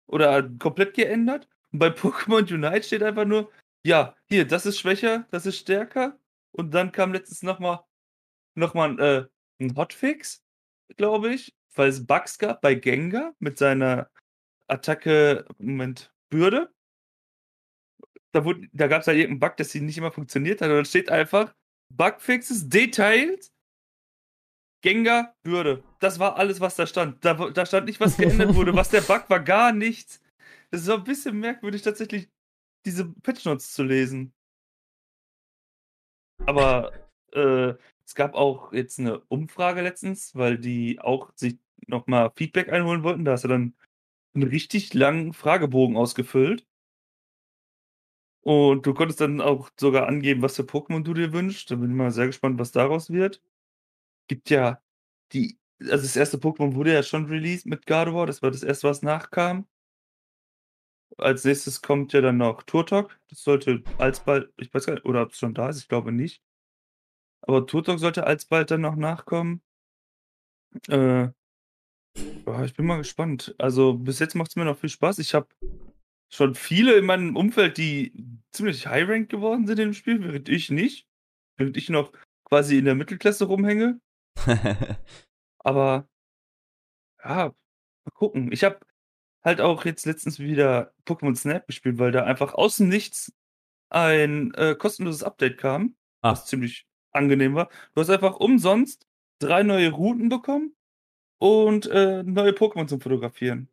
oder 0.07 0.43
komplett 0.59 0.95
geändert. 0.95 1.49
Und 1.73 1.79
bei 1.79 1.89
Pokémon 1.91 2.53
Unite 2.53 2.83
steht 2.83 3.03
einfach 3.03 3.25
nur, 3.25 3.51
ja, 3.85 4.17
hier, 4.29 4.47
das 4.47 4.67
ist 4.67 4.79
schwächer, 4.79 5.27
das 5.31 5.47
ist 5.47 5.59
stärker. 5.59 6.19
Und 6.53 6.73
dann 6.75 6.93
kam 6.93 7.13
letztens 7.13 7.43
nochmal 7.43 7.81
noch 8.55 8.75
mal, 8.75 8.99
äh, 8.99 9.27
ein 9.63 9.77
Hotfix, 9.77 10.43
glaube 10.97 11.35
ich, 11.35 11.55
weil 11.75 11.89
es 11.89 12.07
Bugs 12.07 12.39
gab 12.39 12.61
bei 12.61 12.75
Gengar 12.75 13.35
mit 13.39 13.59
seiner 13.59 14.11
Attacke, 14.67 15.47
Moment, 15.59 16.13
Bürde. 16.31 16.73
Da, 18.37 18.45
da 18.73 18.87
gab 18.87 19.01
es 19.01 19.07
halt 19.07 19.19
irgendeinen 19.19 19.41
Bug, 19.41 19.57
dass 19.57 19.71
sie 19.71 19.81
nicht 19.81 19.97
immer 19.97 20.13
funktioniert 20.13 20.61
hat. 20.61 20.69
Und 20.69 20.77
dann 20.77 20.85
steht 20.85 21.11
einfach 21.11 21.55
Bugfixes, 21.93 22.69
Details, 22.69 23.51
Gengar, 24.83 25.35
Bürde. 25.43 25.83
Das 26.01 26.19
war 26.19 26.37
alles, 26.37 26.61
was 26.61 26.77
da 26.77 26.87
stand. 26.87 27.25
Da, 27.25 27.35
da 27.35 27.67
stand 27.67 27.87
nicht, 27.87 27.99
was 27.99 28.17
geändert 28.17 28.55
wurde. 28.55 28.75
Was 28.75 28.91
der 28.91 29.01
Bug 29.01 29.29
war, 29.29 29.41
gar 29.41 29.73
nichts. 29.73 30.21
Das 30.71 30.83
ist 30.83 30.89
auch 30.91 30.99
ein 30.99 31.05
bisschen 31.05 31.41
merkwürdig, 31.41 31.83
tatsächlich 31.83 32.29
diese 32.85 33.13
Patch 33.23 33.45
Notes 33.47 33.73
zu 33.73 33.83
lesen. 33.83 34.33
Aber 36.45 36.93
äh, 37.33 37.75
es 38.05 38.15
gab 38.15 38.35
auch 38.35 38.73
jetzt 38.73 39.01
eine 39.01 39.21
Umfrage 39.29 39.81
letztens, 39.81 40.35
weil 40.35 40.59
die 40.59 41.01
auch 41.01 41.33
sich 41.35 41.59
nochmal 41.87 42.31
Feedback 42.37 42.73
einholen 42.73 43.03
wollten. 43.03 43.25
Da 43.25 43.33
hast 43.33 43.45
du 43.45 43.49
dann 43.49 43.75
einen 44.35 44.49
richtig 44.49 44.95
langen 44.95 45.33
Fragebogen 45.33 45.97
ausgefüllt. 45.97 46.67
Und 48.47 48.87
du 48.87 48.95
konntest 48.95 49.21
dann 49.21 49.41
auch 49.41 49.71
sogar 49.77 50.07
angeben, 50.07 50.41
was 50.41 50.55
für 50.55 50.63
Pokémon 50.63 51.03
du 51.03 51.15
dir 51.15 51.33
wünschst. 51.33 51.69
Da 51.69 51.75
bin 51.75 51.91
ich 51.91 51.97
mal 51.97 52.13
sehr 52.13 52.27
gespannt, 52.29 52.61
was 52.61 52.71
daraus 52.71 53.11
wird. 53.11 53.43
Gibt 54.29 54.51
ja 54.51 54.81
die, 55.33 55.59
also 55.81 56.05
das 56.05 56.15
erste 56.15 56.39
Pokémon 56.39 56.75
wurde 56.77 56.93
ja 56.93 57.03
schon 57.03 57.27
released 57.27 57.67
mit 57.67 57.87
Gardevoir. 57.87 58.27
Das 58.27 58.43
war 58.43 58.53
das 58.53 58.63
erste, 58.63 58.89
was 58.89 59.03
nachkam. 59.03 59.67
Als 61.19 61.45
nächstes 61.45 61.83
kommt 61.83 62.13
ja 62.13 62.21
dann 62.21 62.37
noch 62.37 62.63
Turtok. 62.63 63.19
Das 63.31 63.43
sollte 63.43 63.83
alsbald, 63.99 64.53
ich 64.59 64.73
weiß 64.73 64.87
gar 64.87 64.95
nicht, 64.95 65.07
oder 65.07 65.23
ob 65.23 65.33
es 65.33 65.39
schon 65.39 65.55
da 65.55 65.69
ist, 65.69 65.79
ich 65.79 65.89
glaube 65.89 66.13
nicht. 66.13 66.41
Aber 67.41 67.67
Turtok 67.67 67.99
sollte 67.99 68.29
alsbald 68.29 68.71
dann 68.71 68.83
noch 68.83 68.95
nachkommen. 68.95 69.61
Äh, 70.89 71.31
ich 72.15 72.75
bin 72.77 72.87
mal 72.87 72.99
gespannt. 72.99 73.57
Also 73.59 73.95
bis 73.95 74.21
jetzt 74.21 74.37
macht 74.37 74.51
es 74.51 74.57
mir 74.57 74.65
noch 74.65 74.79
viel 74.79 74.89
Spaß. 74.89 75.19
Ich 75.19 75.35
habe 75.35 75.49
schon 76.33 76.55
viele 76.55 76.95
in 76.97 77.07
meinem 77.07 77.37
Umfeld, 77.37 77.79
die 77.79 78.13
ziemlich 78.53 78.87
high-ranked 78.87 79.29
geworden 79.31 79.67
sind 79.67 79.79
im 79.79 79.95
Spiel, 79.95 80.23
während 80.23 80.49
ich 80.49 80.71
nicht. 80.71 81.07
Während 81.57 81.77
ich 81.77 81.89
noch 81.89 82.13
quasi 82.45 82.79
in 82.79 82.85
der 82.85 82.95
Mittelklasse 82.95 83.45
rumhänge. 83.47 84.01
Aber 85.59 86.09
ja, 87.25 87.49
mal 88.05 88.11
gucken. 88.15 88.53
Ich 88.53 88.65
habe 88.65 88.79
halt 89.45 89.61
auch 89.61 89.85
jetzt 89.85 90.07
letztens 90.07 90.39
wieder 90.39 90.93
Pokémon 91.07 91.35
Snap 91.37 91.67
gespielt, 91.67 91.99
weil 91.99 92.13
da 92.13 92.25
einfach 92.25 92.55
aus 92.55 92.77
dem 92.79 92.89
Nichts 92.89 93.33
ein 93.91 94.53
äh, 94.55 94.75
kostenloses 94.75 95.23
Update 95.23 95.59
kam, 95.59 95.97
Ah. 96.23 96.33
was 96.33 96.47
ziemlich 96.47 96.87
angenehm 97.13 97.55
war. 97.55 97.69
Du 97.95 98.01
hast 98.01 98.11
einfach 98.11 98.37
umsonst 98.37 99.07
drei 99.41 99.63
neue 99.63 99.91
Routen 99.91 100.29
bekommen 100.29 100.75
und 101.39 101.87
äh, 101.87 102.23
neue 102.23 102.51
Pokémon 102.53 102.89
zum 102.89 103.01
Fotografieren. 103.01 103.69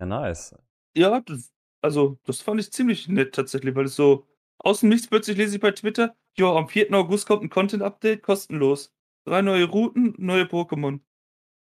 ja, 0.00 0.06
nice. 0.06 0.54
Ja, 0.98 1.20
das, 1.20 1.52
also 1.80 2.18
das 2.24 2.40
fand 2.40 2.60
ich 2.60 2.72
ziemlich 2.72 3.06
nett 3.06 3.32
tatsächlich, 3.32 3.76
weil 3.76 3.84
es 3.84 3.94
so 3.94 4.26
aus 4.58 4.80
dem 4.80 4.88
Nichts 4.88 5.06
plötzlich 5.06 5.36
lese 5.36 5.54
ich 5.54 5.60
bei 5.60 5.70
Twitter, 5.70 6.16
ja, 6.36 6.52
am 6.52 6.68
4. 6.68 6.92
August 6.92 7.28
kommt 7.28 7.44
ein 7.44 7.50
Content-Update, 7.50 8.22
kostenlos. 8.22 8.92
Drei 9.24 9.42
neue 9.42 9.66
Routen, 9.66 10.14
neue 10.18 10.42
Pokémon. 10.42 10.98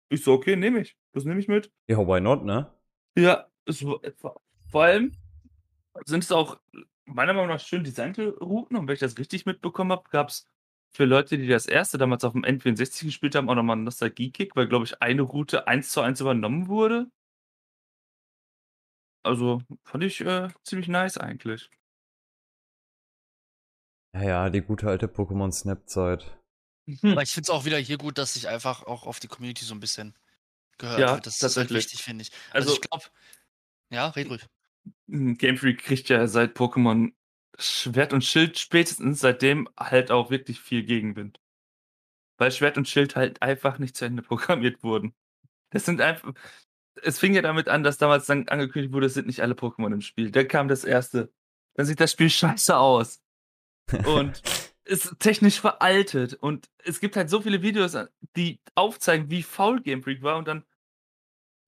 Ich 0.08 0.24
so, 0.24 0.32
okay, 0.32 0.56
nehme 0.56 0.80
ich. 0.80 0.96
Das 1.12 1.24
nehme 1.24 1.40
ich 1.40 1.48
mit. 1.48 1.70
Ja, 1.88 1.98
why 1.98 2.22
not, 2.22 2.42
ne? 2.44 2.72
Ja, 3.18 3.48
es 3.66 3.84
vor 4.70 4.82
allem 4.82 5.12
sind 6.06 6.24
es 6.24 6.32
auch 6.32 6.58
meiner 7.04 7.34
Meinung 7.34 7.48
nach 7.48 7.60
schön 7.60 7.84
designte 7.84 8.30
Routen 8.38 8.78
und 8.78 8.86
wenn 8.86 8.94
ich 8.94 9.00
das 9.00 9.18
richtig 9.18 9.44
mitbekommen 9.44 9.92
habe, 9.92 10.08
gab 10.10 10.30
es 10.30 10.46
für 10.90 11.04
Leute, 11.04 11.36
die 11.36 11.48
das 11.48 11.66
erste 11.66 11.98
damals 11.98 12.24
auf 12.24 12.32
dem 12.32 12.44
N64 12.44 13.04
gespielt 13.04 13.34
haben, 13.34 13.50
auch 13.50 13.54
nochmal 13.54 13.76
einen 13.76 13.84
Nostalgie-Kick, 13.84 14.56
weil, 14.56 14.68
glaube 14.68 14.86
ich, 14.86 15.02
eine 15.02 15.20
Route 15.20 15.66
eins 15.66 15.90
zu 15.90 16.00
eins 16.00 16.22
übernommen 16.22 16.68
wurde. 16.68 17.10
Also 19.22 19.62
fand 19.84 20.02
ich 20.02 20.20
äh, 20.22 20.48
ziemlich 20.64 20.88
nice 20.88 21.18
eigentlich. 21.18 21.70
Ja, 24.12 24.22
ja, 24.22 24.50
die 24.50 24.60
gute 24.60 24.86
alte 24.88 25.06
Pokémon 25.06 25.50
Snap-Zeit. 25.50 26.38
Aber 27.10 27.22
ich 27.22 27.32
finde 27.32 27.46
es 27.46 27.50
auch 27.50 27.64
wieder 27.64 27.78
hier 27.78 27.98
gut, 27.98 28.18
dass 28.18 28.34
sich 28.34 28.48
einfach 28.48 28.82
auch 28.84 29.06
auf 29.06 29.20
die 29.20 29.28
Community 29.28 29.64
so 29.64 29.74
ein 29.74 29.80
bisschen 29.80 30.14
gehört 30.78 31.00
Ja, 31.00 31.14
wird. 31.14 31.26
Das 31.26 31.42
ist 31.42 31.56
halt 31.56 31.70
wichtig, 31.72 32.02
finde 32.02 32.22
ich. 32.22 32.32
Also, 32.50 32.68
Also, 32.68 32.74
ich 32.74 32.80
glaube, 32.80 33.04
ja, 33.90 34.08
red 34.08 34.30
ruhig. 34.30 34.46
Game 35.08 35.56
Freak 35.56 35.78
kriegt 35.82 36.08
ja 36.08 36.26
seit 36.26 36.56
Pokémon 36.56 37.12
Schwert 37.58 38.12
und 38.12 38.24
Schild 38.24 38.58
spätestens 38.58 39.20
seitdem 39.20 39.68
halt 39.78 40.10
auch 40.10 40.30
wirklich 40.30 40.60
viel 40.60 40.84
Gegenwind. 40.84 41.40
weil 42.38 42.52
Schwert 42.52 42.76
und 42.78 42.88
Schild 42.88 43.16
halt 43.16 43.42
einfach 43.42 43.78
nicht 43.78 43.96
zu 43.96 44.04
Ende 44.04 44.22
programmiert 44.22 44.82
wurden. 44.82 45.14
Das 45.70 45.84
sind 45.86 46.00
einfach. 46.00 46.34
Es 47.02 47.18
fing 47.18 47.34
ja 47.34 47.42
damit 47.42 47.68
an, 47.68 47.82
dass 47.82 47.98
damals 47.98 48.26
dann 48.26 48.48
angekündigt 48.48 48.92
wurde, 48.92 49.06
es 49.06 49.14
sind 49.14 49.26
nicht 49.26 49.42
alle 49.42 49.54
Pokémon 49.54 49.92
im 49.92 50.00
Spiel. 50.00 50.30
Dann 50.30 50.48
kam 50.48 50.68
das 50.68 50.84
erste. 50.84 51.32
Dann 51.74 51.86
sieht 51.86 52.00
das 52.00 52.12
Spiel 52.12 52.30
scheiße 52.30 52.76
aus. 52.76 53.22
Und 54.06 54.42
ist 54.84 55.18
technisch 55.20 55.60
veraltet. 55.60 56.34
Und 56.34 56.68
es 56.78 57.00
gibt 57.00 57.16
halt 57.16 57.30
so 57.30 57.40
viele 57.40 57.62
Videos, 57.62 57.96
die 58.36 58.60
aufzeigen, 58.74 59.30
wie 59.30 59.42
faul 59.42 59.80
Game 59.80 60.02
Freak 60.02 60.22
war 60.22 60.38
und 60.38 60.48
dann 60.48 60.64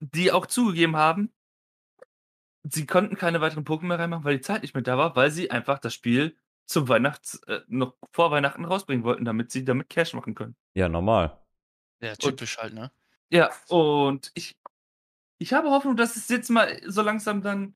die 0.01 0.31
auch 0.31 0.47
zugegeben 0.47 0.95
haben, 0.95 1.31
sie 2.63 2.85
konnten 2.85 3.15
keine 3.15 3.41
weiteren 3.41 3.63
Pokémon 3.63 3.85
mehr 3.85 3.99
reinmachen, 3.99 4.23
weil 4.23 4.37
die 4.37 4.41
Zeit 4.41 4.63
nicht 4.63 4.73
mehr 4.73 4.83
da 4.83 4.97
war, 4.97 5.15
weil 5.15 5.31
sie 5.31 5.51
einfach 5.51 5.79
das 5.79 5.93
Spiel 5.93 6.37
zum 6.65 6.87
Weihnachts, 6.87 7.41
äh, 7.47 7.61
noch 7.67 7.95
vor 8.11 8.31
Weihnachten 8.31 8.65
rausbringen 8.65 9.03
wollten, 9.03 9.25
damit 9.25 9.51
sie 9.51 9.65
damit 9.65 9.89
Cash 9.89 10.13
machen 10.13 10.35
können. 10.35 10.55
Ja, 10.73 10.89
normal. 10.89 11.37
Ja, 12.01 12.15
typisch 12.15 12.57
halt, 12.57 12.73
ne? 12.73 12.91
Ja, 13.29 13.51
und 13.69 14.31
ich, 14.33 14.57
ich 15.41 15.53
habe 15.53 15.71
Hoffnung, 15.71 15.97
dass 15.97 16.15
es 16.17 16.29
jetzt 16.29 16.51
mal 16.51 16.79
so 16.85 17.01
langsam 17.01 17.41
dann 17.41 17.73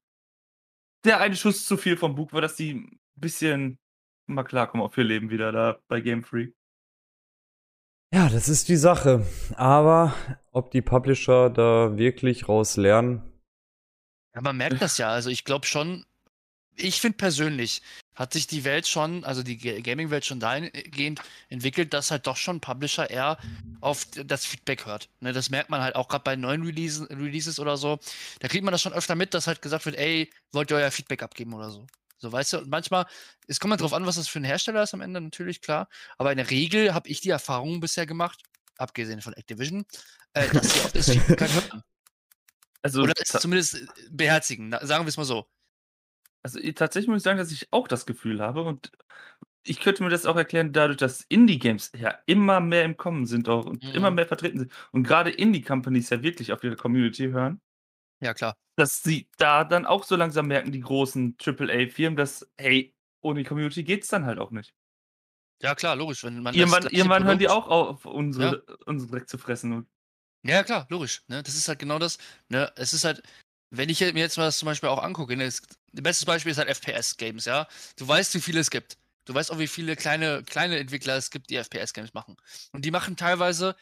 der 1.03 1.19
eine 1.19 1.35
Schuss 1.35 1.65
zu 1.65 1.77
viel 1.77 1.97
vom 1.97 2.13
Bug 2.13 2.31
war, 2.31 2.41
dass 2.41 2.55
die 2.55 2.75
ein 2.75 2.99
bisschen 3.15 3.79
mal 4.27 4.43
klarkommen 4.43 4.85
auf 4.85 4.95
ihr 4.99 5.03
Leben 5.03 5.31
wieder 5.31 5.51
da 5.51 5.79
bei 5.87 5.99
Game 5.99 6.23
Freak. 6.23 6.55
Ja, 8.13 8.29
das 8.29 8.49
ist 8.49 8.69
die 8.69 8.75
Sache. 8.75 9.25
Aber 9.55 10.13
ob 10.51 10.69
die 10.69 10.83
Publisher 10.83 11.49
da 11.49 11.97
wirklich 11.97 12.47
raus 12.47 12.77
lernen, 12.77 13.23
Ja, 14.35 14.41
man 14.41 14.57
merkt 14.57 14.81
das 14.81 14.99
ja. 14.99 15.09
Also 15.09 15.31
ich 15.31 15.43
glaube 15.43 15.65
schon, 15.65 16.05
ich 16.75 17.01
finde 17.01 17.17
persönlich, 17.17 17.81
hat 18.15 18.33
sich 18.33 18.47
die 18.47 18.63
Welt 18.63 18.87
schon, 18.87 19.23
also 19.23 19.43
die 19.43 19.57
Ga- 19.57 19.81
Gaming-Welt 19.81 20.25
schon 20.25 20.39
dahingehend 20.39 21.21
entwickelt, 21.49 21.93
dass 21.93 22.11
halt 22.11 22.25
doch 22.27 22.37
schon 22.37 22.61
Publisher 22.61 23.09
eher 23.09 23.37
auf 23.81 24.07
das 24.11 24.45
Feedback 24.45 24.85
hört. 24.85 25.09
Ne, 25.19 25.33
das 25.33 25.49
merkt 25.49 25.69
man 25.69 25.81
halt 25.81 25.95
auch 25.95 26.07
gerade 26.07 26.23
bei 26.23 26.35
neuen 26.35 26.63
Releases, 26.63 27.09
Releases 27.09 27.59
oder 27.59 27.77
so. 27.77 27.99
Da 28.39 28.47
kriegt 28.47 28.63
man 28.63 28.71
das 28.71 28.81
schon 28.81 28.93
öfter 28.93 29.15
mit, 29.15 29.33
dass 29.33 29.47
halt 29.47 29.61
gesagt 29.61 29.85
wird, 29.85 29.97
ey, 29.97 30.31
wollt 30.51 30.71
ihr 30.71 30.77
euer 30.77 30.91
Feedback 30.91 31.21
abgeben 31.23 31.53
oder 31.53 31.69
so. 31.69 31.85
So, 32.17 32.31
weißt 32.31 32.53
du, 32.53 32.57
und 32.59 32.69
manchmal, 32.69 33.05
es 33.47 33.59
kommt 33.59 33.71
halt 33.71 33.81
drauf 33.81 33.93
an, 33.93 34.05
was 34.05 34.15
das 34.15 34.27
für 34.29 34.39
ein 34.39 34.45
Hersteller 34.45 34.81
ist 34.83 34.93
am 34.93 35.01
Ende, 35.01 35.19
natürlich, 35.19 35.61
klar. 35.61 35.89
Aber 36.17 36.31
in 36.31 36.37
der 36.37 36.49
Regel 36.49 36.93
habe 36.93 37.09
ich 37.09 37.19
die 37.19 37.29
Erfahrung 37.29 37.81
bisher 37.81 38.05
gemacht, 38.05 38.41
abgesehen 38.77 39.21
von 39.21 39.33
Activision, 39.33 39.85
äh, 40.33 40.47
dass 40.49 40.73
sie 40.73 40.79
auf 40.79 40.93
das 40.93 41.09
Feedback 41.11 41.51
hören. 41.51 41.83
Also, 42.81 43.01
Oder 43.01 43.13
es 43.17 43.29
zumindest 43.29 43.77
beherzigen, 44.09 44.71
sagen 44.83 45.05
wir 45.05 45.09
es 45.09 45.17
mal 45.17 45.25
so. 45.25 45.47
Also 46.45 46.59
ich- 46.59 46.75
tatsächlich 46.75 47.07
muss 47.09 47.17
ich 47.17 47.23
sagen, 47.23 47.39
dass 47.39 47.51
ich 47.51 47.67
auch 47.71 47.87
das 47.87 48.05
Gefühl 48.05 48.39
habe 48.39 48.61
und 48.63 48.91
ich 49.63 49.79
könnte 49.79 50.03
mir 50.03 50.09
das 50.09 50.27
auch 50.27 50.35
erklären, 50.35 50.73
dadurch, 50.73 50.97
dass 50.97 51.21
Indie-Games 51.27 51.91
ja 51.97 52.19
immer 52.27 52.59
mehr 52.59 52.83
im 52.83 52.97
Kommen 52.97 53.25
sind 53.25 53.49
auch 53.49 53.65
und 53.65 53.83
immer 53.95 54.11
Mhm. 54.11 54.15
mehr 54.17 54.27
vertreten 54.27 54.59
sind 54.59 54.71
und 54.91 55.01
gerade 55.03 55.31
Indie-Companies 55.31 56.11
ja 56.11 56.21
wirklich 56.21 56.53
auf 56.53 56.63
ihre 56.63 56.75
Community 56.75 57.29
hören, 57.31 57.59
Ja, 58.21 58.35
klar. 58.35 58.55
dass 58.77 59.01
sie 59.01 59.27
da 59.37 59.63
dann 59.63 59.87
auch 59.87 60.03
so 60.03 60.15
langsam 60.15 60.45
merken, 60.47 60.71
die 60.71 60.81
großen 60.81 61.35
AAA-Firmen, 61.39 62.15
dass, 62.15 62.47
hey, 62.59 62.93
ohne 63.21 63.39
die 63.41 63.45
Community 63.49 63.83
geht's 63.83 64.07
dann 64.09 64.25
halt 64.25 64.37
auch 64.37 64.51
nicht. 64.51 64.75
Ja, 65.63 65.73
klar, 65.73 65.95
logisch. 65.95 66.23
Wenn 66.23 66.35
man 66.43 66.53
das 66.53 66.57
Irgendwann, 66.57 66.81
gleiche 66.81 66.95
irgendwann 66.95 67.23
hören 67.23 67.39
die 67.39 67.45
Produkt- 67.45 67.67
auch 67.67 67.89
auf, 67.89 68.05
unsere, 68.05 68.63
unsere 68.85 69.09
Dreck 69.09 69.27
zu 69.27 69.39
fressen. 69.39 69.73
Und 69.73 69.87
Ja, 70.45 70.61
klar, 70.63 70.85
logisch. 70.91 71.23
Ne? 71.27 71.41
Das 71.41 71.55
ist 71.55 71.67
halt 71.67 71.79
genau 71.79 71.97
das. 71.97 72.19
Ne? 72.49 72.71
Es 72.75 72.93
ist 72.93 73.03
halt, 73.03 73.23
wenn 73.71 73.89
ich 73.89 73.99
mir 74.01 74.13
jetzt 74.19 74.37
mal 74.37 74.43
das 74.45 74.59
zum 74.59 74.67
Beispiel 74.67 74.89
auch 74.89 75.01
angucke, 75.01 75.35
ne? 75.35 75.45
das, 75.45 75.61
das 75.95 76.03
beste 76.03 76.25
Beispiel 76.25 76.51
ist 76.51 76.57
halt 76.57 76.69
FPS-Games, 76.69 77.45
ja. 77.45 77.67
Du 77.97 78.07
weißt, 78.07 78.33
wie 78.35 78.41
viele 78.41 78.59
es 78.59 78.69
gibt. 78.69 78.97
Du 79.25 79.33
weißt 79.33 79.51
auch, 79.51 79.59
wie 79.59 79.67
viele 79.67 79.95
kleine, 79.95 80.43
kleine 80.43 80.77
Entwickler 80.79 81.15
es 81.17 81.31
gibt, 81.31 81.49
die 81.49 81.55
FPS-Games 81.55 82.13
machen. 82.13 82.35
Und 82.71 82.85
die 82.85 82.91
machen 82.91 83.17
teilweise 83.17 83.75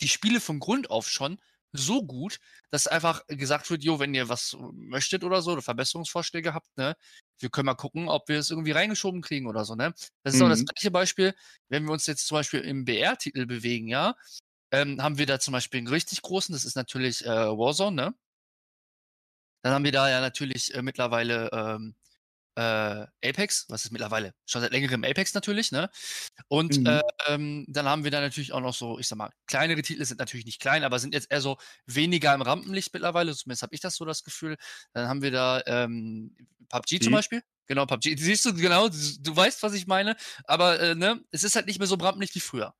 die 0.00 0.08
Spiele 0.08 0.40
von 0.40 0.60
Grund 0.60 0.90
auf 0.90 1.08
schon 1.08 1.40
so 1.72 2.04
gut, 2.04 2.38
dass 2.70 2.86
einfach 2.86 3.26
gesagt 3.28 3.70
wird, 3.70 3.84
jo, 3.84 3.98
wenn 3.98 4.14
ihr 4.14 4.28
was 4.28 4.56
möchtet 4.72 5.24
oder 5.24 5.42
so, 5.42 5.52
oder 5.52 5.62
Verbesserungsvorschläge 5.62 6.54
habt, 6.54 6.76
ne, 6.78 6.96
wir 7.38 7.50
können 7.50 7.66
mal 7.66 7.74
gucken, 7.74 8.08
ob 8.08 8.28
wir 8.28 8.38
es 8.38 8.50
irgendwie 8.50 8.72
reingeschoben 8.72 9.20
kriegen 9.22 9.46
oder 9.46 9.64
so, 9.64 9.74
ne? 9.74 9.92
Das 10.22 10.34
ist 10.34 10.40
auch 10.42 10.48
das 10.48 10.64
Mhm. 10.64 10.66
gleiche 10.66 10.90
Beispiel, 10.90 11.34
wenn 11.68 11.84
wir 11.84 11.92
uns 11.92 12.06
jetzt 12.06 12.26
zum 12.26 12.36
Beispiel 12.36 12.60
im 12.60 12.84
BR-Titel 12.86 13.46
bewegen, 13.46 13.88
ja, 13.88 14.14
ähm, 14.72 15.02
haben 15.02 15.18
wir 15.18 15.26
da 15.26 15.38
zum 15.40 15.52
Beispiel 15.52 15.78
einen 15.78 15.88
richtig 15.88 16.22
großen, 16.22 16.52
das 16.52 16.64
ist 16.64 16.76
natürlich 16.76 17.24
äh, 17.24 17.28
Warzone, 17.28 17.96
ne? 17.96 18.14
Dann 19.66 19.74
haben 19.74 19.84
wir 19.84 19.90
da 19.90 20.08
ja 20.08 20.20
natürlich 20.20 20.72
äh, 20.76 20.80
mittlerweile 20.80 21.50
ähm, 21.52 21.96
äh, 22.54 23.04
Apex, 23.28 23.66
was 23.68 23.84
ist 23.84 23.90
mittlerweile? 23.90 24.32
Schon 24.46 24.60
seit 24.60 24.70
längerem 24.70 25.02
Apex 25.02 25.34
natürlich, 25.34 25.72
ne? 25.72 25.90
Und 26.46 26.78
Mhm. 26.78 26.86
äh, 26.86 27.02
ähm, 27.26 27.64
dann 27.66 27.86
haben 27.86 28.04
wir 28.04 28.12
da 28.12 28.20
natürlich 28.20 28.52
auch 28.52 28.60
noch 28.60 28.74
so, 28.74 29.00
ich 29.00 29.08
sag 29.08 29.18
mal, 29.18 29.32
kleinere 29.48 29.82
Titel 29.82 30.04
sind 30.04 30.20
natürlich 30.20 30.46
nicht 30.46 30.60
klein, 30.60 30.84
aber 30.84 31.00
sind 31.00 31.14
jetzt 31.14 31.32
eher 31.32 31.40
so 31.40 31.56
weniger 31.84 32.32
im 32.32 32.42
Rampenlicht 32.42 32.94
mittlerweile, 32.94 33.34
zumindest 33.34 33.64
habe 33.64 33.74
ich 33.74 33.80
das 33.80 33.96
so 33.96 34.04
das 34.04 34.22
Gefühl. 34.22 34.56
Dann 34.92 35.08
haben 35.08 35.20
wir 35.22 35.32
da 35.32 35.60
ähm, 35.66 36.36
PUBG 36.68 37.00
zum 37.00 37.08
Die- 37.10 37.16
Beispiel. 37.16 37.42
Genau, 37.66 37.86
PUBG. 37.86 38.16
Siehst 38.16 38.44
du, 38.44 38.54
genau, 38.54 38.88
du, 38.88 38.96
du 39.18 39.34
weißt, 39.36 39.64
was 39.64 39.72
ich 39.74 39.88
meine, 39.88 40.14
aber 40.44 40.78
äh, 40.78 40.94
ne, 40.94 41.20
es 41.32 41.42
ist 41.42 41.56
halt 41.56 41.66
nicht 41.66 41.80
mehr 41.80 41.88
so 41.88 41.96
im 41.96 42.02
Rampenlicht 42.02 42.36
wie 42.36 42.40
früher. 42.40 42.72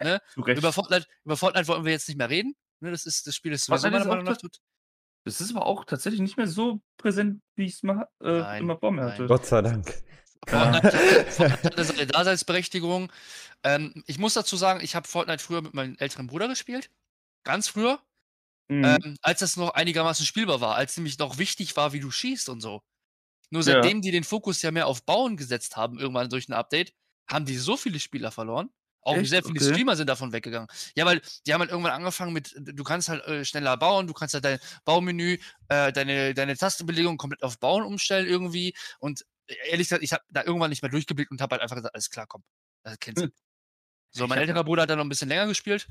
zu 0.00 0.40
Recht. 0.42 0.58
Über 0.58 0.72
Fortnite, 0.72 1.08
über 1.24 1.36
Fortnite 1.36 1.66
wollen 1.66 1.84
wir 1.84 1.90
jetzt 1.90 2.06
nicht 2.06 2.18
mehr 2.18 2.30
reden. 2.30 2.54
Ne, 2.78 2.92
das, 2.92 3.04
ist, 3.04 3.26
das 3.26 3.34
Spiel 3.34 3.50
ist 3.52 3.64
sowieso 3.64 3.90
meiner 3.90 4.04
Meinung 4.04 4.24
nach 4.24 4.36
tot. 4.36 4.60
Das 5.24 5.40
ist 5.40 5.54
aber 5.54 5.66
auch 5.66 5.84
tatsächlich 5.84 6.20
nicht 6.20 6.36
mehr 6.36 6.46
so 6.48 6.80
präsent, 6.96 7.42
wie 7.56 7.66
ich 7.66 7.74
es 7.74 7.82
mal 7.82 8.08
äh, 8.22 8.38
Nein, 8.40 8.62
immer 8.62 8.78
vor 8.78 8.90
mir 8.90 9.02
nein. 9.02 9.12
hatte. 9.12 9.26
Gott 9.26 9.46
sei 9.46 9.62
Dank. 9.62 9.92
Fortnite, 10.48 10.82
hatte- 10.82 11.30
Fortnite 11.30 11.64
hatte 11.64 11.84
seine 11.84 12.06
Daseinsberechtigung. 12.06 13.12
Ähm, 13.62 14.02
ich 14.06 14.18
muss 14.18 14.34
dazu 14.34 14.56
sagen, 14.56 14.80
ich 14.82 14.94
habe 14.94 15.06
Fortnite 15.06 15.42
früher 15.44 15.60
mit 15.60 15.74
meinem 15.74 15.96
älteren 15.98 16.26
Bruder 16.26 16.48
gespielt. 16.48 16.90
Ganz 17.44 17.68
früher. 17.68 18.00
Mhm. 18.68 18.84
Ähm, 18.84 19.16
als 19.22 19.40
das 19.40 19.56
noch 19.56 19.74
einigermaßen 19.74 20.24
spielbar 20.24 20.60
war, 20.60 20.76
als 20.76 20.96
nämlich 20.96 21.18
noch 21.18 21.36
wichtig 21.38 21.76
war, 21.76 21.92
wie 21.92 22.00
du 22.00 22.10
schießt 22.10 22.48
und 22.48 22.60
so. 22.60 22.82
Nur 23.50 23.62
Ja. 23.62 23.74
seitdem 23.74 24.00
die 24.00 24.12
den 24.12 24.24
Fokus 24.24 24.62
ja 24.62 24.70
mehr 24.70 24.86
auf 24.86 25.04
Bauen 25.04 25.36
gesetzt 25.36 25.76
haben, 25.76 25.98
irgendwann 25.98 26.30
durch 26.30 26.48
ein 26.48 26.52
Update, 26.54 26.94
haben 27.28 27.44
die 27.44 27.56
so 27.56 27.76
viele 27.76 28.00
Spieler 28.00 28.30
verloren. 28.30 28.70
Auch 29.02 29.16
Echt? 29.16 29.30
sehr 29.30 29.42
viele 29.42 29.60
Okay. 29.60 29.72
Streamer 29.72 29.96
sind 29.96 30.08
davon 30.08 30.32
weggegangen. 30.32 30.68
Ja, 30.94 31.06
weil 31.06 31.22
die 31.46 31.54
haben 31.54 31.60
halt 31.60 31.70
irgendwann 31.70 31.92
angefangen 31.92 32.32
mit, 32.32 32.54
du 32.56 32.84
kannst 32.84 33.08
halt 33.08 33.24
äh, 33.26 33.44
schneller 33.44 33.76
bauen, 33.76 34.06
du 34.06 34.12
kannst 34.12 34.34
halt 34.34 34.44
dein 34.44 34.58
Baumenü, 34.84 35.38
äh, 35.68 35.92
deine, 35.92 36.34
deine 36.34 36.56
Tastenbelegung 36.56 37.16
komplett 37.16 37.42
auf 37.42 37.58
Bauen 37.58 37.84
umstellen 37.84 38.26
irgendwie. 38.26 38.74
Und 38.98 39.24
äh, 39.46 39.54
ehrlich 39.70 39.88
gesagt, 39.88 40.02
ich 40.02 40.12
habe 40.12 40.22
da 40.28 40.44
irgendwann 40.44 40.70
nicht 40.70 40.82
mehr 40.82 40.90
durchgeblickt 40.90 41.30
und 41.30 41.40
habe 41.40 41.54
halt 41.54 41.62
einfach 41.62 41.76
gesagt, 41.76 41.94
alles 41.94 42.10
klar, 42.10 42.26
komm, 42.26 42.42
das 42.82 42.98
kennst 42.98 43.22
du. 43.22 43.26
Hm. 43.26 43.32
So, 44.12 44.26
mein 44.26 44.38
älterer 44.38 44.64
Bruder 44.64 44.82
hat 44.82 44.90
dann 44.90 44.98
noch 44.98 45.04
ein 45.04 45.08
bisschen 45.08 45.28
länger 45.28 45.46
gespielt 45.46 45.86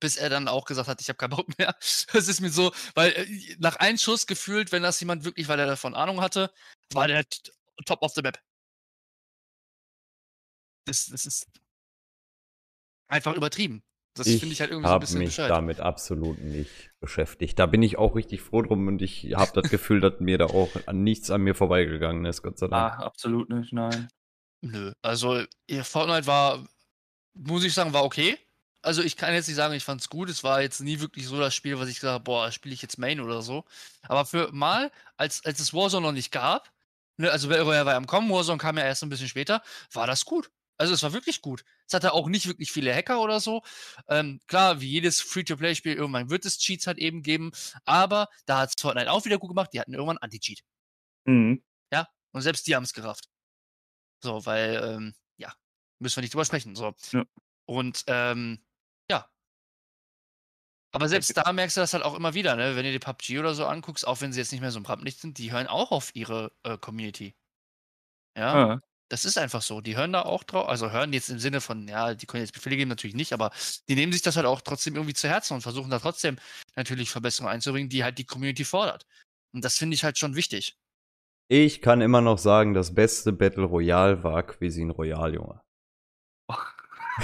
bis 0.00 0.16
er 0.16 0.30
dann 0.30 0.48
auch 0.48 0.64
gesagt 0.64 0.88
hat, 0.88 1.00
ich 1.00 1.08
habe 1.08 1.18
keinen 1.18 1.30
Bock 1.30 1.58
mehr. 1.58 1.76
Das 2.12 2.28
ist 2.28 2.40
mir 2.40 2.50
so, 2.50 2.72
weil 2.94 3.12
äh, 3.12 3.56
nach 3.58 3.76
einem 3.76 3.98
Schuss 3.98 4.26
gefühlt, 4.26 4.72
wenn 4.72 4.82
das 4.82 4.98
jemand 5.00 5.24
wirklich, 5.24 5.48
weil 5.48 5.58
er 5.60 5.66
davon 5.66 5.94
Ahnung 5.94 6.20
hatte, 6.20 6.52
war 6.92 7.06
der 7.06 7.28
t- 7.28 7.52
top 7.84 8.02
of 8.02 8.12
the 8.14 8.22
map. 8.22 8.38
Das, 10.86 11.06
das 11.06 11.26
ist 11.26 11.46
einfach 13.08 13.34
übertrieben. 13.34 13.82
Das 14.16 14.28
finde 14.28 14.46
ich 14.46 14.60
halt 14.60 14.70
irgendwie 14.70 14.86
so 14.86 14.92
ein 14.92 14.94
habe 14.94 15.06
bisschen 15.06 15.18
mich 15.18 15.36
damit 15.36 15.80
absolut 15.80 16.38
nicht 16.38 16.92
beschäftigt. 17.00 17.58
Da 17.58 17.66
bin 17.66 17.82
ich 17.82 17.98
auch 17.98 18.14
richtig 18.14 18.42
froh 18.42 18.62
drum 18.62 18.86
und 18.86 19.02
ich 19.02 19.34
habe 19.34 19.60
das 19.60 19.68
Gefühl, 19.70 20.00
dass 20.00 20.20
mir 20.20 20.38
da 20.38 20.46
auch 20.46 20.70
an 20.86 21.02
nichts 21.02 21.32
an 21.32 21.42
mir 21.42 21.56
vorbeigegangen 21.56 22.24
ist, 22.24 22.42
Gott 22.42 22.58
sei 22.58 22.68
Dank. 22.68 22.94
ah, 22.94 23.04
absolut 23.04 23.50
nicht, 23.50 23.72
nein. 23.72 24.08
Nö, 24.60 24.92
also 25.02 25.42
ihr 25.66 25.84
Fortnite 25.84 26.28
war, 26.28 26.64
muss 27.34 27.64
ich 27.64 27.74
sagen, 27.74 27.92
war 27.92 28.04
okay. 28.04 28.38
Also 28.82 29.02
ich 29.02 29.16
kann 29.16 29.34
jetzt 29.34 29.48
nicht 29.48 29.56
sagen, 29.56 29.74
ich 29.74 29.84
fand's 29.84 30.08
gut. 30.08 30.30
Es 30.30 30.44
war 30.44 30.62
jetzt 30.62 30.80
nie 30.80 31.00
wirklich 31.00 31.26
so 31.26 31.38
das 31.40 31.54
Spiel, 31.54 31.78
was 31.80 31.88
ich 31.88 31.96
gesagt 31.96 32.14
habe, 32.14 32.24
boah, 32.24 32.52
spiele 32.52 32.74
ich 32.74 32.82
jetzt 32.82 32.98
Main 32.98 33.18
oder 33.20 33.42
so. 33.42 33.64
Aber 34.02 34.26
für 34.26 34.52
mal, 34.52 34.92
als, 35.16 35.44
als 35.44 35.58
es 35.58 35.74
Warzone 35.74 36.06
noch 36.06 36.12
nicht 36.12 36.30
gab, 36.30 36.70
ne, 37.16 37.30
also 37.30 37.48
Battle 37.48 37.64
Royale 37.64 37.86
war 37.86 37.92
ja 37.94 37.98
am 37.98 38.06
Kommen, 38.06 38.30
Warzone 38.30 38.58
kam 38.58 38.78
ja 38.78 38.84
erst 38.84 39.02
ein 39.02 39.08
bisschen 39.08 39.28
später, 39.28 39.62
war 39.92 40.06
das 40.06 40.24
gut. 40.24 40.50
Also 40.76 40.92
es 40.94 41.02
war 41.02 41.12
wirklich 41.12 41.40
gut. 41.40 41.64
Es 41.86 41.94
hatte 41.94 42.12
auch 42.12 42.28
nicht 42.28 42.46
wirklich 42.48 42.72
viele 42.72 42.94
Hacker 42.94 43.20
oder 43.20 43.40
so. 43.40 43.62
Ähm, 44.08 44.40
klar, 44.46 44.80
wie 44.80 44.88
jedes 44.88 45.20
Free-to-Play-Spiel, 45.20 45.94
irgendwann 45.94 46.30
wird 46.30 46.44
es 46.44 46.58
Cheats 46.58 46.86
halt 46.86 46.98
eben 46.98 47.22
geben. 47.22 47.52
Aber 47.84 48.28
da 48.46 48.58
hat 48.60 48.80
Fortnite 48.80 49.10
auch 49.10 49.24
wieder 49.24 49.38
gut 49.38 49.50
gemacht. 49.50 49.70
Die 49.72 49.80
hatten 49.80 49.94
irgendwann 49.94 50.18
Anti-Cheat. 50.18 50.62
Mhm. 51.26 51.62
Und 52.34 52.42
selbst 52.42 52.66
die 52.66 52.74
haben 52.74 52.82
es 52.82 52.92
gerafft. 52.92 53.28
So, 54.22 54.44
weil, 54.44 54.82
ähm, 54.84 55.14
ja, 55.36 55.54
müssen 56.00 56.16
wir 56.16 56.22
nicht 56.22 56.34
drüber 56.34 56.44
sprechen. 56.44 56.74
So. 56.74 56.92
Ja. 57.12 57.24
Und 57.66 58.02
ähm, 58.08 58.64
ja. 59.08 59.30
Aber 60.92 61.08
selbst 61.08 61.36
da 61.36 61.52
merkst 61.52 61.76
du 61.76 61.80
das 61.80 61.94
halt 61.94 62.02
auch 62.02 62.14
immer 62.14 62.34
wieder, 62.34 62.56
ne? 62.56 62.74
Wenn 62.74 62.84
du 62.84 62.90
dir 62.90 62.98
PUBG 62.98 63.38
oder 63.38 63.54
so 63.54 63.66
anguckst, 63.66 64.06
auch 64.06 64.20
wenn 64.20 64.32
sie 64.32 64.40
jetzt 64.40 64.50
nicht 64.50 64.60
mehr 64.60 64.72
so 64.72 64.78
im 64.78 64.84
Rampenlicht 64.84 65.20
sind, 65.20 65.38
die 65.38 65.52
hören 65.52 65.68
auch 65.68 65.92
auf 65.92 66.14
ihre 66.14 66.50
äh, 66.64 66.76
Community. 66.76 67.36
Ja, 68.36 68.74
Ah, 68.74 68.80
das 69.08 69.24
ist 69.24 69.38
einfach 69.38 69.62
so. 69.62 69.80
Die 69.80 69.96
hören 69.96 70.12
da 70.12 70.22
auch 70.22 70.44
drauf, 70.44 70.68
also 70.68 70.90
hören 70.90 71.12
jetzt 71.12 71.28
im 71.28 71.38
Sinne 71.38 71.60
von, 71.60 71.86
ja, 71.88 72.14
die 72.14 72.26
können 72.26 72.42
jetzt 72.42 72.52
Befehle 72.54 72.76
geben, 72.76 72.88
natürlich 72.88 73.16
nicht, 73.16 73.32
aber 73.32 73.50
die 73.88 73.94
nehmen 73.94 74.12
sich 74.12 74.22
das 74.22 74.36
halt 74.36 74.46
auch 74.46 74.60
trotzdem 74.60 74.94
irgendwie 74.94 75.14
zu 75.14 75.28
Herzen 75.28 75.54
und 75.54 75.60
versuchen 75.60 75.90
da 75.90 75.98
trotzdem 75.98 76.36
natürlich 76.76 77.10
Verbesserungen 77.10 77.54
einzubringen, 77.54 77.88
die 77.88 78.04
halt 78.04 78.18
die 78.18 78.24
Community 78.24 78.64
fordert. 78.64 79.06
Und 79.52 79.64
das 79.64 79.76
finde 79.76 79.94
ich 79.94 80.04
halt 80.04 80.18
schon 80.18 80.34
wichtig. 80.34 80.76
Ich 81.48 81.82
kann 81.82 82.00
immer 82.00 82.20
noch 82.20 82.38
sagen, 82.38 82.72
das 82.74 82.94
beste 82.94 83.32
Battle 83.32 83.64
Royale 83.64 84.24
war 84.24 84.42
Cuisine 84.42 84.92
Royale, 84.92 85.34
Junge. 85.34 85.60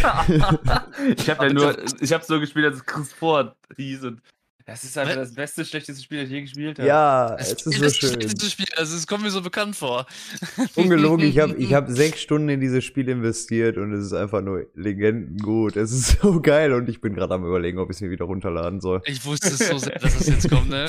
ich 1.17 1.31
habe 1.31 1.47
ja 1.47 1.53
nur, 1.53 1.77
ich 2.01 2.13
habe 2.13 2.25
so 2.25 2.39
gespielt, 2.39 2.67
als 2.67 2.77
es 2.77 2.85
Chris 2.85 3.13
Ford 3.13 3.57
hieß 3.77 4.05
und 4.05 4.23
das 4.67 4.85
ist 4.85 4.97
einfach 4.99 5.15
das 5.15 5.35
beste, 5.35 5.65
schlechteste 5.65 6.03
Spiel, 6.03 6.19
das 6.19 6.27
ich 6.29 6.33
je 6.35 6.41
gespielt 6.43 6.79
habe. 6.79 6.89
Ja, 6.89 7.35
Es 7.39 7.53
es 7.53 7.67
ist 7.67 7.77
so 7.77 7.83
das 7.83 7.97
schön. 7.97 8.11
schlechteste 8.11 8.47
Spiel, 8.51 8.67
also 8.77 8.97
es 8.97 9.07
kommt 9.07 9.23
mir 9.23 9.31
so 9.31 9.43
bekannt 9.43 9.77
vor. 9.77 10.07
Ungelogen, 10.77 11.27
ich 11.27 11.39
habe 11.39 11.55
ich 11.57 11.75
hab 11.75 11.89
sechs 11.91 12.21
Stunden 12.21 12.49
in 12.49 12.61
dieses 12.61 12.85
Spiel 12.85 13.09
investiert 13.09 13.79
und 13.79 13.93
es 13.93 14.05
ist 14.05 14.13
einfach 14.13 14.43
nur 14.43 14.67
legendengut. 14.75 15.77
Es 15.77 15.93
ist 15.93 16.21
so 16.23 16.41
geil 16.41 16.73
und 16.73 16.89
ich 16.89 17.01
bin 17.01 17.15
gerade 17.15 17.35
am 17.35 17.45
überlegen, 17.45 17.79
ob 17.79 17.91
ich 17.91 17.97
es 17.97 18.01
mir 18.01 18.11
wieder 18.11 18.27
runterladen 18.27 18.81
soll. 18.81 19.03
Ich 19.07 19.25
wusste 19.25 19.49
es 19.49 19.59
so 19.59 19.79
sehr, 19.79 19.99
dass 19.99 20.19
das 20.19 20.27
jetzt 20.29 20.49
kommt, 20.51 20.69
ne? 20.69 20.89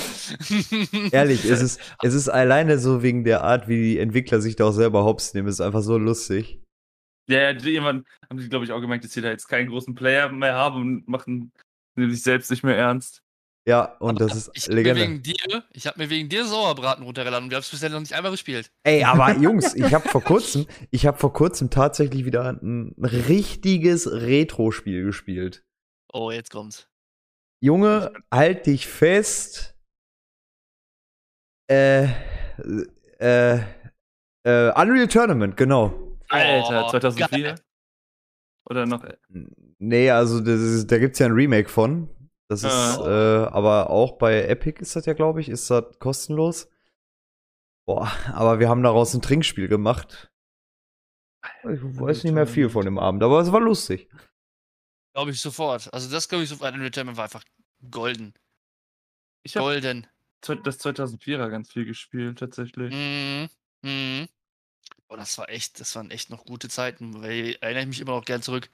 Ehrlich, 1.11 1.45
es 1.45 1.61
ist, 1.61 1.79
es 2.01 2.13
ist 2.13 2.29
alleine 2.29 2.77
so 2.79 3.03
wegen 3.03 3.23
der 3.23 3.43
Art, 3.43 3.67
wie 3.67 3.81
die 3.81 3.99
Entwickler 3.99 4.41
sich 4.41 4.55
da 4.55 4.65
auch 4.65 4.73
selber 4.73 5.03
hops 5.05 5.33
nehmen, 5.33 5.47
es 5.47 5.55
ist 5.55 5.61
einfach 5.61 5.81
so 5.81 5.97
lustig. 5.97 6.59
Ja, 7.29 7.39
ja, 7.39 7.49
irgendwann 7.51 8.03
haben 8.29 8.39
sie, 8.39 8.49
glaube 8.49 8.65
ich, 8.65 8.71
auch 8.71 8.81
gemerkt, 8.81 9.05
dass 9.05 9.13
sie 9.13 9.21
da 9.21 9.29
jetzt 9.29 9.47
keinen 9.47 9.69
großen 9.69 9.95
Player 9.95 10.29
mehr 10.31 10.55
haben 10.55 10.81
und 10.81 11.07
machen 11.07 11.51
nehmen 11.95 12.11
sich 12.11 12.23
selbst 12.23 12.49
nicht 12.51 12.63
mehr 12.63 12.77
ernst. 12.77 13.21
Ja, 13.67 13.95
und 13.99 14.19
das 14.19 14.35
ist 14.35 14.51
Ich 14.55 14.63
habe 14.63 14.73
mir 14.75 14.81
Legende. 14.81 15.01
wegen 15.01 15.21
dir, 15.23 15.63
ich 15.71 15.85
habe 15.85 15.99
mir 15.99 16.09
wegen 16.09 16.29
dir 16.29 16.45
Sauerbraten 16.45 17.03
runtergeladen 17.03 17.43
und 17.45 17.51
wir 17.51 17.57
haben 17.57 17.61
es 17.61 17.69
bisher 17.69 17.89
noch 17.89 17.99
nicht 17.99 18.13
einmal 18.13 18.31
gespielt. 18.31 18.71
Ey, 18.83 19.03
aber 19.03 19.37
Jungs, 19.37 19.75
ich 19.75 19.93
habe 19.93 20.09
vor 20.09 20.23
kurzem, 20.23 20.65
ich 20.89 21.05
habe 21.05 21.17
vor 21.19 21.31
kurzem 21.31 21.69
tatsächlich 21.69 22.25
wieder 22.25 22.49
ein 22.49 22.95
richtiges 22.99 24.11
Retro-Spiel 24.11 25.03
gespielt. 25.03 25.63
Oh, 26.11 26.31
jetzt 26.31 26.49
kommt's. 26.51 26.87
Junge, 27.63 28.11
halt 28.33 28.65
dich 28.65 28.87
fest. 28.87 29.75
Äh, 31.69 32.05
äh, 33.19 33.59
äh, 34.43 34.71
Unreal 34.75 35.07
Tournament, 35.07 35.55
genau. 35.55 36.17
Alter, 36.29 36.87
Oh, 36.87 36.89
2004? 36.89 37.27
geil. 37.43 37.55
Oder 38.69 38.85
noch. 38.85 39.05
Nee, 39.77 40.09
also 40.09 40.39
das 40.39 40.59
ist, 40.59 40.91
da 40.91 40.97
gibt's 40.97 41.19
ja 41.19 41.27
ein 41.27 41.31
Remake 41.33 41.69
von. 41.69 42.09
Das 42.51 42.63
ist, 42.63 42.69
Ah. 42.69 43.45
äh, 43.45 43.47
aber 43.47 43.89
auch 43.89 44.17
bei 44.17 44.43
Epic 44.43 44.81
ist 44.81 44.93
das 44.97 45.05
ja, 45.05 45.13
glaube 45.13 45.39
ich, 45.39 45.47
ist 45.47 45.69
das 45.71 45.85
kostenlos. 45.99 46.67
Boah, 47.87 48.11
aber 48.35 48.59
wir 48.59 48.67
haben 48.67 48.83
daraus 48.83 49.13
ein 49.13 49.21
Trinkspiel 49.21 49.69
gemacht. 49.69 50.29
Ich 51.63 51.81
weiß 51.81 52.25
nicht 52.25 52.33
mehr 52.33 52.45
viel 52.47 52.69
von 52.69 52.83
dem 52.83 52.99
Abend, 52.99 53.23
aber 53.23 53.39
es 53.39 53.53
war 53.53 53.61
lustig. 53.61 54.09
Glaube 55.13 55.31
ich 55.31 55.39
sofort. 55.39 55.93
Also 55.93 56.11
das 56.11 56.27
glaube 56.27 56.43
ich 56.43 56.49
sofort. 56.49 56.73
Unreal 56.73 56.91
Tournament 56.91 57.17
war 57.17 57.23
einfach 57.23 57.45
golden. 57.89 58.33
Ich 59.43 59.53
Golden. 59.53 60.07
das 60.41 60.79
2004er 60.81 61.49
ganz 61.49 61.71
viel 61.71 61.85
gespielt, 61.85 62.37
tatsächlich. 62.39 62.93
Mhm. 62.93 63.49
Mhm. 63.81 64.27
Oh, 65.07 65.15
das 65.15 65.37
war 65.37 65.47
echt, 65.49 65.79
das 65.79 65.95
waren 65.95 66.11
echt 66.11 66.29
noch 66.29 66.43
gute 66.43 66.67
Zeiten, 66.67 67.21
weil 67.23 67.57
erinnere 67.61 67.83
ich 67.83 67.87
mich 67.87 68.01
immer 68.01 68.11
noch 68.17 68.25
gern 68.25 68.41
zurück. 68.41 68.69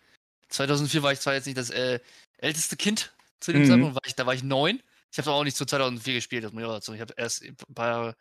2004 0.49 1.03
war 1.03 1.11
ich 1.11 1.19
zwar 1.19 1.35
jetzt 1.35 1.45
nicht 1.45 1.57
das 1.59 1.69
äh, 1.69 1.99
älteste 2.39 2.75
Kind 2.75 3.13
zu 3.39 3.51
dem 3.53 3.63
Mhm. 3.63 3.67
Zeitpunkt, 3.67 3.95
war 3.95 4.01
ich, 4.05 4.15
da 4.15 4.25
war 4.25 4.33
ich 4.33 4.43
neun. 4.43 4.81
Ich 5.11 5.17
habe 5.17 5.31
auch 5.31 5.43
nicht 5.43 5.57
zu 5.57 5.65
2004 5.65 6.15
gespielt, 6.15 6.43
das 6.43 6.51
muss 6.51 6.61
ich 6.63 6.67
auch 6.67 6.73
dazu. 6.73 6.93
Ich 6.93 7.01
habe 7.01 7.13
erst 7.17 7.43
ein 7.43 7.55
paar 7.73 7.87
Jahre 7.87 8.15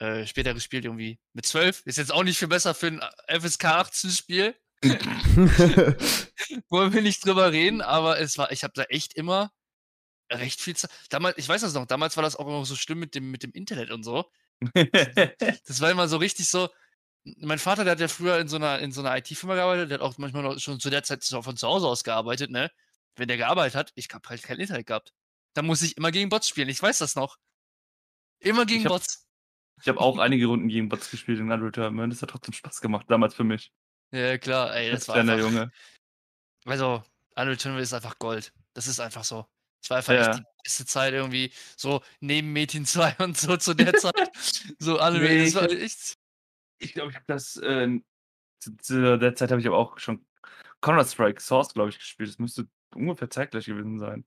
äh, 0.00 0.26
später 0.26 0.54
gespielt, 0.54 0.84
irgendwie 0.84 1.18
mit 1.32 1.46
zwölf. 1.46 1.82
Ist 1.86 1.98
jetzt 1.98 2.12
auch 2.12 2.22
nicht 2.24 2.38
viel 2.38 2.48
besser 2.48 2.74
für 2.74 2.88
ein 2.88 3.00
FSK 3.28 3.64
18 3.66 4.10
Spiel. 4.10 4.54
Wollen 6.68 6.92
wir 6.92 7.02
nicht 7.02 7.24
drüber 7.24 7.52
reden, 7.52 7.80
aber 7.82 8.18
es 8.18 8.38
war, 8.38 8.50
ich 8.52 8.64
habe 8.64 8.72
da 8.74 8.84
echt 8.84 9.14
immer 9.14 9.52
recht 10.32 10.60
viel 10.60 10.76
Zeit. 10.76 10.90
Damals, 11.10 11.38
ich 11.38 11.48
weiß 11.48 11.60
das 11.62 11.74
noch, 11.74 11.86
damals 11.86 12.16
war 12.16 12.22
das 12.22 12.36
auch 12.36 12.46
immer 12.46 12.64
so 12.64 12.76
schlimm 12.76 12.98
mit 12.98 13.14
dem, 13.14 13.30
mit 13.30 13.42
dem 13.42 13.52
Internet 13.52 13.90
und 13.90 14.02
so. 14.04 14.30
Das 15.66 15.80
war 15.80 15.90
immer 15.90 16.08
so 16.08 16.18
richtig 16.18 16.48
so. 16.48 16.68
Mein 17.24 17.58
Vater, 17.58 17.84
der 17.84 17.92
hat 17.92 18.00
ja 18.00 18.08
früher 18.08 18.38
in 18.38 18.48
so 18.48 18.56
einer, 18.56 18.78
in 18.78 18.92
so 18.92 19.00
einer 19.02 19.16
IT-Firma 19.16 19.54
gearbeitet, 19.54 19.90
der 19.90 19.98
hat 19.98 20.02
auch 20.02 20.16
manchmal 20.18 20.42
noch 20.42 20.58
schon 20.58 20.80
zu 20.80 20.90
der 20.90 21.02
Zeit 21.02 21.24
von 21.24 21.56
zu 21.56 21.66
Hause 21.68 21.86
aus 21.86 22.04
gearbeitet, 22.04 22.50
ne? 22.50 22.70
Wenn 23.16 23.28
der 23.28 23.36
gearbeitet 23.36 23.74
hat, 23.74 23.92
ich 23.94 24.08
hab 24.12 24.28
halt 24.28 24.42
kein 24.42 24.58
Internet 24.58 24.86
gehabt. 24.86 25.12
Da 25.54 25.62
muss 25.62 25.82
ich 25.82 25.96
immer 25.96 26.10
gegen 26.12 26.28
Bots 26.28 26.48
spielen, 26.48 26.68
ich 26.68 26.80
weiß 26.82 26.98
das 26.98 27.14
noch. 27.16 27.38
Immer 28.40 28.64
gegen 28.66 28.80
Ich 28.80 28.86
hab- 28.86 28.92
Bots. 28.92 29.26
ich 29.82 29.88
habe 29.88 30.00
auch 30.00 30.18
einige 30.18 30.46
Runden 30.46 30.68
gegen 30.68 30.88
Bots 30.88 31.10
gespielt 31.10 31.38
in 31.40 31.50
Unreal 31.50 31.72
Tournament. 31.72 32.12
Das 32.12 32.22
hat 32.22 32.30
trotzdem 32.30 32.54
Spaß 32.54 32.80
gemacht, 32.80 33.06
damals 33.08 33.34
für 33.34 33.44
mich. 33.44 33.72
Ja, 34.12 34.38
klar, 34.38 34.74
ey, 34.74 34.90
Als 34.90 35.00
das 35.06 35.08
war 35.08 35.16
einfach, 35.16 35.38
Junge. 35.38 35.72
Also, 36.64 37.02
Unreal 37.36 37.56
Tournament 37.56 37.82
ist 37.84 37.92
einfach 37.92 38.18
Gold. 38.18 38.52
Das 38.74 38.86
ist 38.86 39.00
einfach 39.00 39.24
so. 39.24 39.46
Es 39.82 39.90
war 39.90 39.98
einfach 39.98 40.12
Ja. 40.14 40.34
die 40.36 40.42
beste 40.62 40.84
Zeit 40.86 41.12
irgendwie, 41.14 41.52
so 41.76 42.02
neben 42.20 42.52
Metin 42.52 42.84
2 42.86 43.16
und 43.18 43.36
so 43.38 43.56
zu 43.56 43.74
der 43.74 43.94
Zeit. 43.94 44.30
so 44.78 44.94
Unreal, 45.00 45.20
Nee, 45.20 45.44
das 45.44 45.54
war 45.54 45.70
echt. 45.70 46.14
Ich 46.78 46.92
glaube, 46.94 47.10
ich 47.10 47.16
habe 47.16 47.26
das. 47.28 47.56
Äh, 47.56 48.00
zu, 48.60 48.76
zu 48.76 49.18
der 49.18 49.34
Zeit 49.34 49.50
habe 49.50 49.60
ich 49.60 49.66
aber 49.66 49.78
auch 49.78 49.98
schon 49.98 50.24
Counter-Strike 50.82 51.40
Source, 51.40 51.72
glaube 51.74 51.90
ich, 51.90 51.98
gespielt. 51.98 52.28
Das 52.28 52.38
müsste 52.38 52.68
ungefähr 52.94 53.30
zeitgleich 53.30 53.66
gewesen 53.66 53.98
sein. 53.98 54.24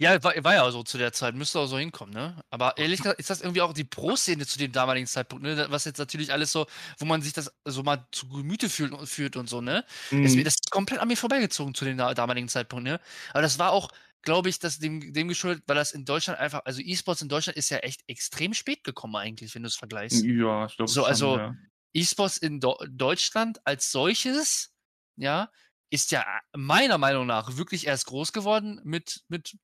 Ja, 0.00 0.20
war, 0.24 0.32
war 0.42 0.54
ja 0.54 0.68
so 0.72 0.82
zu 0.82 0.98
der 0.98 1.12
Zeit, 1.12 1.36
müsste 1.36 1.60
auch 1.60 1.66
so 1.66 1.78
hinkommen, 1.78 2.12
ne? 2.12 2.42
Aber 2.50 2.76
ehrlich 2.76 2.98
gesagt 3.02 3.20
ist 3.20 3.30
das 3.30 3.40
irgendwie 3.40 3.60
auch 3.60 3.72
die 3.72 3.84
Pro-Szene 3.84 4.44
zu 4.46 4.58
dem 4.58 4.72
damaligen 4.72 5.06
Zeitpunkt, 5.06 5.44
ne? 5.44 5.66
Was 5.70 5.84
jetzt 5.84 5.98
natürlich 5.98 6.32
alles 6.32 6.50
so, 6.50 6.66
wo 6.98 7.04
man 7.04 7.22
sich 7.22 7.32
das 7.34 7.52
so 7.64 7.84
mal 7.84 8.04
zu 8.10 8.28
Gemüte 8.28 8.68
fühlt, 8.68 9.08
führt 9.08 9.36
und 9.36 9.48
so, 9.48 9.60
ne? 9.60 9.84
Das, 10.10 10.32
Mhm. 10.34 10.44
das 10.44 10.54
ist 10.54 10.70
komplett 10.72 10.98
an 11.00 11.06
mir 11.08 11.16
vorbeigezogen 11.16 11.74
zu 11.74 11.84
dem 11.84 11.98
da- 11.98 12.14
damaligen 12.14 12.48
Zeitpunkt, 12.48 12.84
ne? 12.84 13.00
Aber 13.30 13.42
das 13.42 13.60
war 13.60 13.70
auch, 13.70 13.90
glaube 14.22 14.48
ich, 14.48 14.58
dass 14.58 14.80
dem, 14.80 15.12
dem 15.12 15.28
geschuldet, 15.28 15.62
weil 15.68 15.76
das 15.76 15.92
in 15.92 16.04
Deutschland 16.04 16.40
einfach, 16.40 16.62
also 16.64 16.80
E-Sports 16.80 17.22
in 17.22 17.28
Deutschland 17.28 17.56
ist 17.56 17.70
ja 17.70 17.78
echt 17.78 18.02
extrem 18.08 18.54
spät 18.54 18.82
gekommen 18.82 19.14
eigentlich, 19.14 19.54
wenn 19.54 19.62
du 19.62 19.68
es 19.68 19.76
vergleichst. 19.76 20.24
Ja, 20.24 20.66
ich 20.66 20.76
glaube 20.76 20.90
So, 20.90 21.02
schon, 21.02 21.04
also- 21.04 21.36
ja. 21.36 21.54
E-Sports 21.94 22.38
in 22.38 22.58
Do 22.58 22.76
Deutschland 22.88 23.60
als 23.64 23.92
solches, 23.92 24.74
ja, 25.16 25.48
ist 25.92 26.10
ja 26.10 26.24
meiner 26.56 26.98
Meinung 26.98 27.26
nach 27.26 27.56
wirklich 27.56 27.86
erst 27.86 28.06
groß 28.06 28.32
geworden 28.32 28.80
mit, 28.84 29.22
mit 29.28 29.56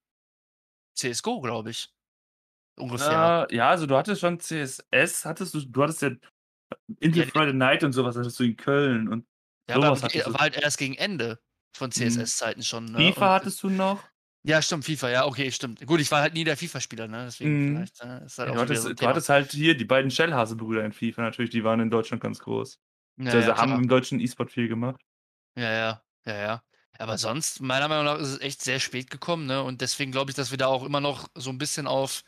CSGO, 0.97 1.41
glaube 1.41 1.71
ich. 1.71 1.89
Ungefähr. 2.79 3.11
Ja, 3.13 3.47
ja, 3.51 3.69
also 3.71 3.87
du 3.87 3.97
hattest 3.97 4.21
schon 4.21 4.39
CSS, 4.39 5.25
hattest 5.25 5.55
du, 5.55 5.61
du 5.61 5.83
hattest 5.83 6.03
ja 6.03 6.11
Into 7.01 7.19
Ja, 7.21 7.25
die- 7.25 7.31
Friday 7.31 7.55
Night 7.55 7.83
und 7.83 7.93
sowas 7.93 8.17
hattest 8.17 8.39
du 8.39 8.45
in 8.45 8.57
Köln 8.57 9.09
und 9.09 9.27
Ja, 9.69 9.77
aber 9.77 9.87
sowas 9.87 10.03
hattest 10.05 10.27
du. 10.27 10.33
war 10.35 10.41
halt 10.41 10.57
erst 10.57 10.79
gegen 10.79 10.95
Ende 10.95 11.41
von 11.75 11.91
CSS-Zeiten 11.91 12.63
schon. 12.63 12.85
Ne? 12.87 12.99
FIFA 13.13 13.27
Und- 13.27 13.33
hattest 13.41 13.63
du 13.63 13.71
noch. 13.71 14.03
Ja, 14.45 14.63
stimmt, 14.63 14.85
FIFA, 14.85 15.11
ja, 15.11 15.27
okay, 15.27 15.51
stimmt. 15.51 15.85
Gut, 15.87 16.01
ich 16.01 16.11
war 16.11 16.21
halt 16.21 16.33
nie 16.35 16.45
der 16.45 16.57
FIFA-Spieler, 16.57 17.09
ne? 17.09 17.25
Deswegen 17.25 17.59
Mhm. 17.65 17.77
vielleicht 17.77 18.01
äh, 18.03 18.25
ist 18.25 18.39
halt 18.39 18.49
Ja, 18.49 18.53
auch 18.53 18.57
du, 18.57 18.61
hattest, 18.63 18.83
so 18.85 18.93
du 18.95 19.07
hattest 19.07 19.29
halt 19.29 19.51
hier 19.51 19.77
die 19.77 19.85
beiden 19.85 20.11
Shellhase-Brüder 20.11 20.85
in 20.85 20.93
FIFA 20.93 21.23
natürlich, 21.23 21.51
die 21.51 21.65
waren 21.65 21.81
in 21.81 21.91
Deutschland 21.91 22.23
ganz 22.23 22.39
groß. 22.39 22.79
ja, 23.21 23.33
also 23.33 23.51
ja, 23.51 23.57
haben 23.59 23.71
klar. 23.71 23.79
im 23.79 23.89
deutschen 23.89 24.21
E-Sport 24.21 24.53
viel 24.53 24.69
gemacht. 24.69 25.01
ja, 25.57 25.73
ja, 25.73 26.03
ja, 26.29 26.37
ja. 26.37 26.63
Aber 26.99 27.17
sonst, 27.19 27.61
meiner 27.61 27.89
Meinung 27.89 28.05
nach, 28.07 28.19
ist 28.19 28.29
es 28.29 28.41
echt 28.41 28.63
sehr 28.63 28.81
spät 28.81 29.11
gekommen, 29.11 29.47
ne? 29.47 29.63
Und 29.63 29.81
deswegen 29.81 30.13
glaube 30.13 30.31
ich, 30.31 30.37
dass 30.37 30.51
wir 30.51 30.59
da 30.59 30.67
auch 30.67 30.85
immer 30.85 31.01
noch 31.01 31.29
so 31.35 31.51
ein 31.51 31.59
bisschen 31.59 31.87
auf 31.87 32.25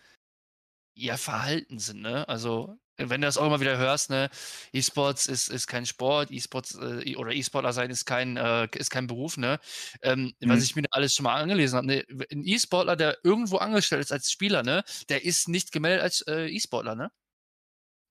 ja, 0.96 1.16
Verhalten 1.16 1.78
sind, 1.78 2.02
ne? 2.02 2.28
Also, 2.28 2.78
wenn 2.98 3.22
du 3.22 3.26
das 3.26 3.38
auch 3.38 3.46
immer 3.46 3.60
wieder 3.60 3.78
hörst, 3.78 4.10
ne, 4.10 4.28
E-Sports 4.72 5.26
ist, 5.26 5.48
ist 5.48 5.66
kein 5.66 5.86
Sport, 5.86 6.30
E-Sports 6.30 6.74
äh, 6.76 7.16
oder 7.16 7.32
E-Sportler 7.32 7.72
sein 7.72 7.90
ist 7.90 8.04
kein, 8.04 8.36
äh, 8.36 8.68
ist 8.76 8.90
kein 8.90 9.06
Beruf, 9.06 9.36
ne? 9.38 9.58
Ähm, 10.02 10.34
Mhm. 10.42 10.50
Was 10.50 10.62
ich 10.62 10.76
mir 10.76 10.84
alles 10.90 11.14
schon 11.14 11.24
mal 11.24 11.40
angelesen 11.40 11.76
habe, 11.78 11.86
ne? 11.86 12.04
Ein 12.32 12.44
E-Sportler, 12.44 12.96
der 12.96 13.18
irgendwo 13.24 13.56
angestellt 13.58 14.02
ist 14.02 14.12
als 14.12 14.30
Spieler, 14.30 14.62
ne, 14.62 14.84
der 15.08 15.24
ist 15.24 15.48
nicht 15.48 15.72
gemeldet 15.72 16.02
als 16.02 16.20
äh, 16.28 16.46
E-Sportler, 16.48 16.94
ne? 16.94 17.10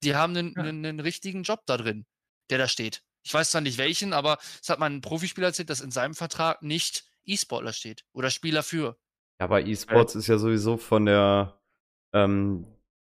Die 0.04 0.14
haben 0.16 0.36
einen, 0.36 0.56
Ja. 0.56 0.64
einen, 0.64 0.86
einen 0.86 1.00
richtigen 1.00 1.44
Job 1.44 1.62
da 1.66 1.78
drin, 1.78 2.06
der 2.50 2.58
da 2.58 2.68
steht. 2.68 3.02
Ich 3.24 3.34
weiß 3.34 3.51
zwar 3.51 3.61
nicht 3.61 3.78
welchen, 3.78 4.13
aber 4.13 4.38
es 4.61 4.70
hat 4.70 4.80
mal 4.80 4.89
ein 4.89 5.01
Profispieler 5.01 5.47
erzählt, 5.47 5.70
dass 5.70 5.82
in 5.82 5.91
seinem 5.91 6.13
Vertrag 6.15 6.61
nicht 6.61 7.03
E-Sportler 7.26 7.74
steht 7.74 8.05
oder 8.13 8.30
Spieler 8.30 8.63
für. 8.63 8.97
Ja, 9.39 9.45
aber 9.45 9.61
E-Sports 9.65 10.15
ist 10.15 10.28
ja 10.28 10.38
sowieso 10.38 10.78
von 10.78 11.05
der, 11.05 11.61
ähm, 12.13 12.65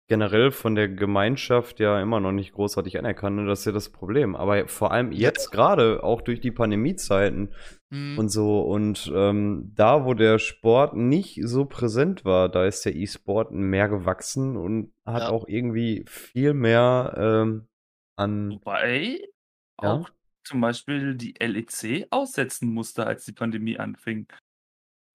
generell 0.07 0.49
von 0.51 0.73
der 0.73 0.89
Gemeinschaft 0.89 1.79
ja 1.79 2.01
immer 2.01 2.19
noch 2.19 2.31
nicht 2.31 2.53
großartig 2.53 2.97
anerkannt. 2.97 3.39
Und 3.39 3.45
das 3.45 3.59
ist 3.59 3.65
ja 3.65 3.71
das 3.71 3.89
Problem. 3.91 4.35
Aber 4.35 4.67
vor 4.67 4.91
allem 4.91 5.11
jetzt 5.11 5.51
gerade, 5.51 6.03
auch 6.03 6.21
durch 6.21 6.41
die 6.41 6.51
Pandemiezeiten 6.51 7.53
Hm. 7.91 8.17
und 8.17 8.29
so, 8.29 8.61
und 8.61 9.11
ähm, 9.15 9.71
da, 9.75 10.05
wo 10.05 10.13
der 10.15 10.37
Sport 10.39 10.95
nicht 10.95 11.39
so 11.43 11.65
präsent 11.65 12.25
war, 12.25 12.49
da 12.49 12.65
ist 12.65 12.85
der 12.85 12.95
E-Sport 12.95 13.51
mehr 13.51 13.87
gewachsen 13.87 14.57
und 14.57 14.91
hat 15.05 15.21
Ja. 15.23 15.29
auch 15.29 15.47
irgendwie 15.47 16.03
viel 16.07 16.53
mehr 16.55 17.13
ähm, 17.17 17.67
an. 18.15 18.51
Wobei 18.51 19.19
Ja. 19.81 19.99
auch 19.99 20.09
zum 20.43 20.61
Beispiel 20.61 21.15
die 21.15 21.35
LEC 21.39 22.07
aussetzen 22.11 22.73
musste, 22.73 23.05
als 23.07 23.25
die 23.25 23.33
Pandemie 23.33 23.77
anfing. 23.79 24.27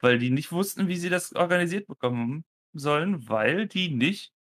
Weil 0.01 0.19
die 0.19 0.31
nicht 0.31 0.53
wussten, 0.53 0.89
wie 0.89 0.97
sie 0.97 1.11
das 1.11 1.35
organisiert 1.35 1.87
bekommen 1.87 2.45
sollen, 2.75 3.29
weil 3.29 3.67
die 3.67 3.91
nicht. 3.91 4.33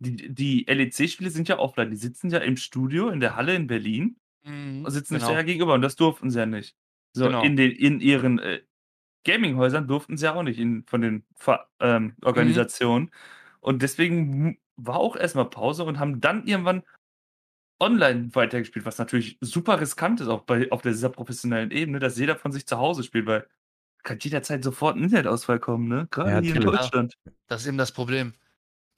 Die, 0.00 0.34
die 0.34 0.66
LEC-Spiele 0.68 1.30
sind 1.30 1.48
ja 1.48 1.58
offline. 1.58 1.90
Die 1.90 1.96
sitzen 1.96 2.30
ja 2.30 2.38
im 2.40 2.56
Studio 2.56 3.10
in 3.10 3.20
der 3.20 3.36
Halle 3.36 3.54
in 3.54 3.66
Berlin 3.68 4.18
Mhm, 4.44 4.84
und 4.84 4.92
sitzen 4.92 5.18
sich 5.18 5.28
genau. 5.28 5.28
ja 5.28 5.42
gegenüber 5.42 5.74
und 5.74 5.82
das 5.82 5.96
durften 5.96 6.30
sie 6.30 6.38
ja 6.40 6.46
nicht. 6.46 6.76
So, 7.14 7.28
Genau. 7.28 7.40
in, 7.40 7.56
den, 7.56 7.72
in 7.72 8.00
ihren 8.00 8.38
äh, 8.40 8.62
Gaming-Häusern 9.24 9.88
durften 9.88 10.16
sie 10.16 10.26
ja 10.26 10.34
auch 10.34 10.42
nicht 10.42 10.58
in, 10.58 10.84
von 10.86 11.00
den 11.02 11.26
ähm, 11.80 12.16
Mhm. 12.34 12.66
Organisationen. 12.68 13.10
Und 13.60 13.82
deswegen 13.82 14.58
war 14.76 14.96
auch 14.96 15.16
erstmal 15.16 15.50
Pause 15.50 15.84
und 15.84 15.98
haben 15.98 16.20
dann 16.20 16.46
irgendwann 16.46 16.82
online 17.82 18.34
weitergespielt, 18.34 18.86
was 18.86 18.98
natürlich 18.98 19.38
super 19.42 19.80
riskant 19.80 20.20
ist, 20.22 20.28
auch 20.28 20.42
bei 20.44 20.72
auf 20.72 20.82
dieser 20.82 21.10
professionellen 21.10 21.72
Ebene, 21.72 22.00
dass 22.00 22.18
jeder 22.18 22.36
von 22.36 22.52
sich 22.52 22.66
zu 22.66 22.78
Hause 22.78 23.04
spielt, 23.04 23.26
weil 23.26 23.46
kann 24.04 24.18
jederzeit 24.20 24.64
sofort 24.64 24.96
'n 24.96 25.04
Internetausfall 25.04 25.60
kommen, 25.60 25.88
ne? 25.88 26.08
Grade 26.10 26.34
Ja, 26.34 26.40
hier 26.42 26.60
in. 26.62 26.72
Ja. 26.72 26.90
Deutschland. 26.90 27.14
Das 27.48 27.62
ist 27.62 27.68
eben 27.68 27.78
das 27.78 27.92
Problem. 27.92 28.34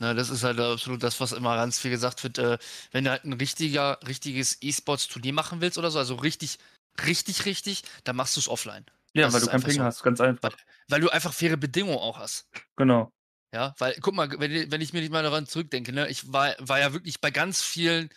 Ne, 0.00 0.14
das 0.14 0.30
ist 0.30 0.44
halt 0.44 0.60
absolut 0.60 1.02
das, 1.02 1.20
was 1.20 1.32
immer 1.32 1.56
ganz 1.56 1.78
viel 1.80 1.90
gesagt 1.92 2.24
wird, 2.24 2.38
äh, 2.38 2.58
wenn 2.92 3.04
du 3.04 3.10
halt 3.10 3.24
'n 3.24 3.34
richtiger 3.34 3.98
richtiges 4.06 4.58
E-Sports-Turnier 4.62 5.32
machen 5.34 5.60
willst 5.62 5.78
oder 5.78 5.90
so, 5.90 5.98
also 6.00 6.16
richtig 6.16 6.58
richtig, 7.06 7.46
richtig, 7.46 7.84
dann 8.04 8.16
machst 8.16 8.36
du's 8.36 8.48
offline. 8.48 8.86
Ja, 9.16 9.32
Das 9.32 9.32
weil 9.32 9.40
du 9.40 9.48
keinen 9.48 9.62
einfach 9.62 9.68
Ping 9.68 9.80
so. 9.80 9.82
hast, 9.82 10.02
ganz 10.02 10.20
einfach. 10.20 10.40
Weil 10.42 10.52
weil 10.88 11.00
du 11.02 11.10
einfach 11.10 11.32
faire 11.34 11.56
Bedingungen 11.58 11.98
auch 11.98 12.18
hast. 12.18 12.48
Genau. 12.78 13.12
Ja, 13.54 13.72
weil 13.78 13.94
guck 14.00 14.14
mal, 14.14 14.28
wenn 14.40 14.72
wenn 14.72 14.80
ich 14.80 14.92
mir 14.92 15.00
nicht 15.00 15.12
mal 15.12 15.22
daran 15.22 15.46
zurückdenke, 15.46 15.92
ne, 15.92 16.08
ich 16.08 16.32
war 16.32 16.56
war 16.58 16.80
ja 16.80 16.92
wirklich 16.92 17.20
bei 17.20 17.30
ganz 17.30 17.62
vielen, 17.62 18.08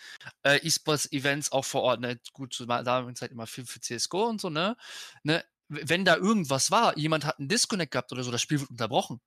äh, 0.43 0.57
E-Sports-Events 0.65 1.51
auch 1.51 1.63
vor 1.63 1.83
Ort, 1.83 1.99
ne? 2.01 2.19
Gut, 2.33 2.59
ma 2.67 2.81
damaligen 2.81 3.15
Zeit 3.15 3.31
immer 3.31 3.45
viel 3.45 3.63
für 3.67 3.79
CS:GO 3.79 4.25
und 4.25 4.41
so, 4.41 4.49
ne? 4.49 4.75
Ne? 5.23 5.43
Wenn 5.69 6.05
da 6.05 6.15
irgendwas 6.15 6.71
war, 6.71 6.97
jemand 6.97 7.23
hat 7.25 7.37
'n 7.39 7.47
Disconnect 7.49 7.91
gehabt 7.91 8.11
oder 8.11 8.23
so, 8.23 8.31
das 8.31 8.41
Spiel 8.41 8.61
wird 8.61 8.71
unterbrochen. 8.71 9.19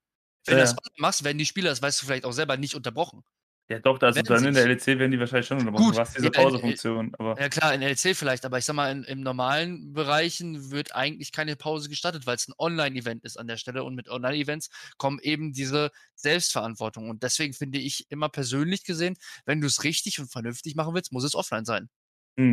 Wenn 0.46 0.56
Ja, 0.56 0.58
du 0.58 0.62
das 0.64 0.74
machst, 0.98 1.22
werden 1.24 1.38
die 1.38 1.46
Spieler, 1.46 1.70
das 1.70 1.82
weißt 1.82 2.02
du 2.02 2.06
vielleicht 2.06 2.24
auch 2.24 2.32
selber, 2.32 2.56
nicht 2.56 2.74
unterbrochen. 2.74 3.22
Ja 3.70 3.78
doch, 3.78 4.00
also 4.02 4.22
dann 4.22 4.44
in 4.44 4.54
der. 4.54 4.66
LEC 4.66 4.98
werden 4.98 5.12
die 5.12 5.20
wahrscheinlich 5.20 5.46
schon 5.46 5.58
unterbrochen. 5.58 5.86
Gut, 5.86 5.94
Du 5.94 5.98
hast 6.00 6.16
diese 6.16 6.32
Pausefunktion, 6.32 7.12
ja 7.38 7.48
klar, 7.48 7.74
in 7.74 7.82
LEC 7.82 8.14
vielleicht, 8.16 8.44
aber 8.44 8.58
ich 8.58 8.64
sage 8.66 8.76
mal, 8.76 8.90
in 8.92 9.04
im 9.04 9.20
normalen 9.22 9.92
Bereichen 9.94 10.70
wird 10.72 10.94
eigentlich 10.94 11.32
keine 11.32 11.56
Pause 11.56 11.88
gestattet, 11.88 12.26
weil's 12.26 12.48
'n 12.48 12.54
Online-Event 12.58 13.24
ist 13.24 13.38
an 13.38 13.46
der 13.48 13.56
Stelle 13.58 13.84
und 13.84 13.94
mit 13.94 14.08
Online-Events 14.08 14.70
kommen 14.98 15.20
eben 15.20 15.52
diese 15.52 15.90
Selbstverantwortung. 16.16 17.10
Und 17.10 17.22
deswegen 17.22 17.54
finde 17.54 17.78
ich 17.78 18.06
immer 18.10 18.28
persönlich 18.30 18.84
gesehen, 18.84 19.16
wenn 19.46 19.60
du's 19.60 19.84
richtig 19.84 20.20
und 20.20 20.30
vernünftig 20.32 20.74
machen 20.76 20.94
willst, 20.94 21.12
muss 21.12 21.24
es 21.24 21.34
offline 21.36 21.64
sein. 21.64 21.88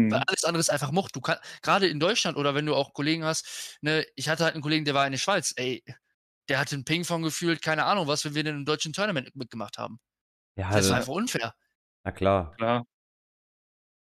Weil 0.09 0.20
Mhm. 0.20 0.28
alles 0.28 0.45
andere 0.45 0.61
ist 0.61 0.72
einfach 0.72 0.91
Murks. 0.91 1.11
Du 1.13 1.22
kann 1.22 1.38
grade 1.63 1.88
in 1.88 1.99
Deutschland 1.99 2.38
oder 2.38 2.55
wenn 2.55 2.65
du 2.68 2.76
auch 2.76 2.93
Kollegen 2.93 3.26
hast, 3.26 3.78
ne? 3.82 4.05
Ich 4.15 4.30
hatte 4.30 4.45
halt 4.45 4.55
'n 4.55 4.61
Kollegen, 4.61 4.86
der 4.86 4.95
war 4.95 5.05
in 5.07 5.13
der 5.13 5.20
Schweiz. 5.20 5.53
Ey, 5.57 5.84
der 6.49 6.59
hatte 6.59 6.76
'n 6.76 6.86
Ping 6.86 7.05
von 7.05 7.24
gefühlt, 7.24 7.61
keine 7.63 7.86
Ahnung 7.86 8.07
was, 8.07 8.26
wenn 8.26 8.36
wir 8.36 8.41
in 8.45 8.55
'nem 8.57 8.65
deutschen 8.65 8.93
Tournament 8.93 9.36
mitgemacht 9.36 9.78
haben. 9.80 9.99
Ja, 10.57 10.71
Das 10.71 10.89
war 10.89 10.97
da 10.97 10.97
einfach 10.97 11.13
unfair. 11.13 11.53
na 12.05 12.11
klar. 12.11 12.55
Klar. 12.57 12.83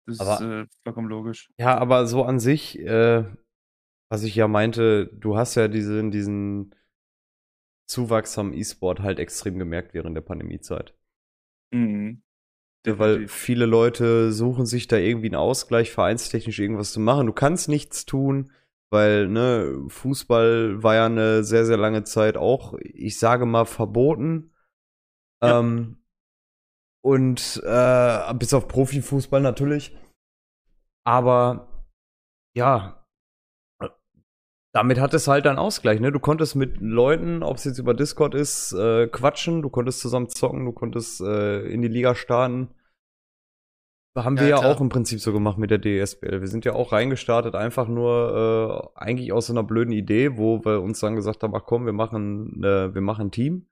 Das 0.09 0.21
ist, 0.21 0.21
Aber 0.21 0.41
äh, 0.41 0.67
vollkommen 0.83 1.09
logisch. 1.09 1.51
ja, 1.59 1.77
aber 1.79 2.07
so 2.07 2.25
an 2.25 2.41
sich, 2.41 2.79
äh, 2.81 3.25
was 4.11 4.23
ich 4.25 4.35
ja 4.37 4.49
meinte, 4.49 5.09
du 5.15 5.37
hast 5.37 5.57
ja 5.57 5.69
diesen 5.69 6.11
diesen 6.11 6.75
Zuwachs 7.91 8.39
am 8.39 8.53
E-Sport 8.53 9.01
halt 9.01 9.19
extrem 9.19 9.59
gemerkt 9.59 9.95
während 9.95 10.17
der 10.17 10.23
Pandemiezeit. 10.23 10.95
Mhm. 11.73 12.23
Ja, 12.87 12.99
weil 12.99 13.17
Definitiv. 13.17 13.33
viele 13.33 13.67
Leute 13.67 14.33
suchen 14.33 14.65
sich 14.67 14.87
da 14.89 14.97
irgendwie 14.97 15.29
'n 15.29 15.35
Ausgleich, 15.35 15.91
vereinstechnisch 15.93 16.59
irgendwas 16.59 16.93
zu 16.93 17.01
machen. 17.01 17.27
Du 17.27 17.33
kannst 17.35 17.69
nichts 17.69 18.07
tun, 18.07 18.53
weil, 18.91 19.29
ne, 19.29 19.85
Fußball 19.89 20.83
war 20.83 20.95
ja 20.95 21.09
'ne 21.09 21.45
sehr, 21.45 21.67
sehr 21.67 21.77
lange 21.77 22.05
Zeit 22.05 22.37
auch, 22.39 22.75
ich 22.83 23.19
sage 23.19 23.45
mal, 23.45 23.67
verboten. 23.67 24.53
Ja. 25.43 25.61
Ähm, 25.61 26.00
und, 27.03 27.63
äh, 27.65 28.35
bis 28.35 28.55
auf 28.55 28.69
Profifußball 28.69 29.41
natürlich. 29.41 29.97
Aber 31.07 31.85
ja, 32.57 33.05
damit 34.75 35.01
hattest 35.01 35.27
du 35.27 35.33
halt 35.33 35.47
deinen 35.47 35.59
Ausgleich, 35.59 36.01
ne? 36.01 36.13
Du 36.13 36.21
konntest 36.21 36.57
mit 36.57 36.81
Leuten, 36.81 37.43
ob's 37.43 37.65
jetzt 37.65 37.79
über 37.79 37.95
Discord 37.95 38.35
ist, 38.35 38.73
äh, 38.73 39.09
quatschen, 39.09 39.63
du 39.63 39.71
konntest 39.71 40.01
zusammen 40.01 40.29
zocken, 40.29 40.65
du 40.67 40.73
konntest, 40.73 41.21
äh, 41.23 41.63
in 41.67 41.83
die 41.83 41.89
Liga 41.89 42.15
starten. 42.15 42.71
Haben 44.17 44.41
wir 44.41 44.47
Ja, 44.47 44.49
ja 44.49 44.59
klar. 44.59 44.71
auch 44.71 44.81
im 44.81 44.89
Prinzip 44.89 45.21
so 45.21 45.33
gemacht 45.33 45.57
mit 45.57 45.71
der 45.71 45.79
DSBL. 45.81 46.41
Wir 46.41 46.49
sind 46.49 46.65
ja 46.65 46.73
auch 46.73 46.91
reingestartet, 46.93 47.55
einfach 47.55 47.87
nur, 47.87 48.93
äh, 48.97 49.01
eigentlich 49.01 49.33
aus 49.33 49.47
so 49.47 49.53
'ner 49.53 49.63
blöden 49.63 49.93
Idee, 49.93 50.37
wo 50.37 50.65
wir 50.65 50.83
uns 50.83 50.99
dann 51.01 51.15
gesagt 51.15 51.43
haben: 51.45 51.55
„Ach 51.55 51.63
komm, 51.65 51.87
wir 51.87 51.93
machen 51.93 52.63
äh, 52.65 52.93
wir 52.93 53.01
machen 53.03 53.27
'n 53.29 53.31
Team.“ 53.31 53.67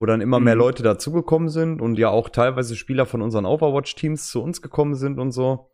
Wo 0.00 0.06
dann 0.06 0.20
immer 0.20 0.40
mehr 0.40 0.54
Mhm. 0.54 0.60
Leute 0.60 0.82
dazugekommen 0.82 1.48
sind 1.48 1.80
und 1.80 1.98
ja 1.98 2.08
auch 2.10 2.28
teilweise 2.28 2.76
Spieler 2.76 3.06
von 3.06 3.22
unseren 3.22 3.46
Overwatch-Teams 3.46 4.28
zu 4.30 4.42
uns 4.42 4.60
gekommen 4.62 4.94
sind 4.96 5.18
und 5.18 5.30
so. 5.32 5.70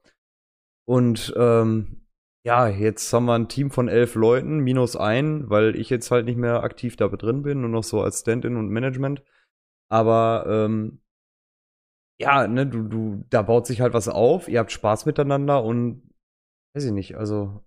Und, 0.87 1.35
ähm, 1.37 2.07
ja, 2.47 2.69
jetzt 2.69 3.13
haben 3.13 3.27
wir 3.27 3.37
'n 3.37 3.49
Team 3.49 3.71
von 3.71 3.89
11 3.89 4.15
Leuten 4.15 4.61
minus 4.61 4.97
einen, 4.97 5.51
weil 5.51 5.77
ich 5.77 5.91
jetzt 5.91 6.11
halt 6.11 6.27
nicht 6.27 6.39
mehr 6.39 6.63
aktiv 6.65 6.97
da 6.97 7.09
drin 7.09 7.43
bin, 7.43 7.61
nur 7.63 7.71
noch 7.71 7.85
so 7.85 8.03
als 8.03 8.21
Stand-in 8.21 8.57
und 8.57 8.69
Management. 8.71 9.23
Aber, 9.91 10.47
ähm 10.49 11.01
ja, 12.21 12.47
ne, 12.47 12.67
du 12.67 12.83
du 12.83 13.25
da 13.31 13.41
baut 13.41 13.67
sich 13.67 13.81
halt 13.81 13.95
was 13.95 14.07
auf, 14.09 14.47
ihr 14.49 14.59
habt 14.59 14.71
Spaß 14.73 15.07
miteinander 15.07 15.65
und 15.65 16.03
weiß 16.75 16.85
ich 16.87 16.93
nicht, 16.93 17.17
also 17.17 17.65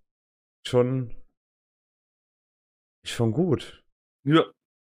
schon 0.67 1.15
schon 3.05 3.31
gut. 3.33 3.83
Ja, 4.25 4.43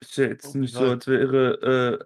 ist 0.10 0.18
ja 0.18 0.26
jetzt 0.26 0.56
nicht 0.56 0.74
so, 0.74 0.90
als 0.90 1.08
wäre, 1.08 2.00
äh 2.02 2.06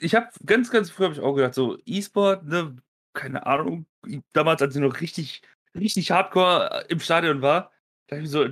ich 0.00 0.14
habe 0.14 0.28
ganz, 0.44 0.70
ganz 0.70 0.90
früh 0.90 1.04
habe 1.04 1.14
ich 1.14 1.20
auch 1.20 1.34
gedacht, 1.34 1.54
so 1.54 1.78
E-Sport, 1.86 2.44
ne, 2.46 2.76
keine 3.14 3.46
Ahnung, 3.46 3.86
damals, 4.32 4.60
als 4.62 4.74
ich 4.74 4.82
noch 4.82 5.00
richtig 5.00 5.42
richtig 5.76 6.10
Hardcore, 6.10 6.84
äh, 6.84 6.92
im 6.92 7.00
Stadion 7.00 7.42
war, 7.42 7.72
dachte 8.08 8.22
ich 8.22 8.22
mir 8.22 8.28
so: 8.28 8.48